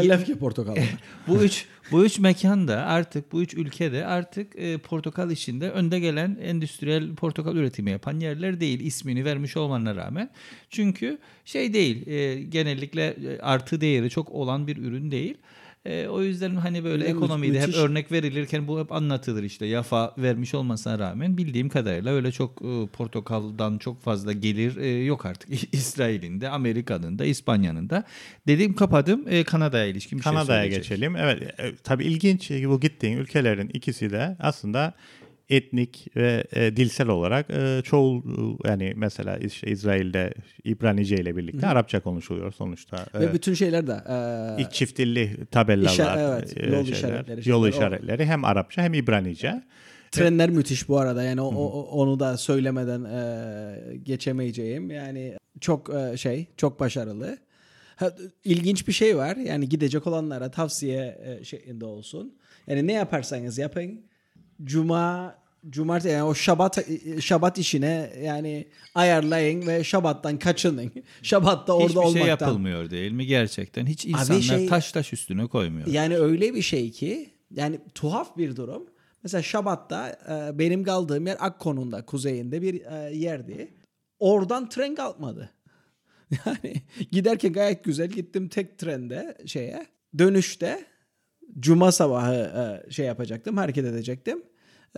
Lefke 0.09 0.35
portakal. 0.35 0.72
var. 0.72 0.79
bu 1.29 1.42
üç 1.42 1.66
bu 1.90 2.05
üç 2.05 2.18
mekanda 2.18 2.77
artık 2.77 3.33
bu 3.33 3.42
üç 3.42 3.55
ülkede 3.55 4.07
artık 4.07 4.57
e, 4.57 4.79
portakal 4.79 5.31
işinde 5.31 5.70
önde 5.70 6.00
gelen 6.00 6.38
endüstriyel 6.42 7.14
portakal 7.14 7.57
üretimi 7.57 7.90
yapan 7.90 8.20
yerler 8.20 8.61
değil 8.61 8.81
ismini 8.81 9.24
vermiş 9.24 9.57
olmanına 9.57 9.96
rağmen. 9.96 10.31
Çünkü 10.70 11.18
şey 11.44 11.74
değil 11.74 12.07
e, 12.07 12.42
genellikle 12.42 13.07
e, 13.07 13.38
artı 13.38 13.81
değeri 13.81 14.11
çok 14.11 14.31
olan 14.31 14.66
bir 14.66 14.77
ürün 14.77 15.11
değil. 15.11 15.38
E, 15.85 16.09
o 16.09 16.23
yüzden 16.23 16.55
hani 16.57 16.85
böyle 16.85 17.05
mü- 17.05 17.11
ekonomide 17.11 17.61
hep 17.61 17.75
örnek 17.75 18.12
verilirken 18.12 18.68
bu 18.68 18.81
hep 18.81 18.92
anlatılır 18.92 19.42
işte. 19.42 19.66
Yafa 19.66 20.14
vermiş 20.18 20.55
olmasına 20.55 20.99
rağmen 20.99 21.38
bildiğim 21.38 21.68
kadarıyla 21.68 22.12
öyle 22.12 22.33
çok 22.33 22.62
e, 22.62 22.87
portakaldan 22.92 23.79
çok 23.79 24.03
fazla 24.03 24.33
gelir 24.33 24.77
e, 24.77 25.05
yok 25.05 25.27
artık. 25.27 25.51
İsrail'in 25.75 26.40
de 26.40 26.49
Amerika'nın 26.49 27.18
da 27.18 27.25
İspanya'nın 27.25 27.90
da. 27.90 28.05
Dediğim 28.47 28.75
kapadım. 28.75 29.25
E, 29.29 29.44
Kanada'ya 29.44 29.87
ilişkin 29.87 30.18
bir 30.18 30.25
şey 30.25 30.33
Kanada'ya 30.33 30.66
geçelim. 30.66 31.16
Evet, 31.16 31.61
e, 31.61 31.77
tabii 31.77 32.05
ilginç. 32.05 32.51
Bu 32.51 32.81
gittiğin 32.81 33.16
ülkelerin 33.16 33.68
ikisi 33.68 34.11
de 34.11 34.37
aslında 34.40 34.94
etnik 35.48 36.07
ve 36.16 36.44
e, 36.52 36.76
dilsel 36.76 37.09
olarak 37.09 37.50
e, 37.50 37.80
çoğu 37.85 38.24
yani 38.64 38.92
mesela 38.96 39.37
işte 39.37 39.70
İsrail'de 39.70 40.35
İbranice 40.64 41.16
ile 41.16 41.37
birlikte 41.37 41.66
Arapça 41.66 42.00
konuşuluyor 42.00 42.52
sonuçta. 42.52 43.07
Ve 43.14 43.24
E, 43.24 43.33
bütün 43.33 43.54
şeyler 43.54 43.87
de 43.87 43.92
e, 44.59 44.62
İlk 44.62 44.72
çift 44.72 44.98
dilli 44.98 45.46
tabellalar, 45.50 45.92
İşar- 45.92 46.18
evet, 46.35 46.57
e, 46.57 46.66
yol 46.66 46.85
şeyler, 46.85 46.98
işaretleri, 46.98 47.48
yol 47.50 47.62
o. 47.62 47.68
işaretleri 47.68 48.24
hem 48.26 48.44
Arapça 48.44 48.83
hem 48.83 48.94
İbranice. 48.94 49.62
Trenler 50.11 50.50
müthiş 50.50 50.88
bu 50.88 50.98
arada 50.98 51.22
yani 51.22 51.40
o, 51.40 51.46
o- 51.46 51.83
onu 51.83 52.20
da 52.20 52.37
söylemeden 52.37 53.04
e, 53.04 53.96
geçemeyeceğim 53.96 54.90
yani 54.90 55.35
çok 55.61 55.90
e, 55.94 56.16
şey 56.16 56.46
çok 56.57 56.80
başarılı. 56.80 57.38
Ha, 57.96 58.11
ilginç 58.44 58.88
bir 58.88 58.92
şey 58.92 59.16
var 59.16 59.37
yani 59.37 59.68
gidecek 59.68 60.07
olanlara 60.07 60.50
tavsiye 60.50 61.18
e, 61.24 61.44
şeklinde 61.44 61.85
olsun. 61.85 62.35
Yani 62.66 62.87
ne 62.87 62.92
yaparsanız 62.92 63.59
yapın 63.59 64.00
cuma 64.64 65.35
cumartesi 65.70 66.12
yani 66.12 66.22
o 66.22 66.35
şabat 66.35 66.79
şabat 67.20 67.59
işine 67.59 68.12
yani 68.22 68.68
ayarlayın 68.94 69.66
ve 69.66 69.85
şabattan 69.85 70.38
kaçının. 70.38 70.92
Şabatta 71.22 71.72
orada 71.72 71.88
Hiçbir 71.88 71.96
olmaktan. 71.96 72.20
şey 72.20 72.29
yapılmıyor 72.29 72.90
değil 72.90 73.12
mi 73.12 73.27
gerçekten? 73.27 73.87
Hiç 73.87 74.07
insanlar 74.07 74.40
şey- 74.40 74.66
taş 74.66 74.92
taş 74.92 75.12
üstüne 75.12 75.46
koymuyor. 75.46 75.87
Yani 75.87 76.16
öyle 76.16 76.55
bir 76.55 76.62
şey 76.62 76.90
ki 76.90 77.31
yani 77.50 77.81
tuhaf 77.94 78.37
bir 78.37 78.57
durum. 78.57 78.87
Mesela 79.22 79.42
Şabat'ta 79.42 80.09
e, 80.09 80.59
benim 80.59 80.85
kaldığım 80.85 81.27
yer 81.27 81.37
Akkon'un 81.40 82.03
kuzeyinde 82.03 82.62
bir 82.62 82.83
e, 82.85 83.16
yerdi. 83.16 83.74
Oradan 84.18 84.68
tren 84.68 84.94
kalkmadı. 84.94 85.50
Yani 86.46 86.74
giderken 87.12 87.53
gayet 87.53 87.85
güzel 87.85 88.09
gittim 88.09 88.48
tek 88.48 88.79
trende 88.79 89.37
şeye. 89.46 89.87
Dönüşte 90.18 90.85
cuma 91.61 91.92
sabahı 91.92 92.35
e, 92.87 92.90
şey 92.90 93.07
yapacaktım, 93.07 93.57
hareket 93.57 93.85
edecektim. 93.85 94.42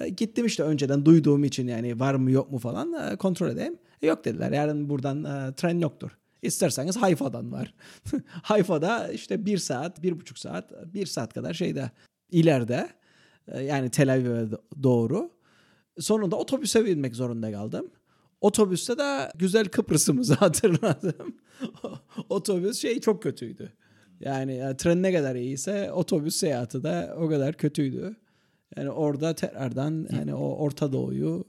E, 0.00 0.08
gittim 0.08 0.46
işte 0.46 0.62
önceden 0.62 1.04
duyduğum 1.04 1.44
için 1.44 1.68
yani 1.68 2.00
var 2.00 2.14
mı 2.14 2.30
yok 2.30 2.52
mu 2.52 2.58
falan 2.58 3.12
e, 3.12 3.16
kontrol 3.16 3.48
edeyim. 3.50 3.78
E, 4.02 4.06
yok 4.06 4.24
dediler 4.24 4.52
yarın 4.52 4.88
buradan 4.88 5.52
tren 5.52 5.78
yoktur. 5.78 6.10
İsterseniz 6.42 6.96
Hayfa'dan 6.96 7.52
var. 7.52 7.74
Hayfa'da 8.28 9.08
işte 9.08 9.46
bir 9.46 9.58
saat, 9.58 10.02
bir 10.02 10.20
buçuk 10.20 10.38
saat, 10.38 10.94
bir 10.94 11.06
saat 11.06 11.34
kadar 11.34 11.54
şeyde 11.54 11.90
ileride 12.30 12.88
yani 13.60 13.90
Tel 13.90 14.12
Aviv'e 14.12 14.30
do- 14.30 14.82
doğru. 14.82 15.30
Sonunda 15.98 16.36
otobüse 16.36 16.84
binmek 16.84 17.16
zorunda 17.16 17.52
kaldım. 17.52 17.90
Otobüste 18.40 18.98
de 18.98 19.30
güzel 19.34 19.68
Kıbrıs'ımızı 19.68 20.34
hatırladım. 20.44 21.36
Otobüs 22.28 22.78
şey 22.78 23.00
çok 23.00 23.22
kötüydü. 23.22 23.72
Yani 24.20 24.76
tren 24.78 25.02
ne 25.02 25.12
kadar 25.12 25.34
iyiyse 25.34 25.92
otobüs 25.92 26.36
seyahati 26.36 26.82
de 26.82 27.14
o 27.18 27.28
kadar 27.28 27.54
kötüydü. 27.54 28.16
Yani 28.76 28.90
orada 28.90 29.34
tekrardan 29.34 30.06
yani 30.12 30.34
o 30.34 30.56
Orta 30.56 30.92
Doğu'yu 30.92 31.44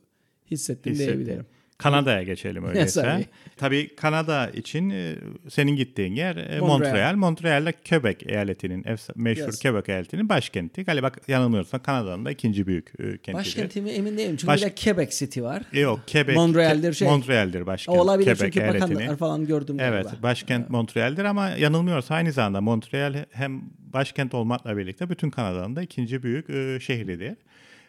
hissettim 0.51 0.93
Hissettim. 0.93 1.15
diyebilirim. 1.15 1.45
Kanada'ya 1.77 2.23
geçelim 2.23 2.65
öyleyse. 2.67 3.01
Tabii. 3.01 3.25
Tabii 3.57 3.95
Kanada 3.95 4.49
için 4.49 4.89
e, 4.89 5.15
senin 5.49 5.75
gittiğin 5.75 6.15
yer 6.15 6.35
e, 6.35 6.59
Montreal. 6.59 6.67
Montreal. 6.67 7.15
Montreal'de 7.15 7.73
Quebec 7.89 8.17
eyaletinin 8.25 8.85
meşhur 9.15 9.45
Yes. 9.45 9.61
Quebec 9.61 9.89
eyaletinin 9.89 10.29
başkenti. 10.29 10.83
Galiba 10.83 11.11
yanılmıyorsam 11.27 11.81
Kanada'nın 11.83 12.25
da 12.25 12.31
ikinci 12.31 12.67
büyük 12.67 12.87
e, 12.99 13.03
kentidir. 13.03 13.33
Başkenti 13.33 13.81
mi 13.81 13.89
emin 13.89 14.17
değilim. 14.17 14.35
Çünkü 14.37 14.47
Baş- 14.47 14.61
bir 14.61 14.65
de 14.67 14.75
Quebec 14.83 15.11
City 15.19 15.41
var. 15.41 15.63
Yok 15.73 15.99
Quebec. 16.11 16.35
Montreal'dir 16.35 16.93
şey. 16.93 17.07
Montreal'dir 17.07 17.65
başkent. 17.65 17.97
Olabilir 17.97 18.25
Quebec 18.25 18.39
çünkü 18.53 18.59
eyaletinin. 18.59 18.95
bakanlar 18.95 19.17
falan 19.17 19.45
gördüm 19.45 19.77
Evet, 19.79 20.03
galiba. 20.05 20.23
başkent 20.23 20.69
Montreal'dir 20.69 21.25
ama 21.25 21.49
yanılmıyorsa 21.49 22.15
aynı 22.15 22.31
zamanda 22.31 22.61
Montreal 22.61 23.25
hem 23.31 23.61
başkent 23.93 24.33
olmakla 24.33 24.77
birlikte 24.77 25.09
bütün 25.09 25.29
Kanada'nın 25.29 25.75
da 25.75 25.81
ikinci 25.81 26.23
büyük 26.23 26.49
e, 26.49 26.79
şehridir. 26.79 27.37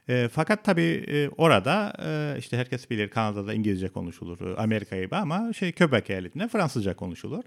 E, 0.08 0.28
fakat 0.32 0.64
tabii 0.64 1.04
e, 1.08 1.28
orada 1.28 1.92
e, 2.06 2.38
işte 2.38 2.56
herkes 2.56 2.90
bilir 2.90 3.08
Kanada'da 3.08 3.54
İngilizce 3.54 3.88
konuşulur, 3.88 4.40
e, 4.40 4.56
Amerika 4.56 5.00
gibi 5.00 5.16
ama 5.16 5.52
şey 5.52 5.72
Quebec 5.72 6.10
eyaletinde 6.10 6.48
Fransızca 6.48 6.96
konuşulur. 6.96 7.44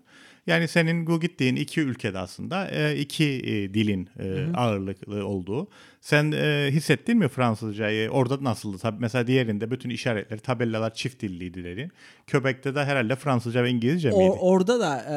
Yani 0.47 0.67
senin 0.67 1.07
bu 1.07 1.19
gittiğin 1.19 1.55
iki 1.55 1.81
ülkede 1.81 2.19
aslında 2.19 2.69
e, 2.71 2.97
iki 2.97 3.25
e, 3.25 3.73
dilin 3.73 4.09
e, 4.19 4.45
ağırlıklı 4.55 5.27
olduğu. 5.27 5.67
Sen 6.01 6.31
e, 6.31 6.69
hissettin 6.71 7.17
mi 7.17 7.27
Fransızcayı? 7.27 8.09
Orada 8.09 8.43
nasıldı? 8.43 8.77
Tabii 8.77 8.97
mesela 8.99 9.27
diğerinde 9.27 9.71
bütün 9.71 9.89
işaretler, 9.89 10.37
tabellalar 10.37 10.93
çift 10.93 11.21
dilliydi 11.21 11.63
dedi. 11.63 11.91
Quebec'te 12.31 12.75
de 12.75 12.85
herhalde 12.85 13.15
Fransızca 13.15 13.63
ve 13.63 13.69
İngilizce 13.69 14.09
miydi? 14.09 14.19
O, 14.19 14.51
orada 14.51 14.79
da 14.79 14.97
e, 14.97 15.15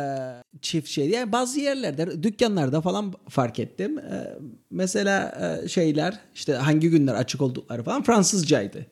çift 0.61 0.89
şey. 0.89 1.09
Yani 1.09 1.33
bazı 1.33 1.61
yerlerde 1.61 2.23
dükkanlarda 2.23 2.81
falan 2.81 3.15
fark 3.29 3.59
ettim. 3.59 3.99
E, 3.99 4.39
mesela 4.71 5.39
e, 5.65 5.69
şeyler 5.69 6.21
işte 6.35 6.53
hangi 6.53 6.91
günler 6.91 7.15
açık 7.15 7.43
oldukları 7.43 7.83
falan 7.83 8.03
Fransızcaydı. 8.03 8.87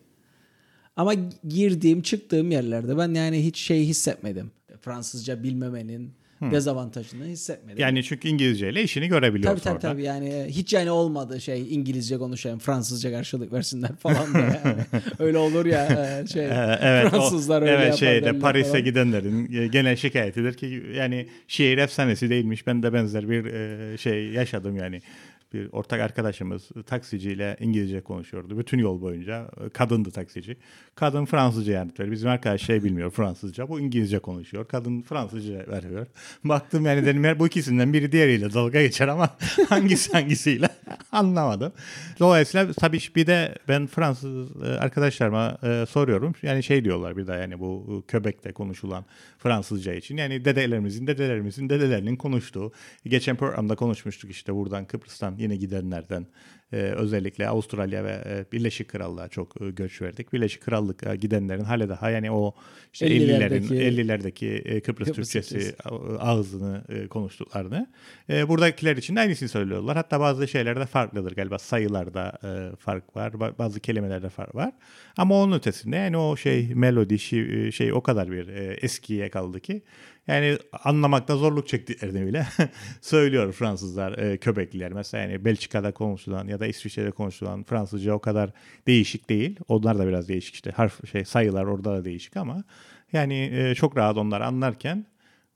Ama 0.97 1.15
girdiğim 1.49 2.03
çıktığım 2.03 2.51
yerlerde 2.51 2.99
ben 2.99 3.15
yani 3.15 3.45
hiç 3.45 3.59
şey 3.59 3.85
hissetmedim. 3.87 4.51
Fransızca 4.81 5.43
bilmemenin 5.43 6.13
dezavantajını 6.51 7.25
hissetmedim. 7.25 7.79
Yani 7.83 8.05
çünkü 8.05 8.29
İngilizceyle 8.29 8.83
işini 8.83 9.09
görebiliyor 9.09 9.53
Tabii 9.53 9.61
tabii 9.63 9.75
orada. 9.75 9.89
tabii 9.89 10.03
yani 10.03 10.47
hiç 10.49 10.73
yani 10.73 10.91
olmadı 10.91 11.41
şey 11.41 11.75
İngilizce 11.75 12.19
konuşayım 12.19 12.59
Fransızca 12.59 13.11
karşılık 13.11 13.53
versinler 13.53 13.97
falan. 13.97 14.27
Yani 14.43 14.77
öyle 15.19 15.39
olur 15.39 15.67
ya 15.67 15.85
e, 16.23 16.27
şey 16.27 16.45
Ee, 16.45 16.79
evet, 16.81 17.11
Fransızlar 17.11 17.63
o, 17.63 17.65
öyle 17.65 17.73
evet 17.75 17.95
şeyde 17.95 18.39
Paris'e 18.39 18.71
falan. 18.71 18.85
gidenlerin 18.85 19.53
e, 19.63 19.67
genel 19.67 19.97
şikayetidir 19.97 20.55
ki 20.55 20.83
yani 20.95 21.27
şehir 21.49 21.79
efsanesi 21.79 22.31
değilmiş. 22.31 22.67
Ben 22.67 22.83
de 22.83 22.93
benzer 22.93 23.29
bir 23.31 23.45
e, 23.45 23.99
şey 23.99 24.25
yaşadım 24.29 24.77
yani. 24.77 25.03
Bir 25.55 25.69
ortak 25.73 26.01
arkadaşımız 26.01 26.69
taksiciyle 26.87 27.57
İngilizce 27.61 28.01
konuşuyordu. 28.01 28.59
Bütün 28.59 28.79
yol 28.79 29.01
boyunca 29.01 29.51
kadındı 29.73 30.11
taksici. 30.11 30.57
Kadın 30.95 31.25
Fransızca 31.25 31.73
veriyor. 31.73 32.13
Bizim 32.13 32.31
arkadaş 32.31 32.63
şey 32.63 32.85
bilmiyor 32.85 33.11
Fransızca. 33.11 33.69
Bu 33.69 33.81
İngilizce 33.81 34.19
konuşuyor. 34.19 34.69
Kadın 34.69 35.03
Fransızca 35.03 35.67
veriyor. 35.69 36.07
Baktım 36.45 36.87
yani 36.87 37.07
dedim 37.07 37.39
bu 37.39 37.47
ikisinden 37.47 37.93
biri 37.93 38.13
diğeriyle 38.13 38.53
dalga 38.53 38.83
geçer 38.83 39.09
ama 39.09 39.37
hangisi 39.69 40.13
hangisiyle 40.13 40.69
anlamadım. 41.13 41.73
Dolayısıyla 42.21 42.73
tabii 42.73 42.99
bir 43.17 43.27
de 43.27 43.55
ben 43.69 43.87
Fransız 43.87 44.63
e, 44.63 44.67
arkadaşlarıma 44.67 45.59
e, 45.63 45.87
soruyorum. 45.87 46.35
Yani 46.43 46.63
şey 46.63 46.85
diyorlar 46.85 47.17
bir 47.17 47.27
de 47.27 47.33
yani 47.33 47.61
bu 47.61 48.05
Köbek'te 48.09 48.53
konuşulan 48.53 49.05
Fransızca 49.39 49.95
için. 49.95 50.17
Yani 50.17 50.45
dedelerimizin 50.45 51.07
dedelerimizin 51.07 51.69
dedelerinin 51.69 52.17
konuştuğu. 52.17 52.73
Geçen 53.05 53.37
programda 53.37 53.75
konuşmuştuk 53.75 54.31
işte 54.31 54.55
buradan 54.55 54.85
Kıbrıs'tan 54.85 55.39
yine 55.43 55.57
gidenlerden. 55.57 56.27
E, 56.73 56.77
özellikle 56.77 57.49
Avustralya 57.49 58.05
ve 58.05 58.11
e, 58.27 58.45
Birleşik 58.53 58.89
Krallığa 58.89 59.29
çok 59.29 59.63
e, 59.63 59.71
göç 59.71 60.03
verdik. 60.03 60.33
Birleşik 60.33 60.63
Krallık'a 60.63 61.15
gidenlerin 61.15 61.65
hala 61.65 61.89
daha 61.89 62.11
yani 62.11 62.31
o 62.31 62.55
işte 62.93 63.07
50'lerin 63.07 63.41
50'lerdeki 63.41 63.75
50'lerdeki 63.75 64.47
e, 64.69 64.81
Kıbrıs, 64.81 65.09
Kıbrıs 65.09 65.33
Türkçesi 65.33 65.55
Türkçesi. 65.55 65.77
ağzını 66.19 66.85
e, 66.89 67.07
konuştuklarını. 67.07 67.87
E, 68.31 68.49
buradakiler 68.49 68.97
için 68.97 69.17
de 69.17 69.21
aynısını 69.21 69.49
söylüyorlar. 69.49 69.97
Hatta 69.97 70.21
bazı 70.21 70.49
şeylerde 70.49 70.87
farklıdır 70.87 71.35
galiba. 71.37 71.59
Sayılarda 71.59 72.39
e, 72.45 72.77
fark 72.77 73.17
var. 73.17 73.33
ba- 73.33 73.59
Bazı 73.59 73.81
kelimelerde 73.81 74.29
fark 74.29 74.55
var. 74.55 74.73
Ama 75.17 75.35
onun 75.43 75.57
ötesinde 75.57 75.97
yani 75.97 76.17
o 76.17 76.37
şey 76.37 76.75
melodi 76.75 77.19
şey 77.73 77.93
o 77.93 78.01
kadar 78.03 78.31
bir 78.31 78.49
e, 78.49 78.75
eskiye 78.75 79.31
kaldı 79.31 79.61
ki 79.61 79.83
yani 80.27 80.59
anlamakta 80.85 81.37
zorluk 81.37 81.69
çektiklerini 81.69 82.27
bile 82.27 82.47
söylüyor 83.01 83.53
Fransızlar, 83.53 84.19
e, 84.19 84.37
Köbekliler. 84.37 84.93
Mesela 84.93 85.23
yani 85.23 85.45
Belçika'da 85.45 85.93
konuşulan 85.93 86.49
ya 86.49 86.61
da 86.61 86.62
İsviçre'de 86.67 87.11
konuşulan 87.11 87.63
Fransızca 87.63 88.13
o 88.13 88.19
kadar 88.19 88.51
değişik 88.87 89.31
değil. 89.31 89.61
Onlar 89.69 89.99
da 89.99 90.07
biraz 90.07 90.29
değişik 90.29 90.55
işte. 90.55 90.71
Harf 90.71 91.11
şey 91.11 91.25
sayılar 91.25 91.65
orada 91.65 91.93
da 91.93 92.05
değişik 92.05 92.37
ama 92.37 92.65
yani 93.13 93.51
e, 93.53 93.75
çok 93.75 93.97
rahat 93.97 94.17
onlar 94.17 94.41
anlarken 94.41 95.07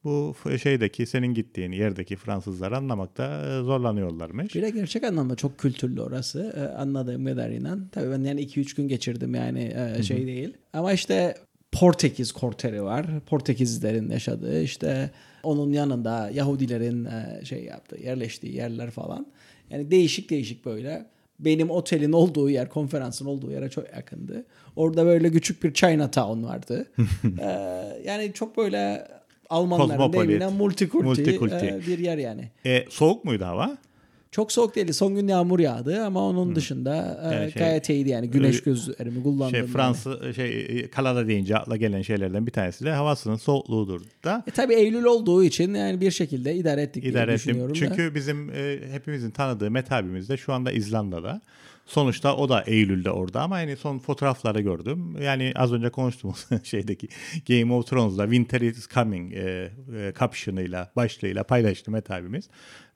bu 0.04 0.34
şeydeki 0.62 1.06
senin 1.06 1.34
gittiğin 1.34 1.72
yerdeki 1.72 2.16
Fransızlar 2.16 2.72
anlamakta 2.72 3.46
e, 3.46 3.62
zorlanıyorlarmış. 3.62 4.54
Bir 4.54 4.62
de 4.62 4.70
gerçek 4.70 5.04
anlamda 5.04 5.36
çok 5.36 5.58
kültürlü 5.58 6.00
orası 6.00 6.54
e, 6.56 6.76
anladığım 6.76 7.26
kadarıyla. 7.26 7.78
Tabii 7.92 8.10
ben 8.10 8.24
yani 8.24 8.42
2-3 8.42 8.76
gün 8.76 8.88
geçirdim 8.88 9.34
yani 9.34 9.74
e, 9.98 10.02
şey 10.02 10.26
değil. 10.26 10.56
Ama 10.72 10.92
işte 10.92 11.34
Portekiz 11.72 12.32
korteri 12.32 12.82
var. 12.82 13.06
Portekizlilerin 13.26 14.10
yaşadığı 14.10 14.62
işte 14.62 15.10
onun 15.42 15.72
yanında 15.72 16.30
Yahudilerin 16.34 17.04
e, 17.04 17.44
şey 17.44 17.64
yaptığı 17.64 18.02
yerleştiği 18.02 18.54
yerler 18.54 18.90
falan. 18.90 19.26
Yani 19.70 19.90
değişik 19.90 20.30
değişik 20.30 20.64
böyle. 20.64 21.06
Benim 21.38 21.70
otelin 21.70 22.12
olduğu 22.12 22.50
yer, 22.50 22.68
konferansın 22.68 23.26
olduğu 23.26 23.50
yere 23.50 23.70
çok 23.70 23.92
yakındı. 23.92 24.44
Orada 24.76 25.06
böyle 25.06 25.30
küçük 25.32 25.64
bir 25.64 25.74
Chinatown 25.74 26.42
vardı. 26.42 26.86
E, 27.40 27.48
yani 28.04 28.32
çok 28.34 28.56
böyle 28.56 29.08
Almanların 29.50 30.12
deyimiyle 30.12 30.48
multikulti, 30.48 31.04
multikulti. 31.06 31.54
e, 31.54 31.86
bir 31.86 31.98
yer 31.98 32.18
yani. 32.18 32.50
E, 32.66 32.84
soğuk 32.90 33.24
muydu 33.24 33.44
hava? 33.44 33.76
Çok 34.36 34.52
soğuk 34.52 34.76
değildi. 34.76 34.94
Son 34.94 35.14
gün 35.14 35.28
yağmur 35.28 35.58
yağdı 35.60 36.04
ama 36.04 36.28
onun 36.28 36.56
dışında 36.56 37.20
e, 37.22 37.34
Yani 37.34 37.52
şey- 37.52 37.62
gayet 37.62 37.88
iyiydi 37.90 38.08
yani. 38.10 38.30
Güneş 38.30 38.56
Ee, 38.56 38.62
gözlüğümü 38.64 39.22
kullandım. 39.22 39.50
Şey 39.50 39.60
yani. 39.60 39.70
Fransa 39.70 40.32
şey 40.32 40.60
e, 40.60 40.90
Kanada 40.90 41.26
deyince 41.28 41.56
akla 41.56 41.76
gelen 41.76 42.02
şeylerden 42.02 42.46
bir 42.46 42.52
tanesi 42.52 42.84
de 42.84 42.92
havasının 42.92 43.36
soğukluğudur 43.36 44.00
da. 44.24 44.44
E, 44.46 44.50
tabii 44.50 44.74
Eylül 44.74 45.04
olduğu 45.04 45.44
için 45.44 45.74
yani 45.74 46.00
bir 46.00 46.10
şekilde 46.10 46.54
idare 46.54 46.82
ettik 46.82 47.02
diye 47.02 47.12
İdare 47.12 47.32
ettim. 47.32 47.34
düşünüyorum. 47.36 47.74
da. 47.74 47.78
Çünkü 47.78 48.14
bizim 48.14 48.50
e, 48.50 48.78
hepimizin 48.90 49.30
tanıdığı 49.30 49.70
Met 49.70 49.92
abimiz 49.92 50.28
de 50.28 50.36
şu 50.36 50.52
anda 50.52 50.72
İzlanda'da. 50.72 51.40
Sonuçta 51.86 52.36
o 52.36 52.48
da 52.48 52.62
Eylül'de 52.62 53.10
orada 53.10 53.40
ama 53.42 53.60
yani 53.60 53.76
son 53.76 53.98
fotoğrafları 53.98 54.60
gördüm. 54.60 55.16
Yani 55.22 55.52
az 55.54 55.72
önce 55.72 55.88
konuştuğumuz 55.88 56.46
şeydeki 56.62 57.08
Game 57.48 57.72
of 57.72 57.86
Thrones'da 57.86 58.22
Winter 58.24 58.60
is 58.60 58.88
Coming 58.88 59.32
e, 59.34 59.70
e, 59.96 60.12
caption'ıyla, 60.18 60.92
başlığıyla 60.96 61.42
paylaştı 61.42 61.90
Met 61.90 62.10
abimiz. 62.10 62.48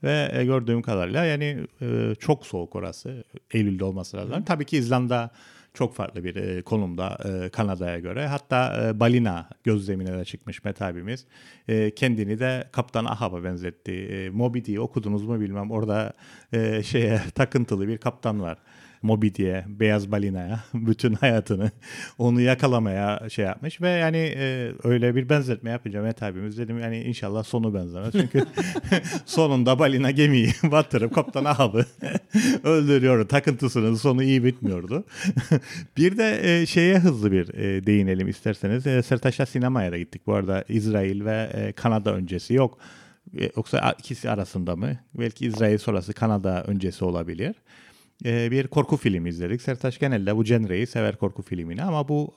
Ve 0.02 0.30
e, 0.32 0.44
gördüğüm 0.44 0.82
kadarıyla 0.82 1.24
yani 1.24 1.66
e, 1.82 2.14
çok 2.20 2.46
soğuk 2.46 2.76
orası. 2.76 3.24
Eylül'de 3.50 3.84
olması 3.84 4.16
lazım. 4.16 4.44
Tabii 4.44 4.64
ki 4.64 4.76
İzlanda 4.76 5.30
çok 5.74 5.94
farklı 5.94 6.24
bir 6.24 6.36
e, 6.36 6.62
konumda 6.62 7.18
e, 7.24 7.48
Kanada'ya 7.48 7.98
göre. 7.98 8.26
Hatta 8.26 8.88
e, 8.88 9.00
balina 9.00 9.48
gözlemine 9.64 10.18
de 10.18 10.24
çıkmış 10.24 10.64
Met 10.64 10.82
abimiz. 10.82 11.26
E, 11.68 11.94
kendini 11.94 12.38
de 12.38 12.68
Kaptan 12.72 13.04
Ahab'a 13.04 13.44
benzetti. 13.44 13.92
E, 13.92 14.30
Moby 14.30 14.58
Dick'i 14.58 14.80
okudunuz 14.80 15.22
mu 15.22 15.40
bilmem. 15.40 15.70
Orada 15.70 16.12
e, 16.52 16.82
şeye 16.82 17.20
takıntılı 17.34 17.88
bir 17.88 17.98
kaptan 17.98 18.40
var. 18.40 18.58
Moby 19.02 19.28
diye 19.34 19.64
beyaz 19.68 20.12
balinaya 20.12 20.60
bütün 20.74 21.14
hayatını 21.14 21.70
onu 22.18 22.40
yakalamaya 22.40 23.28
şey 23.30 23.44
yapmış 23.44 23.80
ve 23.80 23.88
yani 23.88 24.16
e, 24.36 24.72
öyle 24.84 25.14
bir 25.14 25.28
benzetme 25.28 25.70
yapınca 25.70 26.02
Met 26.02 26.22
abimiz 26.22 26.58
dedim 26.58 26.80
yani 26.80 27.02
inşallah 27.02 27.44
sonu 27.44 27.74
benzemez 27.74 28.12
çünkü 28.12 28.44
sonunda 29.26 29.78
balina 29.78 30.10
gemiyi 30.10 30.52
batırıp 30.62 31.14
kaptan 31.14 31.44
Ahab'ı 31.44 31.86
öldürüyor. 32.64 33.28
Takıntısının 33.28 33.94
sonu 33.94 34.22
iyi 34.22 34.44
bitmiyordu. 34.44 35.04
bir 35.96 36.18
de 36.18 36.40
e, 36.42 36.66
şeye 36.66 36.98
hızlı 36.98 37.32
bir 37.32 37.54
e, 37.54 37.86
değinelim 37.86 38.28
isterseniz. 38.28 38.86
E, 38.86 39.02
Sertaş'a 39.02 39.46
sinemaya 39.46 39.92
da 39.92 39.98
gittik. 39.98 40.26
Bu 40.26 40.34
arada 40.34 40.64
İsrail 40.68 41.24
ve 41.24 41.50
e, 41.54 41.72
Kanada 41.72 42.14
öncesi 42.14 42.54
yok. 42.54 42.78
E, 43.38 43.50
yoksa 43.56 43.94
ikisi 43.98 44.30
arasında 44.30 44.76
mı? 44.76 44.96
Belki 45.14 45.46
İsrail 45.46 45.78
sonrası 45.78 46.12
Kanada 46.12 46.64
öncesi 46.64 47.04
olabilir. 47.04 47.54
E, 48.24 48.50
bir 48.50 48.66
korku 48.66 48.96
filmi 48.96 49.28
izledik. 49.28 49.62
Sertaç 49.62 49.98
genelde 49.98 50.36
bu 50.36 50.44
genreyi 50.44 50.86
sever 50.86 51.16
korku 51.16 51.42
filmini 51.42 51.82
ama 51.82 52.08
bu 52.08 52.34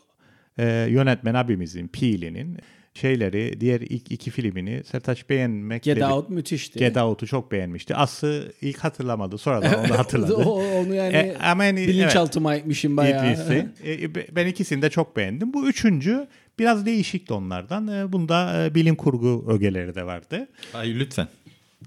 e, 0.60 0.88
yönetmen 0.90 1.34
abimizin, 1.34 1.88
Peele'nin 1.88 2.58
şeyleri, 2.94 3.62
diğer 3.62 3.82
ilk 3.82 4.12
iki 4.12 4.32
filmini 4.32 4.84
Sertaç 4.84 5.30
beğenmekle... 5.30 5.94
Get 5.94 6.04
Out 6.04 6.30
müthişti. 6.30 6.80
Get 6.80 6.98
Out'u 6.98 7.28
çok 7.28 7.52
beğenmişti. 7.52 7.96
Aslı 7.96 8.52
ilk 8.62 8.78
hatırlamadı. 8.80 9.38
Sonradan 9.38 9.86
onu 9.86 9.98
hatırladı. 9.98 10.34
O- 10.46 10.80
onu 10.80 10.94
yani 10.96 11.16
E, 11.16 11.38
ama 11.38 11.64
yani, 11.66 11.88
bilinçaltıma 11.88 12.56
etmişim 12.56 12.98
bayağı. 12.98 13.34
İdris'i. 13.34 13.68
E, 13.86 14.16
be- 14.16 14.28
ben 14.32 14.48
ikisini 14.48 14.82
de 14.82 14.90
çok 14.90 15.18
beğendim. 15.18 15.54
Bu 15.54 15.68
üçüncü 15.70 16.28
biraz 16.60 16.86
değişikti 16.86 17.34
onlardan. 17.34 17.88
E, 17.88 18.12
bunda 18.12 18.66
e, 18.66 18.76
bilim 18.76 18.96
kurgu 18.96 19.46
ögeleri 19.50 19.96
de 19.96 20.04
vardı. 20.06 20.48
Ay 20.74 21.00
lütfen. 21.00 21.28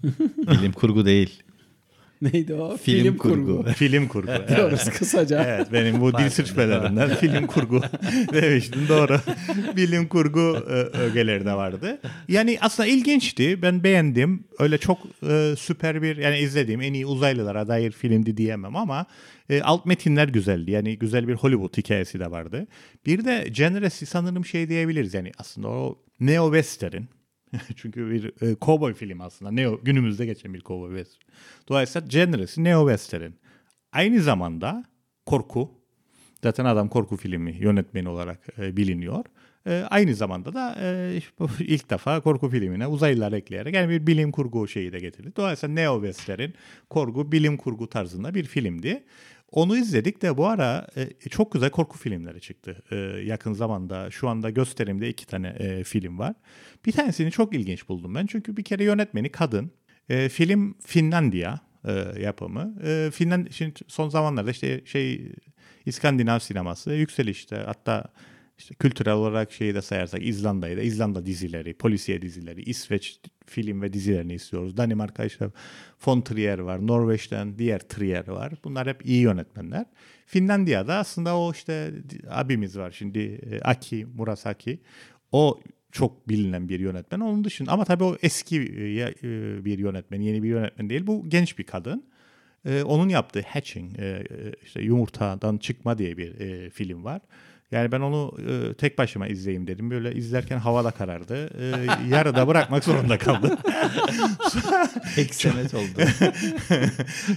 Bilim 0.38 0.72
kurgu 0.72 1.06
değil. 1.06 1.42
Neydi 2.22 2.54
o? 2.54 2.76
Film 2.76 3.02
Film, 3.02 3.16
kurgu. 3.16 3.56
kurgu. 3.56 3.72
Film 3.72 4.08
kurgu. 4.08 4.30
evet. 4.36 4.48
Diyoruz 4.48 4.84
kısaca. 4.84 5.44
Evet 5.44 5.72
benim 5.72 6.00
bu 6.00 6.18
dil 6.18 6.30
sürçmelerinden 6.30 7.14
film 7.14 7.46
kurgu 7.46 7.82
demiştim 8.32 8.88
doğru. 8.88 9.20
Bilim 9.76 10.08
kurgu 10.08 10.56
e, 10.68 10.72
ögeleri 10.98 11.44
de 11.44 11.52
vardı. 11.52 12.00
Yani 12.28 12.58
aslında 12.60 12.88
ilginçti. 12.88 13.62
Ben 13.62 13.84
beğendim. 13.84 14.44
Öyle 14.58 14.78
çok 14.78 14.98
e, 15.28 15.54
süper 15.58 16.02
bir 16.02 16.16
yani 16.16 16.38
izlediğim 16.38 16.80
en 16.80 16.92
iyi 16.92 17.06
uzaylılara 17.06 17.68
dair 17.68 17.90
filmdi 17.90 18.36
diyemem 18.36 18.76
ama 18.76 19.06
e, 19.50 19.62
alt 19.62 19.86
metinler 19.86 20.28
güzeldi. 20.28 20.70
Yani 20.70 20.98
güzel 20.98 21.28
bir 21.28 21.34
Hollywood 21.34 21.76
hikayesi 21.76 22.20
de 22.20 22.30
vardı. 22.30 22.66
Bir 23.06 23.24
de 23.24 23.48
genresi 23.52 24.06
sanırım 24.06 24.44
şey 24.44 24.68
diyebiliriz 24.68 25.14
yani 25.14 25.32
aslında 25.38 25.68
o 25.68 25.98
neo 26.20 26.46
western 26.46 27.02
çünkü 27.76 28.10
bir 28.10 28.24
e, 28.42 28.56
cowboy 28.62 28.94
film 28.94 29.20
aslında. 29.20 29.50
Neo, 29.50 29.80
günümüzde 29.82 30.26
geçen 30.26 30.54
bir 30.54 30.60
cowboy 30.60 30.96
western. 30.96 31.30
Dolayısıyla 31.68 32.08
genresi 32.08 32.64
neo 32.64 32.88
western. 32.88 33.30
Aynı 33.92 34.20
zamanda 34.20 34.84
korku. 35.26 35.70
Zaten 36.42 36.64
adam 36.64 36.88
korku 36.88 37.16
filmi 37.16 37.56
yönetmeni 37.60 38.08
olarak 38.08 38.46
e, 38.58 38.76
biliniyor. 38.76 39.24
E, 39.66 39.84
aynı 39.90 40.14
zamanda 40.14 40.54
da 40.54 40.76
e, 40.80 41.20
ilk 41.60 41.90
defa 41.90 42.20
korku 42.20 42.48
filmine 42.48 42.86
uzaylılar 42.86 43.32
ekleyerek 43.32 43.74
yani 43.74 43.90
bir 43.90 44.06
bilim 44.06 44.32
kurgu 44.32 44.68
şeyi 44.68 44.92
de 44.92 44.98
getirdi. 44.98 45.32
Dolayısıyla 45.36 45.74
neo 45.74 46.02
western 46.02 46.50
korku 46.90 47.32
bilim 47.32 47.56
kurgu 47.56 47.88
tarzında 47.88 48.34
bir 48.34 48.44
filmdi. 48.44 49.04
Onu 49.50 49.76
izledik 49.76 50.22
de 50.22 50.36
bu 50.36 50.46
ara 50.46 50.86
e, 50.96 51.28
çok 51.28 51.52
güzel 51.52 51.70
korku 51.70 51.98
filmleri 51.98 52.40
çıktı 52.40 52.82
e, 52.90 52.96
yakın 53.24 53.52
zamanda. 53.52 54.10
Şu 54.10 54.28
anda 54.28 54.50
gösterimde 54.50 55.08
iki 55.08 55.26
tane 55.26 55.48
e, 55.48 55.84
film 55.84 56.18
var. 56.18 56.34
Bir 56.86 56.92
tanesini 56.92 57.30
çok 57.30 57.54
ilginç 57.54 57.88
buldum 57.88 58.14
ben. 58.14 58.26
Çünkü 58.26 58.56
bir 58.56 58.64
kere 58.64 58.84
yönetmeni 58.84 59.32
kadın. 59.32 59.70
E, 60.08 60.28
film 60.28 60.74
Finlandiya 60.86 61.60
e, 61.84 61.92
yapımı. 62.20 62.74
E, 62.84 63.10
Finland 63.10 63.46
şimdi 63.50 63.80
son 63.86 64.08
zamanlarda 64.08 64.50
işte 64.50 64.82
şey 64.84 65.32
İskandinav 65.86 66.38
sineması 66.38 66.92
yükselişte. 66.92 67.56
Hatta 67.56 68.04
İşte 68.58 68.74
kültürel 68.74 69.14
olarak 69.14 69.52
şeyi 69.52 69.74
de 69.74 69.82
sayarsak 69.82 70.26
İzlanda'yı 70.26 70.76
da 70.76 70.82
İzlanda 70.82 71.26
dizileri, 71.26 71.74
polisiye 71.74 72.22
dizileri, 72.22 72.62
İsveç 72.62 73.20
film 73.46 73.82
ve 73.82 73.92
dizilerini 73.92 74.34
istiyoruz. 74.34 74.76
Danimarka 74.76 75.24
işte 75.24 75.48
von 76.06 76.20
Trier 76.20 76.58
var, 76.58 76.86
Norveç'ten 76.86 77.58
diğer 77.58 77.78
Trier 77.78 78.28
var. 78.28 78.52
Bunlar 78.64 78.88
hep 78.88 79.06
iyi 79.06 79.20
yönetmenler. 79.20 79.86
Finlandiya'da 80.26 80.94
aslında 80.94 81.38
o 81.38 81.52
işte 81.52 81.92
abimiz 82.30 82.78
var 82.78 82.90
şimdi 82.90 83.18
e, 83.18 83.60
Aki 83.60 84.06
Murasaki. 84.16 84.80
O 85.32 85.60
çok 85.92 86.28
bilinen 86.28 86.68
bir 86.68 86.80
yönetmen. 86.80 87.20
Onun 87.20 87.44
dışında 87.44 87.72
ama 87.72 87.84
tabii 87.84 88.04
o 88.04 88.16
eski 88.22 88.56
e, 88.56 88.62
e, 88.62 89.64
bir 89.64 89.78
yönetmen, 89.78 90.20
yeni 90.20 90.42
bir 90.42 90.48
yönetmen 90.48 90.90
değil. 90.90 91.06
Bu 91.06 91.28
genç 91.28 91.58
bir 91.58 91.64
kadın. 91.64 92.04
Onun 92.84 93.08
yaptığı 93.08 93.42
Hatching, 93.42 93.92
işte 94.64 94.82
yumurtadan 94.82 95.58
çıkma 95.58 95.98
diye 95.98 96.16
bir 96.16 96.70
film 96.70 97.04
var. 97.04 97.20
Yani 97.70 97.92
ben 97.92 98.00
onu 98.00 98.36
e, 98.48 98.74
tek 98.74 98.98
başıma 98.98 99.26
izleyeyim 99.26 99.66
dedim. 99.66 99.90
Böyle 99.90 100.14
izlerken 100.14 100.58
havada 100.58 100.90
karardı. 100.90 101.50
E, 101.60 101.86
yarıda 102.08 102.48
bırakmak 102.48 102.84
zorunda 102.84 103.18
kaldım. 103.18 103.58
Eksemet 105.16 105.74
oldu. 105.74 106.00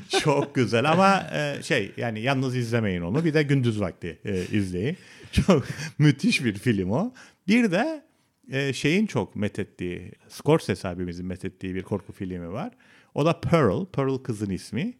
Çok 0.23 0.55
güzel 0.55 0.91
ama 0.91 1.27
e, 1.33 1.63
şey 1.63 1.91
yani 1.97 2.21
yalnız 2.21 2.55
izlemeyin 2.55 3.01
onu. 3.01 3.25
Bir 3.25 3.33
de 3.33 3.43
gündüz 3.43 3.81
vakti 3.81 4.19
e, 4.25 4.45
izleyin. 4.45 4.97
Çok 5.31 5.63
müthiş 5.97 6.45
bir 6.45 6.53
film 6.53 6.91
o. 6.91 7.13
Bir 7.47 7.71
de 7.71 8.03
e, 8.51 8.73
şeyin 8.73 9.05
çok 9.05 9.35
methettiği, 9.35 10.11
Scorsese 10.27 10.87
abimizin 10.87 11.25
methettiği 11.25 11.75
bir 11.75 11.83
korku 11.83 12.13
filmi 12.13 12.51
var. 12.51 12.73
O 13.13 13.25
da 13.25 13.41
Pearl. 13.41 13.85
Pearl 13.85 14.17
kızın 14.17 14.49
ismi. 14.49 14.93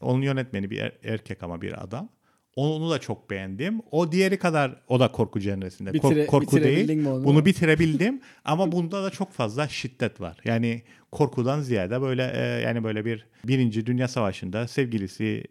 Onun 0.00 0.22
yönetmeni 0.22 0.70
bir 0.70 0.78
er, 0.78 0.92
erkek 1.04 1.42
ama 1.42 1.62
bir 1.62 1.84
adam. 1.84 2.08
Onu 2.56 2.90
da 2.90 2.98
çok 2.98 3.30
beğendim. 3.30 3.80
O 3.90 4.12
diğeri 4.12 4.38
kadar 4.38 4.76
o 4.88 5.00
da 5.00 5.12
korku 5.12 5.40
cenresinde. 5.40 5.92
Bitire, 5.92 6.26
korku 6.26 6.60
değil. 6.60 7.06
Onu? 7.06 7.24
Bunu 7.24 7.44
bitirebildim 7.44 8.20
ama 8.44 8.72
bunda 8.72 9.04
da 9.04 9.10
çok 9.10 9.32
fazla 9.32 9.68
şiddet 9.68 10.20
var. 10.20 10.36
Yani 10.44 10.82
korkudan 11.12 11.60
ziyade 11.60 12.00
böyle 12.00 12.32
e, 12.34 12.40
yani 12.40 12.84
böyle 12.84 13.04
bir 13.04 13.26
birinci 13.44 13.86
Dünya 13.86 14.08
Savaşı'nda 14.08 14.68
sevgilisi 14.68 15.44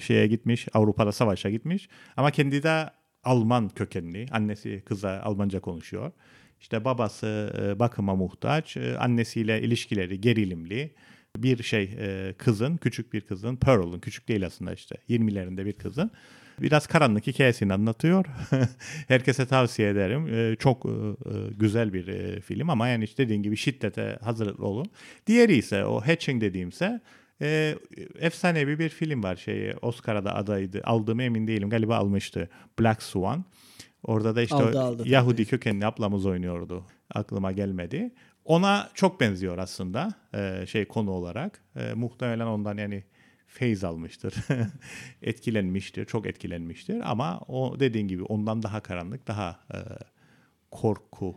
şeye 0.00 0.26
gitmiş, 0.26 0.68
Avrupa'da 0.72 1.12
savaşa 1.12 1.50
gitmiş 1.50 1.88
ama 2.16 2.30
kendi 2.30 2.62
de 2.62 2.90
Alman 3.24 3.68
kökenli. 3.68 4.26
Annesi 4.30 4.82
kıza 4.86 5.20
Almanca 5.20 5.60
konuşuyor. 5.60 6.12
İşte 6.60 6.84
babası 6.84 7.54
e, 7.62 7.78
bakıma 7.78 8.14
muhtaç, 8.14 8.76
e, 8.76 8.98
annesiyle 8.98 9.62
ilişkileri 9.62 10.20
gerilimli 10.20 10.94
bir 11.36 11.62
şey 11.62 11.82
e, 11.98 12.34
kızın, 12.38 12.76
küçük 12.76 13.12
bir 13.12 13.20
kızın, 13.20 13.56
Pearl'ın, 13.56 14.00
küçük 14.00 14.28
değil 14.28 14.46
aslında 14.46 14.72
işte 14.72 14.96
20'lerinde 15.08 15.64
bir 15.64 15.72
kızın 15.72 16.10
biraz 16.62 16.86
karanlık 16.86 17.26
hikayesini 17.26 17.72
anlatıyor. 17.72 18.26
Herkese 19.08 19.46
tavsiye 19.46 19.90
ederim. 19.90 20.34
E, 20.34 20.56
çok 20.56 20.86
e, 20.86 20.90
güzel 21.58 21.92
bir 21.92 22.08
e, 22.08 22.40
film 22.40 22.70
ama 22.70 22.88
yani 22.88 23.04
işte 23.04 23.24
dediğim 23.24 23.42
gibi 23.42 23.56
şiddete 23.56 24.18
hazırlıklı 24.22 24.66
olun. 24.66 24.86
Diğeri 25.26 25.56
ise 25.56 25.84
o 25.84 26.00
Hatching 26.00 26.40
dediğimse 26.40 27.00
e, 27.42 27.74
efsanevi 28.18 28.78
bir 28.78 28.88
film 28.88 29.22
var 29.22 29.36
şey 29.36 29.74
Oscar'a 29.82 30.24
da 30.24 30.34
adaydı. 30.34 30.80
Aldığımı 30.84 31.22
emin 31.22 31.46
değilim. 31.46 31.70
Galiba 31.70 31.96
almıştı. 31.96 32.48
Black 32.80 33.02
Swan. 33.02 33.44
Orada 34.02 34.36
da 34.36 34.42
işte 34.42 34.56
aldı, 34.56 34.80
aldı, 34.80 35.08
Yahudi 35.08 35.36
tabii. 35.36 35.46
kökenli 35.46 35.86
ablamız 35.86 36.26
oynuyordu. 36.26 36.84
Aklıma 37.14 37.52
gelmedi. 37.52 38.10
Ona 38.48 38.90
çok 38.94 39.20
benziyor 39.20 39.58
aslında 39.58 40.14
e, 40.34 40.66
şey 40.66 40.84
konu 40.84 41.10
olarak. 41.10 41.64
E, 41.76 41.94
muhtemelen 41.94 42.46
ondan 42.46 42.78
yani 42.78 43.04
feyz 43.46 43.84
almıştır. 43.84 44.34
etkilenmiştir, 45.22 46.04
çok 46.04 46.26
etkilenmiştir 46.26 47.10
ama 47.10 47.40
o 47.48 47.80
dediğin 47.80 48.08
gibi 48.08 48.22
ondan 48.22 48.62
daha 48.62 48.80
karanlık, 48.80 49.28
daha 49.28 49.60
e, 49.74 49.78
korku. 50.70 51.36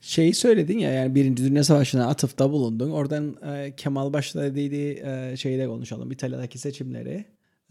Şeyi 0.00 0.34
söyledin 0.34 0.78
ya 0.78 0.92
yani 0.92 1.14
Birinci 1.14 1.44
Dünya 1.44 1.64
Savaşı'na 1.64 2.08
atıfta 2.08 2.50
bulundun. 2.50 2.90
Oradan 2.90 3.36
e, 3.52 3.76
Kemal 3.76 4.12
başta 4.12 4.42
dediği 4.42 5.02
e, 5.04 5.36
şeyi 5.36 5.66
konuşalım. 5.66 6.10
İtalya'daki 6.10 6.58
seçimleri. 6.58 7.24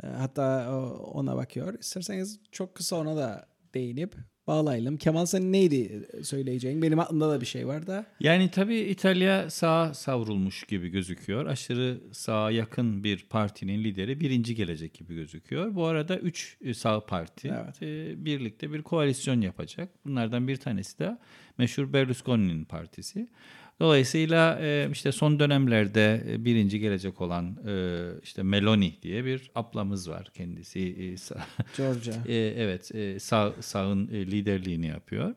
E, 0.03 0.07
hatta 0.07 0.77
ona 1.13 1.35
bakıyor. 1.35 1.79
İsterseniz 1.79 2.39
çok 2.51 2.75
kısa 2.75 2.95
ona 2.95 3.17
da 3.17 3.47
değinip 3.73 4.15
bağlayalım. 4.47 4.97
Kemal 4.97 5.25
sen 5.25 5.51
neydi 5.51 6.07
söyleyeceğin? 6.23 6.81
Benim 6.81 6.99
aklımda 6.99 7.29
da 7.29 7.41
bir 7.41 7.45
şey 7.45 7.67
var 7.67 7.87
da. 7.87 8.05
Yani 8.19 8.51
tabii 8.51 8.77
İtalya 8.79 9.49
sağ 9.49 9.93
savrulmuş 9.93 10.63
gibi 10.63 10.89
gözüküyor. 10.89 11.45
Aşırı 11.45 12.01
sağa 12.11 12.51
yakın 12.51 13.03
bir 13.03 13.25
partinin 13.29 13.83
lideri 13.83 14.19
birinci 14.19 14.55
gelecek 14.55 14.93
gibi 14.93 15.15
gözüküyor. 15.15 15.75
Bu 15.75 15.85
arada 15.85 16.17
üç 16.17 16.57
e, 16.61 16.73
sağ 16.73 17.05
parti 17.05 17.53
evet. 17.63 17.83
E, 17.83 18.25
birlikte 18.25 18.73
bir 18.73 18.81
koalisyon 18.81 19.41
yapacak. 19.41 19.89
Bunlardan 20.05 20.47
bir 20.47 20.57
tanesi 20.57 20.99
de 20.99 21.17
meşhur 21.57 21.93
Berlusconi'nin 21.93 22.65
partisi. 22.65 23.27
Dolayısıyla 23.79 24.59
e, 24.61 24.89
işte 24.91 25.11
son 25.11 25.39
dönemlerde 25.39 26.23
e, 26.29 26.45
birinci 26.45 26.79
gelecek 26.79 27.21
olan 27.21 27.57
e, 27.67 28.03
işte 28.23 28.43
Meloni 28.43 29.01
diye 29.01 29.25
bir 29.25 29.51
ablamız 29.55 30.09
var 30.09 30.31
kendisi. 30.33 30.79
Georgia. 31.77 32.13
evet 32.27 32.91
sağ, 33.21 33.53
sağın 33.59 34.07
liderliğini 34.07 34.87
yapıyor. 34.87 35.35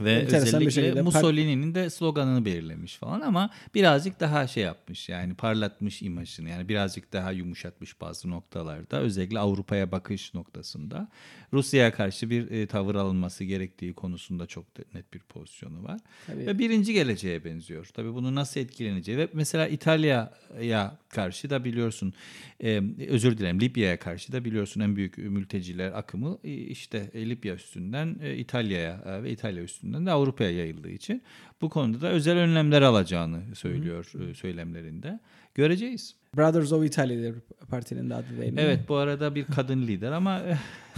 Ve 0.00 0.12
Enteresan 0.12 0.66
özellikle 0.66 1.02
Mussolini'nin 1.02 1.74
de 1.74 1.90
sloganını 1.90 2.44
belirlemiş 2.44 2.96
falan 2.96 3.20
ama 3.20 3.50
birazcık 3.74 4.20
daha 4.20 4.46
şey 4.46 4.62
yapmış 4.62 5.08
yani 5.08 5.34
parlatmış 5.34 6.02
imajını 6.02 6.50
yani 6.50 6.68
birazcık 6.68 7.12
daha 7.12 7.32
yumuşatmış 7.32 8.00
bazı 8.00 8.30
noktalarda 8.30 9.00
özellikle 9.00 9.38
Avrupa'ya 9.38 9.92
bakış 9.92 10.34
noktasında. 10.34 11.08
Rusya'ya 11.52 11.92
karşı 11.92 12.30
bir 12.30 12.50
e, 12.50 12.66
tavır 12.66 12.94
alınması 12.94 13.44
gerektiği 13.44 13.94
konusunda 13.94 14.46
çok 14.46 14.94
net 14.94 15.14
bir 15.14 15.18
pozisyonu 15.18 15.84
var. 15.84 16.00
Tabii. 16.26 16.46
Ve 16.46 16.58
birinci 16.58 16.92
geleceğe 16.92 17.44
benziyor. 17.44 17.86
Tabii 17.94 18.14
bunu 18.14 18.34
nasıl 18.34 18.60
etkileneceği 18.60 19.18
ve 19.18 19.28
mesela 19.32 19.68
İtalya'ya 19.68 20.98
karşı 21.08 21.50
da 21.50 21.64
biliyorsun 21.64 22.14
e, 22.62 22.82
özür 23.08 23.38
dilerim 23.38 23.60
Libya'ya 23.60 23.98
karşı 23.98 24.32
da 24.32 24.44
biliyorsun 24.44 24.80
en 24.80 24.96
büyük 24.96 25.18
mülteciler 25.18 25.92
akımı 25.92 26.38
e, 26.44 26.52
işte 26.52 27.10
e, 27.14 27.30
Libya 27.30 27.54
üstünden 27.54 28.16
e, 28.22 28.36
İtalya'ya 28.36 29.02
e, 29.06 29.22
ve 29.22 29.30
İtalya 29.30 29.62
üstünden 29.62 29.83
de 29.92 30.10
Avrupa'ya 30.10 30.50
yayıldığı 30.50 30.90
için 30.90 31.22
bu 31.60 31.68
konuda 31.68 32.00
da 32.00 32.10
özel 32.10 32.38
önlemler 32.38 32.82
alacağını 32.82 33.40
söylüyor 33.54 34.12
Hı. 34.12 34.34
söylemlerinde. 34.34 35.20
Göreceğiz. 35.54 36.16
Brothers 36.36 36.72
of 36.72 36.86
Italy 36.86 37.32
partinin 37.68 38.10
de 38.10 38.14
adı 38.14 38.26
değil 38.40 38.52
mi? 38.52 38.60
Evet 38.60 38.88
bu 38.88 38.96
arada 38.96 39.34
bir 39.34 39.44
kadın 39.44 39.82
lider 39.82 40.12
ama 40.12 40.42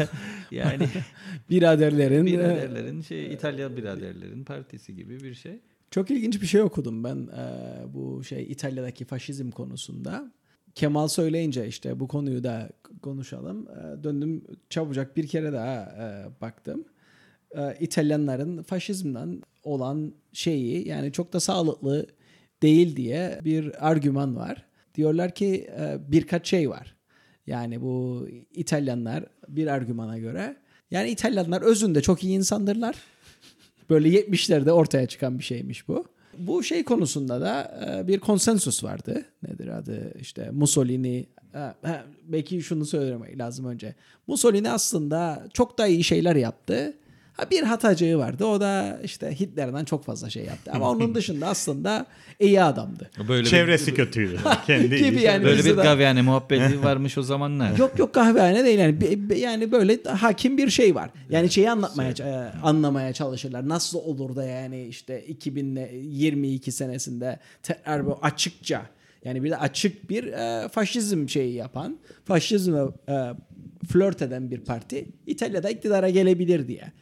yani 0.51 0.89
biraderlerin 1.51 2.27
biraderlerin 2.27 3.01
şey 3.01 3.33
İtalya 3.33 3.77
biraderlerin 3.77 4.45
partisi 4.45 4.97
gibi 4.97 5.21
bir 5.21 5.35
şey. 5.35 5.61
Çok 5.91 6.11
ilginç 6.11 6.43
bir 6.43 6.47
şey 6.47 6.63
okudum 6.63 7.05
ben 7.05 7.17
e, 7.17 7.45
bu 7.95 8.25
şey 8.25 8.53
İtalya'daki 8.53 9.05
faşizm 9.05 9.51
konusunda. 9.51 10.33
Kemal 10.75 11.09
söyleyince 11.09 11.67
işte 11.67 12.01
bu 12.01 12.09
konuyu 12.09 12.45
da 12.45 12.71
konuşalım. 13.03 13.69
E, 13.69 14.05
döndüm 14.05 14.45
çabucak 14.71 15.17
bir 15.17 15.27
kere 15.27 15.53
daha 15.53 15.83
e, 15.83 16.41
baktım. 16.41 16.85
İtalyanların 17.81 18.63
faşizmden 18.63 19.43
olan 19.65 20.13
şeyi 20.33 20.89
yani 20.89 21.13
çok 21.13 21.33
da 21.33 21.41
sağlıklı 21.41 22.07
değil 22.63 22.97
diye 22.97 23.41
bir 23.45 23.89
argüman 23.89 24.37
var. 24.37 24.67
Diyorlar 24.95 25.35
ki 25.35 25.71
birkaç 26.09 26.49
şey 26.49 26.71
var. 26.71 26.97
Yani 27.47 27.81
bu 27.81 28.29
İtalyanlar 28.53 29.25
bir 29.49 29.67
argümana 29.67 30.19
göre 30.19 30.57
yani 30.91 31.11
İtalyanlar 31.11 31.63
özünde 31.63 32.03
çok 32.03 32.25
iyi 32.25 32.37
insandırlar 32.37 32.97
Böyle 33.91 34.09
70'lerde 34.09 34.71
ortaya 34.71 35.07
çıkan 35.07 35.39
bir 35.39 35.45
şeymiş 35.45 35.89
bu. 35.89 36.05
Bu 36.39 36.63
şey 36.63 36.85
konusunda 36.85 37.41
da 37.41 37.81
e, 37.89 38.09
bir 38.09 38.21
konsensus 38.21 38.85
vardı. 38.85 39.25
Nedir 39.43 39.69
adı? 39.69 40.13
İşte 40.21 40.51
Mussolini 40.51 41.27
belki 42.25 42.63
şunu 42.63 42.85
söylemek 42.85 43.39
lazım 43.39 43.67
önce. 43.67 43.95
Mussolini 44.27 44.71
aslında 44.71 45.47
çok 45.53 45.79
da 45.79 45.87
iyi 45.87 46.05
şeyler 46.05 46.37
yaptı. 46.37 46.95
Ha 47.37 47.51
bir 47.51 47.63
hatacığı 47.63 48.19
vardı. 48.19 48.45
O 48.45 48.61
da 48.61 49.01
işte 49.05 49.41
Hitler'den 49.41 49.85
çok 49.85 50.05
fazla 50.05 50.31
şey 50.31 50.45
yaptı. 50.45 50.71
Ama 50.75 50.91
onun 50.91 51.15
dışında 51.15 51.47
aslında 51.47 52.07
iyi 52.41 52.63
adamdı. 52.63 53.11
Böyle 53.29 53.49
Çevresi 53.49 53.91
bir, 53.91 53.97
kötüydü. 53.97 54.39
Kendi 54.67 55.05
gibi 55.05 55.23
yani 55.23 55.45
böyle 55.45 55.65
bir 55.65 55.77
kahvehane 55.77 56.23
muhabbeti 56.23 56.83
varmış 56.85 57.19
o 57.19 57.23
zamanlar. 57.23 57.79
Yok 57.79 57.99
yok 57.99 58.15
kahvehane 58.15 58.65
değil 58.65 58.79
yani 58.79 58.97
yani 59.37 59.73
böyle 59.73 60.03
hakim 60.03 60.59
bir 60.59 60.71
şey 60.71 60.95
var. 60.95 61.11
Yani 61.31 61.51
şeyi 61.51 61.71
anlatmaya 61.71 62.15
şey. 62.15 62.27
anlamaya 62.63 63.13
çalışırlar. 63.13 63.69
Nasıl 63.69 63.99
olur 63.99 64.37
da 64.37 64.45
yani 64.45 64.87
işte 64.87 65.25
2022 65.25 66.73
senesinde 66.73 67.39
tekrar 67.63 68.07
bu 68.07 68.19
açıkça 68.23 68.83
yani 69.25 69.45
bir 69.45 69.51
de 69.51 69.57
açık 69.57 70.11
bir 70.11 70.25
e, 70.25 70.69
faşizm 70.69 71.29
şeyi 71.29 71.55
yapan, 71.55 71.99
faşizme 72.25 72.81
e, 73.09 73.15
flört 73.89 74.23
eden 74.23 74.51
bir 74.51 74.61
parti 74.61 75.09
İtalya'da 75.27 75.71
iktidara 75.71 76.11
gelebilir 76.11 76.69
diye 76.69 76.93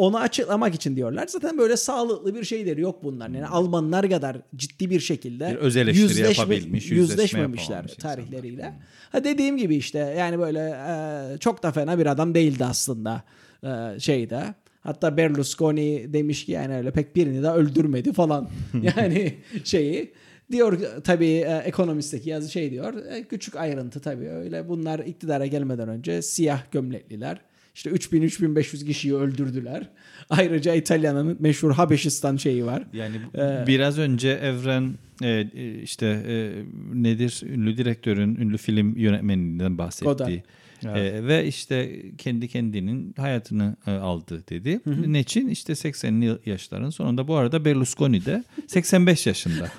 onu 0.00 0.18
açıklamak 0.18 0.74
için 0.74 0.96
diyorlar. 0.96 1.26
Zaten 1.26 1.58
böyle 1.58 1.76
sağlıklı 1.76 2.34
bir 2.34 2.44
şeyleri 2.44 2.80
yok 2.80 3.04
bunlar. 3.04 3.28
Yani 3.28 3.46
Almanlar 3.46 4.10
kadar 4.10 4.36
ciddi 4.56 4.90
bir 4.90 5.00
şekilde 5.00 5.50
bir 5.50 5.56
öz 5.56 5.76
yüzleşme, 5.76 6.28
yapabilmiş, 6.28 6.90
yüzleşmemişler 6.90 7.86
tarihleriyle. 7.86 8.74
Ha 9.12 9.24
dediğim 9.24 9.56
gibi 9.56 9.76
işte 9.76 9.98
yani 9.98 10.38
böyle 10.38 10.60
e, 10.68 11.38
çok 11.38 11.62
da 11.62 11.72
fena 11.72 11.98
bir 11.98 12.06
adam 12.06 12.34
değildi 12.34 12.64
aslında 12.64 13.22
e, 13.64 14.00
şeyde. 14.00 14.54
Hatta 14.80 15.16
Berlusconi 15.16 16.12
demiş 16.12 16.44
ki 16.44 16.52
yani 16.52 16.76
öyle 16.76 16.90
pek 16.90 17.16
birini 17.16 17.42
de 17.42 17.48
öldürmedi 17.48 18.12
falan. 18.12 18.48
yani 18.96 19.34
şeyi 19.64 20.12
diyor 20.52 20.78
tabii 21.04 21.26
e, 21.26 21.62
ekonomistteki 21.64 22.30
yazı 22.30 22.50
şey 22.50 22.70
diyor. 22.70 22.94
e, 23.06 23.24
küçük 23.24 23.56
ayrıntı 23.56 24.00
tabii 24.00 24.28
öyle 24.28 24.68
bunlar 24.68 24.98
iktidara 24.98 25.46
gelmeden 25.46 25.88
önce 25.88 26.22
siyah 26.22 26.62
gömlekliler 26.72 27.40
işte 27.74 27.90
3000-3500 27.90 28.86
kişiyi 28.86 29.14
öldürdüler. 29.14 29.88
Ayrıca 30.30 30.74
İtalya'nın 30.74 31.36
meşhur 31.40 31.72
Habeşistan 31.72 32.36
şeyi 32.36 32.66
var. 32.66 32.82
Yani 32.92 33.16
Ee, 33.38 33.64
biraz 33.66 33.98
önce 33.98 34.28
Evren 34.28 34.94
e, 35.22 35.28
e, 35.28 35.82
işte 35.82 36.06
e, 36.06 36.52
nedir 36.94 37.42
ünlü 37.46 37.76
direktörün 37.76 38.36
ünlü 38.36 38.58
film 38.58 38.96
yönetmeninden 38.96 39.78
bahsetti. 39.78 40.44
Godard. 40.82 40.96
E, 40.96 41.26
ve 41.26 41.46
işte 41.46 42.02
kendi 42.18 42.48
kendinin 42.48 43.14
hayatını 43.16 43.76
e, 43.86 43.90
aldı 43.90 44.42
dedi. 44.50 44.80
Ne 44.86 45.20
için? 45.20 45.48
İşte 45.48 45.72
80'li 45.72 46.38
yaşların 46.46 46.90
sonunda 46.90 47.28
bu 47.28 47.36
arada 47.36 47.64
Berlusconi 47.64 48.24
de 48.24 48.44
85 48.66 49.26
yaşında. 49.26 49.70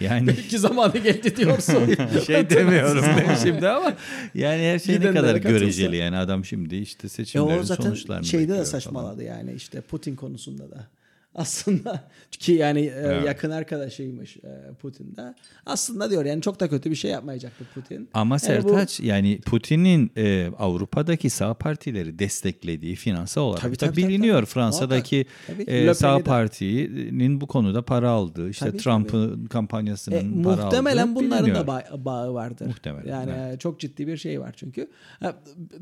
Yani 0.00 0.26
Belki 0.36 0.58
zamanı 0.58 0.98
geldi 0.98 1.36
diyorsun. 1.36 1.94
şey 2.26 2.50
demiyorum 2.50 3.04
ben 3.18 3.34
şimdi 3.34 3.68
ama 3.68 3.94
yani 4.34 4.62
her 4.62 4.78
şey 4.78 5.00
ne 5.00 5.12
kadar 5.12 5.36
göreceli 5.36 5.96
yani 5.96 6.16
adam 6.16 6.44
şimdi 6.44 6.76
işte 6.76 7.06
E 7.06 7.10
seçimlerin 7.10 7.58
o 7.58 7.62
zaten 7.62 7.84
sonuçlarını 7.84 8.24
şeyde 8.24 8.42
de 8.42 8.42
bekliyor 8.42 8.64
falan. 8.64 8.70
saçmaladı 8.80 9.22
yani 9.22 9.52
işte 9.52 9.80
Putin 9.80 10.16
konusunda 10.16 10.70
da. 10.70 10.88
Aslında 11.34 12.04
ki 12.30 12.52
yani 12.52 12.80
e, 12.80 12.92
Evet. 12.96 13.26
yakın 13.26 13.50
arkadaşıymış 13.50 14.36
e, 14.36 14.74
Putin'de. 14.82 15.34
Aslında 15.66 16.10
diyor 16.10 16.24
yani 16.24 16.42
çok 16.42 16.60
da 16.60 16.68
kötü 16.70 16.90
bir 16.90 16.96
şey 16.96 17.10
yapmayacaktı 17.10 17.64
Putin. 17.74 18.08
Ama 18.14 18.36
Yani 18.48 18.64
bu- 18.64 18.68
Sertaç 18.68 19.00
yani 19.00 19.40
Putin'in 19.40 20.10
e, 20.16 20.48
Avrupa'daki 20.58 21.30
sağ 21.30 21.54
partileri 21.54 22.18
desteklediği 22.18 22.94
finansal 22.96 23.42
olarak 23.42 23.62
Tabii, 23.62 23.72
da 23.80 23.86
tabii, 23.86 23.96
biliniyor. 23.96 24.36
tabii. 24.36 24.46
Fransa'daki. 24.46 25.26
Tabii. 25.46 25.62
e, 25.62 25.94
sağ 25.94 26.18
partinin 26.18 27.40
bu 27.40 27.46
konuda 27.46 27.82
para 27.82 28.10
aldığı, 28.10 28.50
işte 28.50 28.76
Trump'ın 28.76 29.44
E, 29.44 29.48
kampanyasının 29.48 30.42
para 30.42 30.52
aldığı 30.54 30.64
muhtemelen 30.64 31.14
bunların 31.14 31.46
biliniyor. 31.46 31.66
da 31.66 31.70
ba- 31.70 32.04
bağı 32.04 32.34
vardır. 32.34 32.66
Muhtemelen, 32.66 33.08
Yani 33.12 33.32
evet. 33.38 33.54
e, 33.54 33.58
çok 33.58 33.80
ciddi 33.80 34.06
bir 34.06 34.16
şey 34.16 34.40
var 34.40 34.52
çünkü. 34.56 34.90
Ha, 35.20 35.34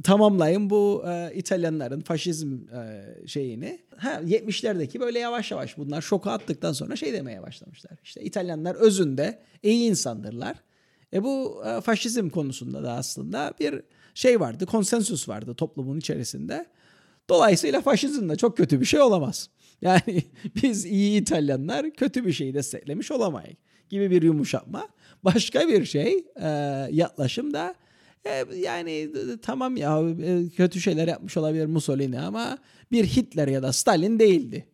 tamamlayın 0.02 0.70
bu 0.70 1.04
e, 1.08 1.32
İtalyanların 1.34 2.00
faşizm 2.00 2.52
e, 2.54 3.02
şeyini. 3.28 3.78
Ha 3.96 4.20
70'lerdeki 4.26 5.00
böyle 5.00 5.18
yavaş 5.18 5.41
yavaş 5.50 5.78
bunlar 5.78 6.02
şoku 6.02 6.30
attıktan 6.30 6.72
sonra 6.72 6.96
şey 6.96 7.12
demeye 7.12 7.42
başlamışlar. 7.42 7.98
İşte 8.04 8.22
İtalyanlar 8.22 8.74
özünde 8.74 9.42
iyi 9.62 9.90
insandırlar. 9.90 10.56
E 11.12 11.22
bu 11.22 11.62
e, 11.66 11.80
faşizm 11.80 12.28
konusunda 12.28 12.82
da 12.82 12.92
aslında 12.92 13.54
bir 13.60 13.82
şey 14.14 14.40
vardı, 14.40 14.66
konsensus 14.66 15.28
vardı 15.28 15.54
toplumun 15.54 15.98
içerisinde. 15.98 16.66
Dolayısıyla 17.28 17.80
faşizm 17.80 18.28
de 18.28 18.36
çok 18.36 18.56
kötü 18.56 18.80
bir 18.80 18.86
şey 18.86 19.00
olamaz. 19.00 19.48
Yani 19.82 20.22
biz 20.62 20.84
iyi 20.84 21.20
İtalyanlar 21.20 21.90
kötü 21.90 22.26
bir 22.26 22.32
şeyi 22.32 22.54
desteklemiş 22.54 23.10
olamayız 23.10 23.56
gibi 23.88 24.10
bir 24.10 24.22
yumuşatma. 24.22 24.88
Başka 25.24 25.68
bir 25.68 25.84
şey 25.84 26.24
e, 26.36 26.48
yaklaşım 26.90 27.54
da 27.54 27.74
e, 28.24 28.44
yani 28.56 29.10
tamam 29.42 29.76
ya 29.76 30.02
kötü 30.56 30.80
şeyler 30.80 31.08
yapmış 31.08 31.36
olabilir 31.36 31.66
Mussolini 31.66 32.20
ama 32.20 32.58
bir 32.92 33.04
Hitler 33.06 33.48
ya 33.48 33.62
da 33.62 33.72
Stalin 33.72 34.18
değildi. 34.18 34.66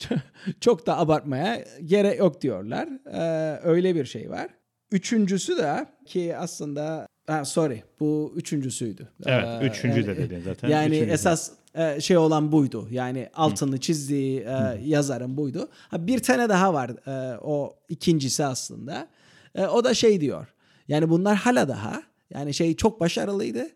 Çok 0.60 0.86
da 0.86 0.98
abartmaya 0.98 1.64
gerek 1.84 2.18
yok 2.18 2.40
diyorlar. 2.40 2.88
E, 3.12 3.60
öyle 3.62 3.94
bir 3.94 4.04
şey 4.04 4.30
var. 4.30 4.46
Üçüncüsü 4.90 5.56
de 5.56 5.86
ki 6.06 6.36
aslında 6.36 7.06
ha, 7.26 7.44
sorry 7.44 7.82
bu 8.00 8.32
üçüncüsüydü. 8.36 9.08
Evet, 9.26 9.62
E, 9.62 9.66
üçüncü 9.66 10.06
de 10.06 10.10
yani- 10.10 10.18
dedin 10.18 10.42
zaten. 10.44 10.68
Yani 10.68 10.96
Üçüncü. 10.96 11.12
esas 11.12 11.50
e, 11.74 12.00
şey 12.00 12.16
olan 12.16 12.52
buydu. 12.52 12.88
Yani 12.90 13.28
altını 13.34 13.80
çizdiği 13.80 14.40
e, 14.40 14.80
yazarın 14.84 15.36
buydu. 15.36 15.68
Ha, 15.88 16.06
bir 16.06 16.18
tane 16.18 16.48
daha 16.48 16.74
var 16.74 16.90
e, 17.06 17.38
o 17.42 17.76
ikincisi 17.88 18.44
aslında. 18.44 19.08
E, 19.54 19.66
o 19.66 19.84
da 19.84 19.94
şey 19.94 20.20
diyor. 20.20 20.46
Yani 20.88 21.10
bunlar 21.10 21.36
hala 21.36 21.68
daha 21.68 22.02
yani 22.30 22.54
şey 22.54 22.76
çok 22.76 23.00
başarılıydı. 23.00 23.66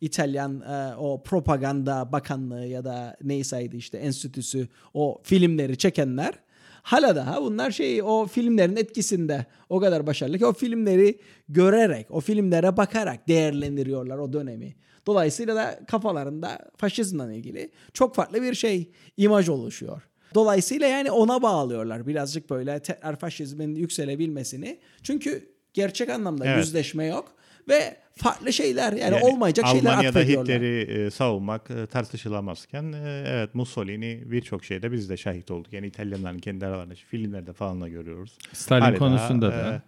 İtalyan 0.00 0.60
e, 0.60 0.96
o 0.96 1.22
propaganda 1.22 2.12
bakanlığı 2.12 2.66
ya 2.66 2.84
da 2.84 3.16
neyseydi 3.22 3.76
işte 3.76 3.98
enstitüsü 3.98 4.68
o 4.94 5.20
filmleri 5.22 5.78
çekenler 5.78 6.34
hala 6.82 7.16
daha 7.16 7.42
bunlar 7.42 7.70
şey 7.70 8.02
o 8.02 8.26
filmlerin 8.26 8.76
etkisinde 8.76 9.46
o 9.68 9.80
kadar 9.80 10.06
başarılı 10.06 10.38
ki 10.38 10.46
o 10.46 10.52
filmleri 10.52 11.18
görerek 11.48 12.10
o 12.10 12.20
filmlere 12.20 12.76
bakarak 12.76 13.28
değerlendiriyorlar 13.28 14.18
o 14.18 14.32
dönemi. 14.32 14.74
Dolayısıyla 15.06 15.56
da 15.56 15.80
kafalarında 15.86 16.58
faşizmle 16.76 17.36
ilgili 17.36 17.70
çok 17.94 18.14
farklı 18.14 18.42
bir 18.42 18.54
şey 18.54 18.90
imaj 19.16 19.48
oluşuyor. 19.48 20.02
Dolayısıyla 20.34 20.86
yani 20.86 21.10
ona 21.10 21.42
bağlıyorlar 21.42 22.06
birazcık 22.06 22.50
böyle 22.50 22.80
tekrar 22.80 23.16
faşizmin 23.16 23.74
yükselebilmesini. 23.74 24.78
Çünkü 25.02 25.48
gerçek 25.74 26.08
anlamda 26.08 26.46
Evet. 26.46 26.58
yüzleşme 26.58 27.06
yok 27.06 27.32
ve 27.70 27.96
farklı 28.16 28.52
şeyler 28.52 28.92
yani, 28.92 29.14
Yani 29.14 29.24
olmayacak 29.24 29.66
şeyler 29.66 29.90
Almanya'da. 29.90 30.20
Hitler'i 30.20 30.80
e, 30.80 31.10
savunmak 31.10 31.70
e, 31.70 31.86
tartışılamazken 31.86 32.92
e, 32.92 33.24
evet 33.26 33.54
Mussolini 33.54 34.22
birçok 34.26 34.64
şeyde 34.64 34.92
biz 34.92 35.10
de 35.10 35.16
şahit 35.16 35.50
olduk. 35.50 35.72
Yani 35.72 35.86
İtalyanların 35.86 36.38
kendi 36.38 36.66
aralarındaki 36.66 37.04
filmlerde 37.04 37.52
falan 37.52 37.80
da 37.80 37.88
görüyoruz. 37.88 38.38
Stalin 38.52 38.80
Hala 38.80 38.98
konusunda 38.98 39.52
daha, 39.52 39.58
da. 39.58 39.82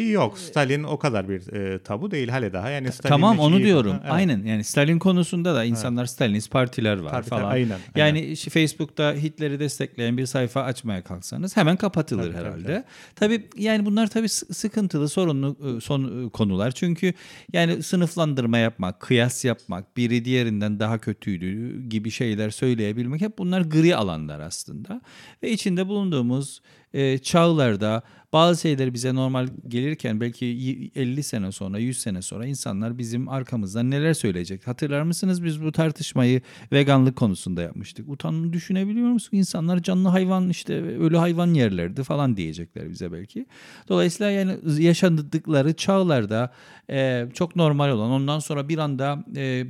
Yok 0.00 0.38
Stalin 0.38 0.82
o 0.82 0.98
kadar 0.98 1.28
bir 1.28 1.52
e, 1.52 1.78
tabu 1.78 2.10
değil 2.10 2.28
hale 2.28 2.52
daha. 2.52 2.70
Yani 2.70 2.92
Stalin 2.92 3.08
Tamam 3.12 3.38
onu 3.38 3.58
diyorum. 3.58 3.90
falan- 3.90 4.00
evet. 4.02 4.12
Aynen 4.12 4.44
yani 4.44 4.64
Stalin 4.64 4.98
konusunda 4.98 5.54
da 5.54 5.64
insanlar 5.64 6.06
Stalinist 6.06 6.50
partiler 6.50 6.98
var 6.98 7.10
Tabii, 7.10 7.26
falan. 7.28 7.42
tabii, 7.42 7.52
aynen, 7.52 7.78
Yani 7.96 8.20
işte 8.20 8.50
Facebook'ta 8.50 9.12
Hitler'i 9.14 9.60
destekleyen 9.60 10.16
bir 10.18 10.26
sayfa 10.26 10.62
açmaya 10.62 11.04
kalksanız 11.04 11.56
hemen 11.56 11.76
kapatılır 11.76 12.22
Tabii, 12.22 12.32
tabii, 12.32 12.44
herhalde. 12.44 12.84
Tabii, 13.14 13.48
yani 13.56 13.86
bunlar 13.86 14.06
tabii 14.06 14.28
sı- 14.28 14.54
sıkıntılı 14.54 15.08
sorunlu 15.08 15.56
e, 15.76 15.80
son 15.80 16.26
e, 16.26 16.30
konular. 16.30 16.70
Çünkü 16.70 17.12
yani 17.52 17.82
sınıflandırma 17.82 18.58
yapmak, 18.58 19.00
kıyas 19.00 19.44
yapmak, 19.44 19.96
biri 19.96 20.24
diğerinden 20.24 20.80
daha 20.80 20.98
kötüydü 20.98 21.82
gibi 21.88 22.10
şeyler 22.10 22.50
söyleyebilmek 22.50 23.20
hep 23.20 23.38
bunlar 23.38 23.60
gri 23.60 23.96
alanlar 23.96 24.40
aslında. 24.40 25.00
Ve 25.42 25.50
içinde 25.50 25.86
bulunduğumuz 25.86 26.60
e, 26.94 27.18
çağlarda 27.18 28.02
bazı 28.32 28.60
şeyler 28.60 28.94
bize 28.94 29.14
normal 29.14 29.48
gelirken 29.68 30.20
belki 30.20 30.44
y- 30.44 30.90
50 30.94 31.22
sene 31.22 31.52
sonra 31.52 31.78
100 31.78 31.98
sene 31.98 32.22
sonra 32.22 32.46
insanlar 32.46 32.98
bizim 32.98 33.28
arkamızdan 33.28 33.90
neler 33.90 34.14
söyleyecek? 34.14 34.66
Hatırlar 34.66 35.02
mısınız 35.02 35.44
biz 35.44 35.62
bu 35.62 35.72
tartışmayı 35.72 36.40
veganlık 36.72 37.16
konusunda 37.16 37.62
yapmıştık. 37.62 38.08
Utanını 38.08 38.52
düşünebiliyor 38.52 39.08
musun? 39.08 39.36
İnsanlar 39.36 39.82
canlı 39.82 40.08
hayvan 40.08 40.48
işte 40.48 40.74
ölü 40.82 41.16
hayvan 41.16 41.54
yerlerdi 41.54 42.02
falan 42.02 42.36
diyecekler 42.36 42.90
bize 42.90 43.12
belki. 43.12 43.46
Dolayısıyla 43.88 44.30
yani 44.30 44.56
yaşadıkları 44.78 45.72
çağlarda 45.72 46.52
e, 46.90 47.26
çok 47.34 47.56
normal 47.56 47.88
olan 47.90 48.10
ondan 48.10 48.38
sonra 48.38 48.68
bir 48.68 48.78
anda 48.78 49.24
e, 49.36 49.66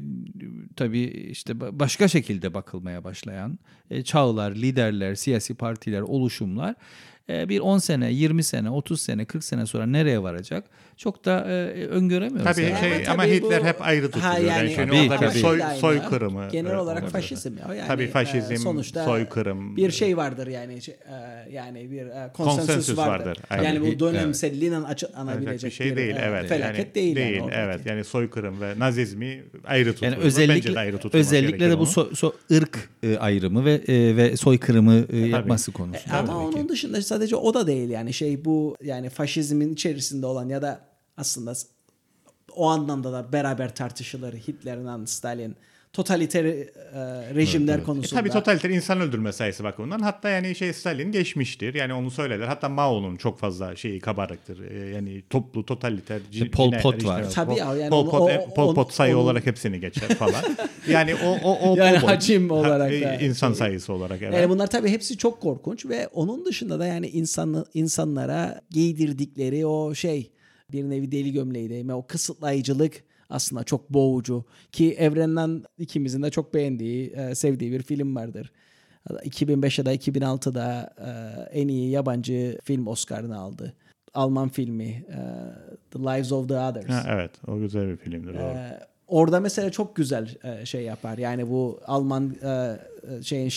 tabii 0.76 1.02
işte 1.30 1.52
ba- 1.52 1.78
başka 1.80 2.08
şekilde 2.08 2.54
bakılmaya 2.54 3.04
başlayan 3.04 3.58
e, 3.90 4.02
çağlar, 4.02 4.54
liderler, 4.54 5.14
siyasi 5.14 5.54
partiler, 5.54 6.00
oluşumlar 6.00 6.74
bir 7.28 7.60
10 7.60 7.78
sene, 7.78 8.12
20 8.12 8.44
sene, 8.44 8.70
30 8.70 9.00
sene, 9.02 9.24
40 9.24 9.44
sene 9.44 9.66
sonra 9.66 9.86
nereye 9.86 10.22
varacak 10.22 10.64
çok 10.96 11.24
da 11.24 11.40
e, 11.48 11.86
öngöremiyoruz. 11.86 12.44
Tabii 12.56 12.62
yani. 12.66 12.80
şey 12.80 12.92
Ama 13.06 13.12
ama, 13.12 13.22
tabii 13.22 13.34
Hitler 13.34 13.60
bu- 13.62 13.66
hep 13.66 13.82
ayrı 13.82 14.06
tutuluyor. 14.10 14.30
Ha, 14.32 14.38
yani, 14.38 14.72
yani- 14.72 14.76
Tabii, 15.08 15.10
bir 15.22 15.28
tabii. 15.28 15.38
soy, 15.38 15.58
Yani 15.58 15.78
soykırımı. 15.78 16.48
Genel 16.52 16.70
e, 16.70 16.76
olarak 16.76 17.08
faşizm 17.10 17.52
ya. 17.68 17.74
Yani, 17.74 17.88
Tabii 17.88 18.06
faşizm, 18.06 18.52
e, 18.52 18.56
sonuçta 18.56 19.04
soykırım. 19.04 19.76
bir 19.76 19.90
şey 19.90 20.16
vardır 20.16 20.46
yani 20.46 20.78
e, 20.88 21.52
yani 21.52 21.90
bir 21.90 22.06
e, 22.06 22.30
konsensus, 22.34 22.66
Konsensus 22.66 22.96
vardır. 22.98 23.26
vardır, 23.26 23.38
aynen. 23.50 23.64
Yani 23.64 23.80
bu 23.80 23.86
Evet. 23.86 24.00
dönemselliğinden 24.00 24.76
Olacak 24.78 24.92
açıklanabilecek 24.92 25.70
bir 25.70 25.76
şey 25.76 25.96
değil 25.96 26.16
e, 26.16 26.20
evet. 26.24 26.48
felaket 26.48 26.78
yani, 26.78 26.94
değil. 26.94 27.16
yani 27.16 27.30
Değil 27.30 27.40
oradaki. 27.42 27.60
evet. 27.60 27.80
Yani 27.86 28.04
soykırım 28.04 28.60
ve 28.60 28.74
nazizmi 28.78 29.42
ayrı 29.64 29.92
tutulur. 29.92 30.04
Yani 30.06 30.12
Bence 30.16 30.22
de 30.24 30.26
özellikle 30.26 30.78
ayrı 30.80 30.98
tutulması 30.98 31.36
özellikle 31.36 31.70
de 31.70 31.78
bu 31.78 31.86
so, 31.86 32.02
so- 32.02 32.32
ırk 32.56 32.90
ayrımı 33.20 33.64
ve 33.64 33.72
e, 33.88 34.16
ve 34.16 34.36
soykırımı 34.36 35.16
yapması 35.16 35.72
konusunda. 35.72 36.16
Ama 36.18 36.26
tabii 36.26 36.36
onun 36.58 36.68
dışında 36.68 37.02
sadece 37.16 37.36
o 37.36 37.54
da 37.54 37.66
değil 37.66 37.88
yani. 37.88 38.12
Şey 38.12 38.44
bu 38.44 38.76
yani 38.82 39.10
faşizmin 39.10 39.72
içerisinde 39.72 40.26
olan 40.26 40.48
ya 40.48 40.62
da 40.62 40.80
aslında 41.16 41.54
o 42.56 42.68
anlamda 42.68 43.12
da 43.12 43.32
beraber 43.32 43.74
tartışılır 43.74 44.34
Hitler'den 44.34 45.04
Stalin 45.04 45.56
totaliter 45.96 46.44
e, 46.44 46.66
rejimler 47.34 47.78
E, 47.78 47.82
konusunda. 47.82 48.20
tabii 48.20 48.30
totaliter 48.30 48.70
insan 48.70 49.00
öldürme 49.00 49.32
sayısı 49.32 49.64
bakımından. 49.64 50.00
Hatta 50.00 50.28
yani 50.28 50.54
şey 50.54 50.72
Stalin 50.72 51.12
geçmiştir. 51.12 51.74
Yani 51.74 51.94
onu 51.94 52.10
söylerler. 52.10 52.46
Hatta 52.46 52.68
Mao'nun 52.68 53.16
çok 53.16 53.38
fazla 53.38 53.76
şeyi 53.76 54.00
kabarıktır. 54.00 54.70
E, 54.70 54.88
yani 54.94 55.22
toplu 55.30 55.66
totaliter. 55.66 56.20
cin- 56.32 56.50
Pol 56.50 56.72
Pot 56.82 56.96
işte 56.96 57.08
var. 57.08 57.22
var. 57.22 57.30
Tabii 57.30 57.50
Pol, 57.50 57.56
ya, 57.58 57.74
yani 57.76 57.90
Pol 57.90 58.02
onu- 58.02 58.10
Pot, 58.10 58.20
o- 58.20 58.30
e, 58.30 58.46
Pol 58.56 58.74
Pot 58.74 58.92
sayı 58.92 59.14
onu- 59.16 59.22
olarak 59.22 59.46
hepsini 59.46 59.80
geçer 59.80 60.08
falan. 60.08 60.42
yani 60.88 61.14
o 61.14 61.38
o 61.44 61.70
o 61.72 61.76
Yani 61.76 61.96
hacim 61.98 62.50
olarak 62.50 62.92
Ha, 62.92 63.00
da 63.08 63.14
e, 63.14 63.26
insan 63.26 63.48
şey. 63.48 63.58
sayısı 63.58 63.92
olarak 63.92 64.22
evet. 64.22 64.34
Yani 64.34 64.48
bunlar 64.50 64.66
tabii 64.66 64.88
hepsi 64.88 65.16
çok 65.18 65.40
korkunç 65.40 65.86
ve 65.86 66.08
onun 66.08 66.44
dışında 66.44 66.78
da 66.78 66.86
yani 66.86 67.08
insan 67.08 67.66
insanlara 67.74 68.60
giydirdikleri 68.70 69.66
o 69.66 69.94
şey 69.94 70.30
bir 70.72 70.82
nevi 70.84 71.12
deli 71.12 71.32
gömleği 71.32 71.70
değil 71.70 71.84
mi? 71.84 71.94
O 71.94 72.06
kısıtlayıcılık 72.06 73.05
aslında 73.30 73.64
çok 73.64 73.90
boğucu 73.90 74.44
ki 74.72 74.94
evrenden 74.94 75.64
ikimizin 75.78 76.22
de 76.22 76.30
çok 76.30 76.54
beğendiği, 76.54 77.10
e, 77.10 77.34
sevdiği 77.34 77.72
bir 77.72 77.82
film 77.82 78.16
vardır. 78.16 78.52
2005 79.24 79.78
ya 79.78 79.86
da 79.86 79.94
2006'da 79.94 80.94
e, 80.98 81.10
en 81.60 81.68
iyi 81.68 81.90
yabancı 81.90 82.58
film 82.64 82.86
Oscar'ını 82.86 83.38
aldı. 83.38 83.74
Alman 84.14 84.48
filmi 84.48 85.04
e, 85.08 85.18
The 85.90 85.98
Lives 85.98 86.32
of 86.32 86.48
the 86.48 86.58
Others. 86.58 86.88
Ha, 86.90 87.04
evet 87.08 87.30
o 87.46 87.58
güzel 87.58 87.88
bir 87.88 87.96
filmdir. 87.96 88.34
doğru. 88.34 88.42
Ee, 88.42 88.80
orada 89.06 89.40
mesela 89.40 89.70
çok 89.70 89.96
güzel 89.96 90.36
e, 90.44 90.66
şey 90.66 90.82
yapar. 90.82 91.18
Yani 91.18 91.50
bu 91.50 91.80
Alman 91.86 92.36
e, 92.42 92.48
e, 92.48 93.22
şeyin 93.22 93.48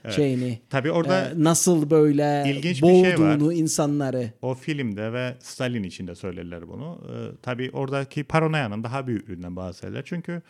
Stasi'nin 0.00 0.16
şeyini 0.16 0.58
Tabii 0.70 0.90
orada 0.90 1.30
e, 1.30 1.32
nasıl 1.36 1.90
böyle 1.90 2.44
ilginç 2.46 2.82
bir 2.82 3.04
şey 3.04 3.16
boğduğunu 3.16 3.52
insanları. 3.52 4.30
O 4.42 4.54
filmde 4.54 5.12
ve 5.12 5.34
Stalin 5.40 5.82
için 5.82 6.06
de 6.06 6.14
söylerler 6.14 6.68
bunu. 6.68 7.00
Ee, 7.08 7.36
tabii 7.42 7.70
oradaki 7.72 8.24
paranoyanın 8.24 8.84
daha 8.84 9.06
büyüklüğünden 9.06 9.56
bahsederler. 9.56 10.02
Çünkü 10.04 10.42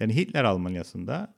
yani 0.00 0.16
Hitler 0.16 0.44
Almanyası'nda 0.44 1.34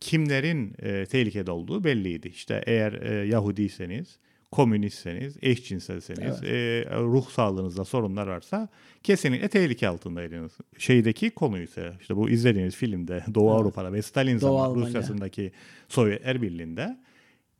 kimlerin 0.00 0.74
e, 0.78 1.06
tehlikede 1.06 1.50
olduğu 1.50 1.84
belliydi. 1.84 2.28
İşte 2.28 2.62
eğer 2.66 2.92
e, 2.92 3.26
Yahudiyseniz, 3.26 4.18
komünistseniz, 4.54 5.36
eşcinselseniz, 5.42 6.44
e, 6.44 6.86
ruh 6.90 7.30
sağlığınızda 7.30 7.84
sorunlar 7.84 8.26
varsa 8.26 8.68
kesinlikle 9.02 9.48
tehlike 9.48 9.88
altındaydınız. 9.88 10.52
Şeydeki 10.78 11.30
konu 11.30 11.60
ise 11.60 11.92
işte 12.00 12.16
bu 12.16 12.30
izlediğiniz 12.30 12.76
filmde 12.76 13.24
Doğu 13.34 13.50
Avrupa'da 13.50 13.92
ve 13.92 14.02
Stalin 14.02 14.34
Doğu 14.34 14.40
zaman 14.40 14.64
Almanya. 14.64 14.86
Rusya'sındaki 14.86 15.52
Sovyetler 15.88 16.42
Birliği'nde 16.42 16.98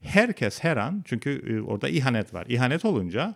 herkes 0.01 0.65
her 0.65 0.77
an 0.77 1.03
çünkü 1.05 1.43
e, 1.49 1.61
orada 1.61 1.89
ihanet 1.89 2.35
var. 2.35 2.47
İhanet 2.49 2.85
olunca 2.85 3.35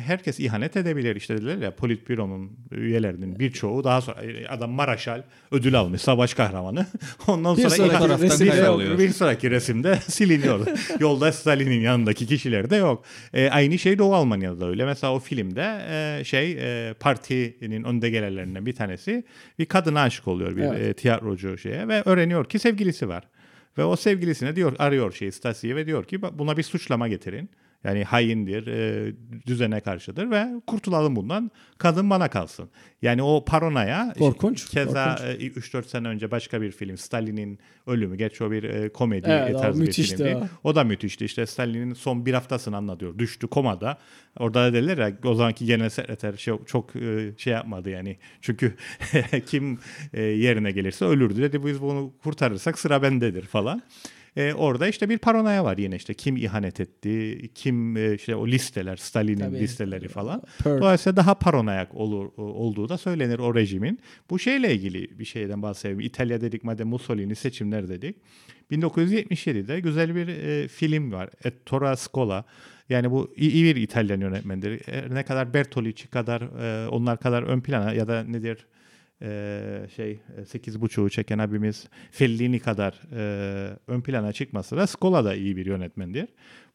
herkes 0.00 0.40
ihanet 0.40 0.76
edebilir. 0.76 1.16
İşte 1.16 1.36
dediler 1.36 1.56
ya 1.58 1.74
Politbüro'nun 1.76 2.52
üyelerinin 2.70 3.38
birçoğu 3.38 3.84
daha 3.84 4.00
sonra 4.00 4.22
e, 4.22 4.46
adam 4.46 4.70
Maraşal 4.70 5.22
ödül 5.50 5.74
almış 5.74 6.02
savaş 6.02 6.34
kahramanı. 6.34 6.86
Ondan 7.28 7.56
Bir 7.56 7.62
sonra 7.62 7.70
sonraki 7.74 7.94
ihanet- 8.04 8.78
bir, 8.92 8.98
bir 8.98 9.08
sonraki 9.10 9.50
resimde 9.50 9.96
siliniyor. 10.08 10.66
Yolda 11.00 11.32
Stalin'in 11.32 11.80
yanındaki 11.80 12.26
kişiler 12.26 12.70
de 12.70 12.76
yok. 12.76 13.04
E, 13.34 13.48
aynı 13.50 13.78
şey 13.78 13.98
Doğu 13.98 14.14
Almanya'da 14.14 14.60
da 14.60 14.66
öyle. 14.68 14.84
Mesela 14.84 15.12
o 15.14 15.18
filmde 15.18 15.80
e, 16.20 16.24
şey 16.24 16.52
e, 16.88 16.94
partinin 16.94 17.84
önde 17.84 18.10
gelenlerinden 18.10 18.66
bir 18.66 18.74
tanesi 18.74 19.24
bir 19.58 19.66
kadına 19.66 20.00
aşık 20.02 20.28
oluyor 20.28 20.56
bir 20.56 20.62
Evet. 20.62 20.80
e, 20.86 20.92
tiyatrocu 20.94 21.58
şeye 21.58 21.88
ve 21.88 22.02
öğreniyor 22.06 22.44
ki 22.44 22.58
sevgilisi 22.58 23.08
var. 23.08 23.24
Ve 23.78 23.84
o 23.84 23.96
sevgilisine 23.96 24.56
diyor 24.56 24.72
arıyor 24.78 25.12
şey 25.12 25.32
Stasi'yi 25.32 25.76
ve 25.76 25.86
diyor 25.86 26.04
ki 26.04 26.22
"Bak, 26.22 26.38
buna 26.38 26.56
bir 26.56 26.62
suçlama 26.62 27.08
getirin. 27.08 27.50
Yani 27.84 28.04
haindir, 28.04 28.66
e, 28.66 29.12
düzene 29.46 29.80
karşıdır 29.80 30.30
ve 30.30 30.46
kurtulalım 30.66 31.16
bundan. 31.16 31.50
Kadın 31.78 32.10
bana 32.10 32.28
kalsın. 32.30 32.70
Yani 33.02 33.22
o 33.22 33.44
paranoya 33.44 34.14
Korkunç, 34.18 34.68
keza 34.68 35.16
korkunç. 35.16 35.42
e, 35.42 35.46
3-4 35.46 35.84
sene 35.88 36.08
önce 36.08 36.30
başka 36.30 36.62
bir 36.62 36.70
film 36.72 36.96
Stalin'in 36.98 37.58
ölümü. 37.86 38.16
Gerçi 38.16 38.44
o 38.44 38.50
bir 38.50 38.62
e, 38.64 38.88
komedi 38.88 39.28
Evet, 39.30 39.58
tarzı 39.58 39.82
bir 39.86 39.92
filmdi. 39.92 40.36
o. 40.64 40.68
O 40.68 40.74
da 40.74 40.84
müthişti. 40.84 41.24
İşte 41.24 41.46
Stalin'in 41.46 41.94
son 41.94 42.26
bir 42.26 42.34
haftasını 42.34 42.76
anlatıyor. 42.76 43.18
Düştü 43.18 43.46
komada. 43.46 43.98
Orada 44.38 44.62
da 44.64 44.72
derler 44.72 44.98
ya 44.98 45.12
o 45.24 45.34
zamanki 45.34 45.66
genel 45.66 45.88
sekreter 45.88 46.36
çok, 46.36 46.68
çok 46.68 46.96
e, 46.96 47.32
şey 47.36 47.52
yapmadı 47.52 47.90
yani. 47.90 48.16
Çünkü 48.40 48.74
kim 49.46 49.78
e, 50.12 50.22
yerine 50.22 50.70
gelirse 50.72 51.04
ölürdü. 51.04 51.42
Dedi 51.42 51.66
biz 51.66 51.82
bunu 51.82 52.12
kurtarırsak 52.22 52.78
sıra 52.78 53.02
bendedir 53.02 53.42
falan. 53.42 53.82
E, 54.36 54.54
orada 54.54 54.88
işte 54.88 55.08
bir 55.08 55.18
paranoya 55.18 55.64
var 55.64 55.78
yine 55.78 55.96
işte 55.96 56.14
kim 56.14 56.36
ihanet 56.36 56.80
etti, 56.80 57.40
kim 57.54 57.96
e, 57.96 58.14
işte 58.14 58.36
o 58.36 58.46
listeler, 58.46 58.96
Stalin'in 58.96 59.54
listeleri 59.54 60.08
falan. 60.08 60.42
Pearl. 60.64 60.80
Dolayısıyla 60.80 61.16
daha 61.16 61.34
paranoyak 61.34 61.94
olur 61.94 62.30
olduğu 62.36 62.88
da 62.88 62.98
söylenir 62.98 63.38
o 63.38 63.54
rejimin. 63.54 63.98
Bu 64.30 64.38
şeyle 64.38 64.74
ilgili 64.74 65.18
bir 65.18 65.24
şeyden 65.24 65.62
bahsedelim. 65.62 66.00
İtalya 66.00 66.40
dedik 66.40 66.64
madem 66.64 66.88
Mussolini 66.88 67.36
seçimler 67.36 67.88
dedik. 67.88 68.16
1977'de 68.70 69.80
güzel 69.80 70.14
bir 70.14 70.28
e, 70.28 70.68
film 70.68 71.12
var. 71.12 71.30
Ettore 71.44 71.96
Scola. 71.96 72.44
Yani 72.88 73.10
bu 73.10 73.34
iyi 73.36 73.64
bir 73.64 73.76
İtalyan 73.76 74.20
yönetmendir. 74.20 74.82
Her 74.86 75.14
ne 75.14 75.22
kadar 75.22 75.54
Bertolucci 75.54 76.08
kadar 76.08 76.40
e, 76.42 76.88
onlar 76.88 77.20
kadar 77.20 77.42
ön 77.42 77.60
plana 77.60 77.92
ya 77.92 78.08
da 78.08 78.24
nedir 78.24 78.66
e, 79.22 79.86
şey 79.96 80.20
e, 80.36 80.44
sekiz 80.44 80.80
buçuğu 80.80 81.10
çeken 81.10 81.38
abimiz 81.38 81.88
Fellini 82.10 82.60
kadar 82.60 83.00
e, 83.16 83.76
ön 83.86 84.00
plana 84.00 84.32
çıkmasa 84.32 84.76
da 84.76 84.86
Scola 84.86 85.24
da 85.24 85.34
iyi 85.34 85.56
bir 85.56 85.66
yönetmendir. 85.66 86.28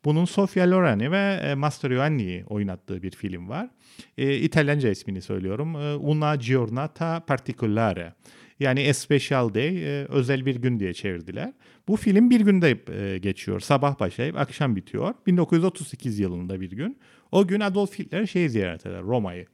Bunun 0.06 0.26
Sofia 0.26 0.72
Loren'i 0.72 1.12
ve 1.12 1.40
e, 1.44 1.56
Mastroianni'yi 1.56 2.46
oynattığı 2.46 3.04
bir 3.04 3.12
film 3.12 3.50
var. 3.50 3.70
E, 4.18 4.36
İtalyanca 4.36 4.90
ismini 4.90 5.22
söylüyorum. 5.22 5.76
Una 6.10 6.36
giornata 6.36 7.20
particolare. 7.20 8.14
Yani 8.60 8.90
A 8.90 8.94
Special 8.94 9.54
Day, 9.54 9.86
özel 10.10 10.46
bir 10.46 10.56
gün 10.56 10.80
diye 10.80 10.94
çevirdiler. 10.94 11.54
Bu 11.88 11.96
film 11.96 12.30
bir 12.30 12.42
günde 12.42 12.72
geçiyor. 13.18 13.60
Sabah 13.60 14.00
başlayıp 14.00 14.38
akşam 14.38 14.76
bitiyor. 14.76 15.14
1938 15.28 16.20
yılında 16.20 16.62
bir 16.62 16.72
gün. 16.72 16.98
O 17.32 17.48
gün 17.48 17.60
Adolf 17.60 18.00
Hitler 18.00 18.26
şeyi 18.26 18.50
ziyaret 18.50 18.86
eder, 18.86 19.02
Roma'yı. 19.02 19.46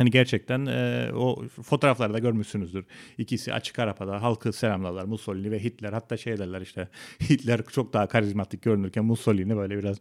Hani 0.00 0.10
gerçekten 0.10 0.66
e, 0.66 1.10
o 1.14 1.44
fotoğraflarda 1.62 2.18
görmüşsünüzdür. 2.18 2.84
İkisi 3.18 3.52
açık 3.52 3.78
arabada 3.78 4.22
halkı 4.22 4.52
selamlarlar. 4.52 5.04
Mussolini 5.04 5.50
ve 5.50 5.64
Hitler. 5.64 5.92
Hatta 5.92 6.16
şey 6.16 6.38
derler 6.38 6.60
işte 6.60 6.88
Hitler 7.30 7.60
çok 7.72 7.92
daha 7.92 8.06
karizmatik 8.06 8.62
görünürken 8.62 9.04
Mussolini 9.04 9.56
böyle 9.56 9.78
biraz 9.78 9.96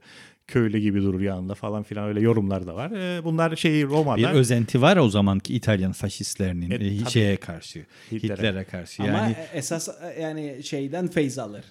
köylü 0.48 0.80
gibi 0.80 1.02
durur 1.02 1.22
yanında 1.22 1.56
falan 1.56 1.84
filan 1.84 2.08
öyle 2.08 2.22
yorumlar 2.22 2.68
da 2.68 2.76
var. 2.76 2.92
E, 2.92 3.24
bunlar 3.24 3.56
şeyi 3.56 3.84
Bir 3.84 3.90
Roma'da 3.90 4.32
özenti 4.32 4.82
var 4.82 4.98
o 4.98 5.10
zamanki 5.10 5.56
İtalyan 5.56 5.92
faşistlerinin 5.92 6.72
E, 6.72 6.88
e, 6.88 7.06
şeye 7.06 7.38
karşı, 7.38 7.86
Hitler'e. 8.12 8.34
Hitler'e, 8.34 8.64
karşı. 8.64 9.04
Ama 9.04 9.12
Yani 9.12 9.36
esas 9.54 9.90
e, 9.90 10.22
yani 10.22 10.64
şeyden 10.64 11.08
feyz 11.08 11.40
alır. 11.40 11.64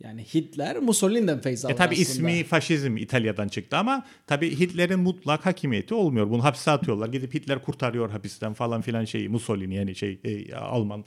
Yani 0.00 0.24
Hitler 0.24 0.78
Mussolini'den 0.78 1.40
feyz 1.40 1.64
alır 1.64 1.74
E 1.74 1.76
tabi 1.76 1.94
ismi 1.94 2.44
faşizm 2.44 2.96
İtalya'dan 2.96 3.48
çıktı 3.48 3.76
ama 3.76 4.04
tabi 4.26 4.60
Hitler'in 4.60 5.00
mutlak 5.00 5.46
hakimiyeti 5.46 5.94
olmuyor. 5.94 6.30
Bunu 6.30 6.44
hapse 6.44 6.70
atıyorlar. 6.70 7.08
Gidip 7.08 7.34
Hitler 7.34 7.62
kurtarıyor 7.62 8.10
hapisten 8.10 8.54
falan 8.54 8.82
filan 8.82 9.04
şeyi 9.04 9.28
Mussolini 9.28 9.74
yani 9.74 9.94
şey 9.94 10.20
e, 10.24 10.54
Alman 10.54 11.04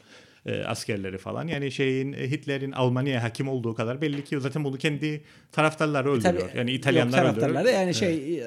e, 0.48 0.64
askerleri 0.64 1.18
falan. 1.18 1.48
Yani 1.48 1.72
şeyin 1.72 2.14
e, 2.14 2.32
Hitler'in 2.32 2.72
Almanya'ya 2.72 3.24
hakim 3.24 3.48
olduğu 3.48 3.76
kadar 3.76 4.02
belli 4.02 4.24
ki 4.24 4.40
zaten 4.40 4.64
bunu 4.64 4.78
kendi 4.78 5.22
taraftarları 5.52 6.12
öldürüyor. 6.12 6.48
Tabii, 6.50 6.58
yani 6.58 6.72
yok, 6.72 6.80
İtalyanlar 6.80 7.18
taraftarları 7.18 7.60
öldürüyor. 7.64 7.80
yani 7.80 7.94
şey 7.94 8.40
e, 8.40 8.44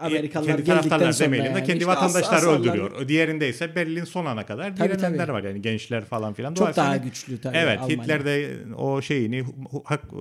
Amerikalılar 0.00 0.52
kendi 0.56 0.64
taraftarlar 0.64 1.18
demeyelim 1.18 1.54
de 1.54 1.58
yani 1.58 1.66
kendi 1.66 1.78
işte 1.78 1.90
as- 1.90 1.96
vatandaşları 1.96 2.36
asarlar. 2.36 2.58
öldürüyor. 2.60 3.08
Diğerinde 3.08 3.48
ise 3.48 3.74
Berlin 3.76 4.04
son 4.04 4.26
ana 4.26 4.46
kadar 4.46 4.76
Tabii, 4.76 4.88
direnenler 4.88 5.26
tabii. 5.26 5.32
var 5.32 5.42
yani 5.44 5.62
gençler 5.62 6.04
falan 6.04 6.32
filan. 6.34 6.54
Çok 6.54 6.76
daha 6.76 6.96
güçlü 6.96 7.40
tabii 7.40 7.56
Evet 7.56 7.78
Almanya. 7.78 8.02
Hitler 8.02 8.24
de 8.24 8.50
o 8.78 9.02
şeyini 9.02 9.44
hak, 9.84 10.02
e, 10.04 10.20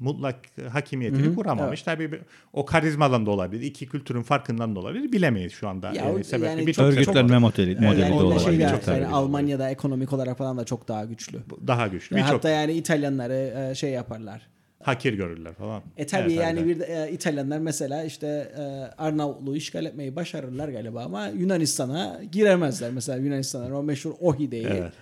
mutlak 0.00 0.36
hakimiyetini 0.72 1.34
kuramamış. 1.34 1.82
Tabii 1.82 2.12
bir- 2.12 2.20
o 2.52 2.64
karizmadan 2.64 3.26
da 3.26 3.30
olabilir. 3.30 3.62
iki 3.62 3.86
kültürün 3.88 4.22
farkından 4.22 4.76
da 4.76 4.80
olabilir. 4.80 5.12
Bilemeyiz 5.12 5.52
şu 5.52 5.68
anda. 5.68 5.86
Ya 5.86 5.94
yani 5.94 6.20
o- 6.20 6.24
sebepli 6.24 6.46
yani 6.48 6.66
birçok 6.66 6.84
çok- 6.84 6.94
örgütlenme 6.94 7.32
var. 7.34 7.38
modeli, 7.38 7.70
Evet, 7.70 7.80
modeli 7.80 8.00
yani 8.00 8.10
de 8.10 8.14
olabilir. 8.22 8.40
Çok 8.44 8.60
yani 8.60 8.80
tabii. 8.84 9.06
Almanya'da 9.06 9.70
ekonomik 9.70 10.12
olarak 10.12 10.38
falan 10.38 10.58
da 10.58 10.64
çok 10.64 10.88
daha 10.88 11.04
güçlü. 11.04 11.38
Daha 11.66 11.86
güçlü. 11.86 12.16
Yani 12.18 12.26
hatta 12.26 12.48
yani 12.50 12.72
İtalyanları 12.72 13.68
e, 13.70 13.74
şey 13.74 13.90
yaparlar. 13.90 14.48
hakir 14.82 15.12
görürler 15.14 15.54
falan. 15.54 15.82
E 15.96 16.06
tabii 16.06 16.32
Evet, 16.32 16.40
yani 16.42 16.60
evet. 16.60 16.68
bir 16.76 16.80
de, 16.80 17.06
e, 17.08 17.12
İtalyanlar 17.12 17.58
mesela 17.58 18.04
işte 18.04 18.26
e, 18.58 18.62
Arnavutluğu 19.02 19.56
işgal 19.56 19.84
etmeyi 19.86 20.16
başarırlar 20.16 20.68
galiba 20.68 21.04
ama 21.04 21.26
Yunanistan'a 21.28 22.20
giremezler. 22.32 22.90
Mesela 22.90 23.18
Yunanistan'ın 23.18 23.70
o 23.72 23.82
meşhur 23.82 24.12
Ohide'yi 24.20 24.66
Evet. 24.66 24.92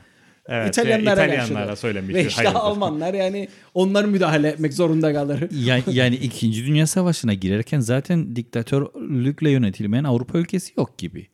Evet, 0.48 0.68
İtalyanlara, 0.68 1.26
şey, 1.26 1.34
İtalyanlara 1.34 1.76
söylenmiş. 1.76 2.14
Ve 2.14 2.26
işte 2.26 2.42
hayırdır. 2.42 2.60
Almanlar 2.60 3.14
yani 3.14 3.48
onlar 3.74 4.04
müdahale 4.04 4.48
etmek 4.48 4.74
zorunda 4.74 5.12
kalır. 5.12 5.44
yani, 5.64 5.82
yani 5.90 6.14
İkinci 6.14 6.66
Dünya 6.66 6.86
Savaşı'na 6.86 7.34
girerken 7.34 7.80
zaten 7.80 8.36
diktatörlükle 8.36 9.50
yönetilmeyen 9.50 10.04
Avrupa 10.04 10.38
ülkesi 10.38 10.72
yok 10.76 10.98
gibi. 10.98 11.26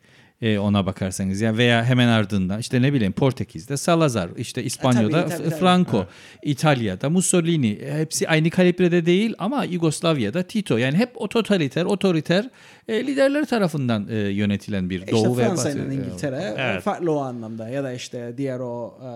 E, 0.42 0.58
ona 0.58 0.86
bakarsanız 0.86 1.40
ya 1.40 1.56
veya 1.56 1.84
hemen 1.84 2.08
ardından 2.08 2.60
işte 2.60 2.82
ne 2.82 2.92
bileyim 2.92 3.12
Portekiz'de 3.12 3.76
Salazar, 3.76 4.30
işte 4.36 4.64
İspanya'da 4.64 5.10
tabii, 5.10 5.30
tabii, 5.30 5.48
tabii. 5.48 5.60
Franco, 5.60 6.06
İtalya'da 6.42 7.10
Mussolini 7.10 7.70
e, 7.72 7.98
hepsi 7.98 8.28
aynı 8.28 8.50
kalibrede 8.50 9.06
değil 9.06 9.34
ama 9.38 9.64
Yugoslavya'da 9.64 10.42
Tito 10.42 10.76
yani 10.76 10.96
hep 10.96 11.10
o 11.14 11.28
totaliter, 11.28 11.84
otoriter 11.84 12.50
e, 12.88 13.06
liderler 13.06 13.44
tarafından 13.46 14.08
e, 14.10 14.16
yönetilen 14.16 14.90
bir 14.90 14.98
İşte 15.00 15.12
Doğu 15.12 15.38
ve 15.38 15.50
Batı. 15.50 15.70
ile 15.70 15.94
İngiltere 15.94 16.54
Evet. 16.58 16.82
farklı 16.82 17.12
o 17.12 17.18
anlamda 17.20 17.68
ya 17.68 17.84
da 17.84 17.92
işte 17.92 18.34
diğer 18.36 18.60
o 18.60 18.98
e, 19.02 19.10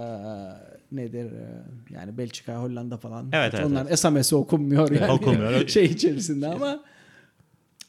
nedir 0.96 1.24
e, 1.24 1.94
yani 1.94 2.18
Belçika, 2.18 2.56
Hollanda 2.56 2.96
falan. 2.96 3.28
Evet, 3.32 3.54
evet, 3.54 3.66
Onların 3.66 3.92
esamesi 3.92 4.36
okunmuyor 4.36 4.90
yani. 4.90 5.12
Okunmuyor. 5.12 5.68
şey 5.68 5.84
içerisinde 5.84 6.46
ama 6.46 6.80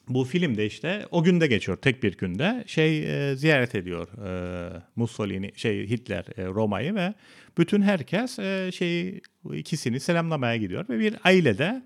Bu 0.10 0.24
filmde 0.24 0.66
işte 0.66 1.06
o 1.12 1.24
günde 1.24 1.48
geçiyor 1.48 1.78
tek 1.78 2.04
bir 2.04 2.18
günde 2.18 2.64
şey 2.68 3.30
e, 3.32 3.36
ziyaret 3.36 3.76
ediyor 3.76 4.08
e, 4.28 4.84
Mussolini 4.96 5.52
şey 5.56 5.90
Hitler 5.90 6.26
e, 6.38 6.46
Roma'yı 6.46 6.96
ve 6.96 7.14
bütün 7.58 7.82
herkes 7.82 8.40
e, 8.40 8.72
şey 8.74 9.22
bu 9.44 9.56
ikisini 9.56 10.00
selamlamaya 10.00 10.58
gidiyor 10.58 10.90
ve 10.90 11.00
bir 11.00 11.16
ailede 11.24 11.84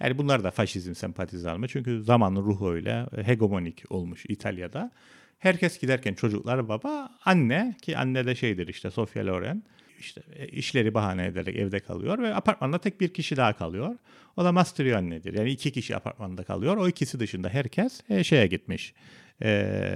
yani 0.00 0.18
bunlar 0.18 0.44
da 0.44 0.50
faşizm 0.50 0.94
sempatizanı? 0.94 1.68
Çünkü 1.68 2.02
zamanın 2.02 2.42
ruhu 2.42 2.70
öyle 2.70 3.06
e, 3.16 3.22
hegemonik 3.22 3.84
olmuş 3.90 4.24
İtalya'da. 4.28 4.90
Herkes 5.38 5.78
giderken 5.78 6.14
çocuklar 6.14 6.68
baba, 6.68 7.10
anne 7.24 7.76
ki 7.82 7.98
anne 7.98 8.26
de 8.26 8.34
şeydir 8.34 8.68
işte 8.68 8.90
Sofia 8.90 9.26
Loren. 9.26 9.62
işte 9.98 10.22
e, 10.36 10.48
işleri 10.48 10.94
bahane 10.94 11.26
ederek 11.26 11.56
evde 11.56 11.80
kalıyor 11.80 12.18
ve 12.18 12.34
apartmanda 12.34 12.78
tek 12.78 13.00
bir 13.00 13.08
kişi 13.08 13.36
daha 13.36 13.52
kalıyor. 13.52 13.96
O 14.36 14.44
da 14.44 14.52
Mastrianne'dir. 14.52 15.34
Yani 15.34 15.50
iki 15.50 15.72
kişi 15.72 15.96
apartmanda 15.96 16.44
kalıyor. 16.44 16.76
O 16.76 16.88
ikisi 16.88 17.20
dışında 17.20 17.48
herkes 17.48 18.00
e, 18.10 18.24
şeye 18.24 18.46
gitmiş. 18.46 18.94
E, 19.42 19.94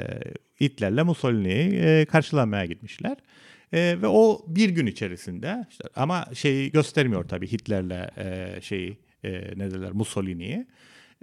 Hitler'le 0.60 1.04
Mussolini'yi 1.04 1.80
e, 1.80 2.04
karşılamaya 2.04 2.64
gitmişler. 2.64 3.16
E, 3.72 3.78
ve 4.02 4.06
o 4.06 4.44
bir 4.48 4.68
gün 4.68 4.86
içerisinde 4.86 5.66
işte, 5.70 5.84
ama 5.96 6.26
şeyi 6.34 6.70
göstermiyor 6.70 7.28
tabii 7.28 7.52
Hitler'le 7.52 8.10
e, 8.18 8.58
şeyi 8.62 8.98
e, 9.24 9.30
ne 9.56 9.70
derler 9.70 9.92
Mussolini'yi. 9.92 10.66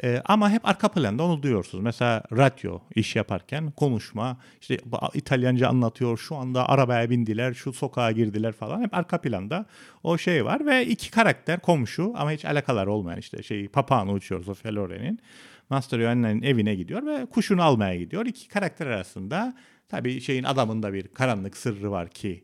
E, 0.03 0.21
ama 0.25 0.49
hep 0.49 0.67
arka 0.67 0.87
planda 0.87 1.23
onu 1.23 1.43
duyuyorsunuz. 1.43 1.83
Mesela 1.83 2.23
radyo 2.31 2.79
iş 2.95 3.15
yaparken 3.15 3.71
konuşma, 3.71 4.37
işte 4.61 4.77
İtalyanca 5.13 5.67
anlatıyor, 5.67 6.17
şu 6.17 6.35
anda 6.35 6.69
arabaya 6.69 7.09
bindiler, 7.09 7.53
şu 7.53 7.73
sokağa 7.73 8.11
girdiler 8.11 8.51
falan. 8.51 8.81
Hep 8.81 8.93
arka 8.93 9.21
planda 9.21 9.65
o 10.03 10.17
şey 10.17 10.45
var 10.45 10.65
ve 10.65 10.85
iki 10.85 11.11
karakter 11.11 11.59
komşu 11.59 12.13
ama 12.15 12.31
hiç 12.31 12.45
alakalar 12.45 12.87
olmayan 12.87 13.19
işte 13.19 13.43
şey 13.43 13.67
papağanı 13.67 14.11
uçuyor 14.11 14.43
Sofia 14.43 14.75
Loren'in. 14.75 15.19
Master 15.69 15.99
annenin 15.99 16.41
evine 16.41 16.75
gidiyor 16.75 17.05
ve 17.05 17.25
kuşunu 17.25 17.63
almaya 17.63 17.95
gidiyor. 17.95 18.25
İki 18.25 18.47
karakter 18.47 18.87
arasında 18.87 19.53
tabii 19.89 20.21
şeyin 20.21 20.43
adamında 20.43 20.93
bir 20.93 21.07
karanlık 21.07 21.57
sırrı 21.57 21.91
var 21.91 22.09
ki 22.09 22.43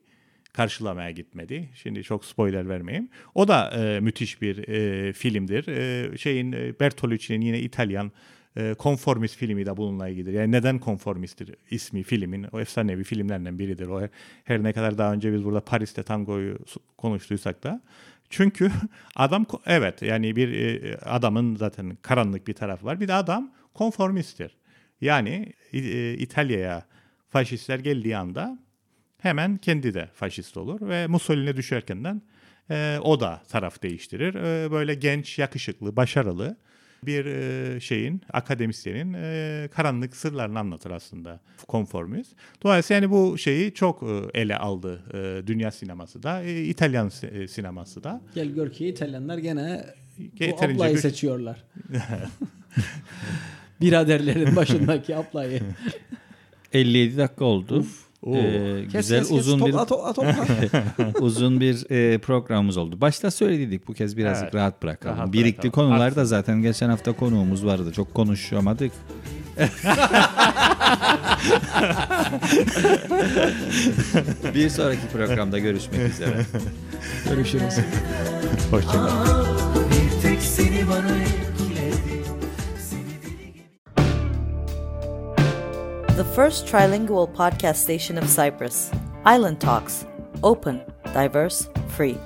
karşılamaya 0.53 1.11
gitmedi. 1.11 1.69
Şimdi 1.75 2.03
çok 2.03 2.25
spoiler 2.25 2.69
vermeyeyim. 2.69 3.09
O 3.35 3.47
da 3.47 3.69
e, 3.69 3.99
müthiş 3.99 4.41
bir 4.41 4.67
e, 4.67 5.13
filmdir. 5.13 5.67
E, 5.67 6.17
şeyin 6.17 6.51
e, 6.51 6.79
Bertolucci'nin 6.79 7.41
yine 7.41 7.59
İtalyan 7.59 8.11
e, 8.57 8.73
konformist 8.73 9.37
filmi 9.37 9.65
de 9.65 9.77
bununla 9.77 10.07
ilgilidir. 10.07 10.33
Yani 10.33 10.51
neden 10.51 10.79
konformisttir 10.79 11.55
ismi 11.71 12.03
filmin? 12.03 12.43
O 12.51 12.59
efsanevi 12.59 13.03
filmlerden 13.03 13.59
biridir. 13.59 13.87
O 13.87 14.01
her, 14.01 14.09
her 14.43 14.63
ne 14.63 14.73
kadar 14.73 14.97
daha 14.97 15.13
önce 15.13 15.33
biz 15.33 15.43
burada 15.43 15.61
Paris'te 15.61 16.03
tangoyu 16.03 16.57
konuştuysak 16.97 17.63
da 17.63 17.81
çünkü 18.29 18.71
adam 19.15 19.45
evet 19.65 20.01
yani 20.01 20.35
bir 20.35 20.53
e, 20.53 20.97
adamın 20.97 21.55
zaten 21.55 21.97
karanlık 22.01 22.47
bir 22.47 22.53
tarafı 22.53 22.85
var. 22.85 22.99
Bir 22.99 23.07
de 23.07 23.13
adam 23.13 23.51
konformisttir. 23.73 24.57
Yani 25.01 25.53
e, 25.73 26.13
İtalya'ya 26.13 26.85
faşistler 27.29 27.79
geldiği 27.79 28.17
anda 28.17 28.59
hemen 29.19 29.57
kendi 29.57 29.93
de 29.93 30.09
faşist 30.13 30.57
olur 30.57 30.89
ve 30.89 31.07
Mussolini 31.07 31.57
düşerkenden 31.57 32.21
e, 32.71 32.97
o 33.01 33.19
da 33.19 33.41
taraf 33.49 33.83
değiştirir. 33.83 34.35
E, 34.35 34.71
böyle 34.71 34.93
genç, 34.93 35.39
yakışıklı, 35.39 35.95
başarılı 35.95 36.57
bir 37.05 37.25
e, 37.25 37.79
şeyin, 37.79 38.21
akademisyenin 38.33 39.13
e, 39.13 39.69
karanlık 39.73 40.15
sırlarını 40.15 40.59
anlatır 40.59 40.91
aslında 40.91 41.39
konformist. 41.67 42.35
Dolayısıyla 42.63 43.01
yani 43.01 43.11
bu 43.11 43.37
şeyi 43.37 43.73
çok 43.73 44.03
e, 44.03 44.39
ele 44.41 44.57
aldı 44.57 45.03
e, 45.13 45.47
dünya 45.47 45.71
sineması 45.71 46.23
da, 46.23 46.43
e, 46.43 46.63
İtalyan 46.63 47.11
e, 47.31 47.47
sineması 47.47 48.03
da. 48.03 48.21
Gel 48.35 48.47
gör 48.47 48.71
ki 48.71 48.87
İtalyanlar 48.87 49.37
gene 49.37 49.85
bu 50.39 50.65
ablayı 50.65 50.93
güç... 50.93 51.01
seçiyorlar. 51.01 51.63
Biraderlerin 53.81 54.55
başındaki 54.55 55.15
ablayı. 55.15 55.61
57 56.73 57.17
dakika 57.17 57.45
oldu. 57.45 57.79
Uf. 57.79 58.08
Ee, 58.27 58.83
kes, 58.83 58.93
güzel 58.93 59.19
kes, 59.19 59.29
kes. 59.29 59.37
uzun 59.37 59.59
topla, 59.59 59.81
bir 59.81 59.85
topla, 59.85 60.13
topla. 60.23 60.33
uzun 61.19 61.59
bir 61.59 61.91
e, 61.91 62.17
programımız 62.17 62.77
oldu. 62.77 63.01
Başta 63.01 63.31
söyledik 63.31 63.87
bu 63.87 63.93
kez 63.93 64.17
birazcık 64.17 64.43
evet. 64.43 64.55
rahat 64.55 64.83
bırakalım. 64.83 65.17
Rahat 65.17 65.33
Birikli 65.33 65.63
bırakalım. 65.63 65.89
konular 65.89 66.15
da 66.15 66.25
zaten 66.25 66.61
geçen 66.61 66.89
hafta 66.89 67.11
konuğumuz 67.11 67.65
vardı. 67.65 67.91
Çok 67.93 68.13
konuşamadık. 68.13 68.91
bir 74.55 74.69
sonraki 74.69 75.07
programda 75.13 75.59
görüşmek 75.59 76.01
üzere. 76.01 76.45
Görüşürüz. 77.29 77.77
Hoşçakalın. 78.71 79.47
Bir 79.91 80.21
tek 80.21 80.41
seni 80.41 80.87
bana 80.87 81.48
the 86.19 86.25
first 86.25 86.65
trilingual 86.65 87.33
podcast 87.33 87.77
station 87.77 88.17
of 88.17 88.27
Cyprus. 88.27 88.91
Island 89.23 89.61
Talks. 89.61 90.05
Open, 90.43 90.81
diverse, 91.13 91.69
free. 91.95 92.17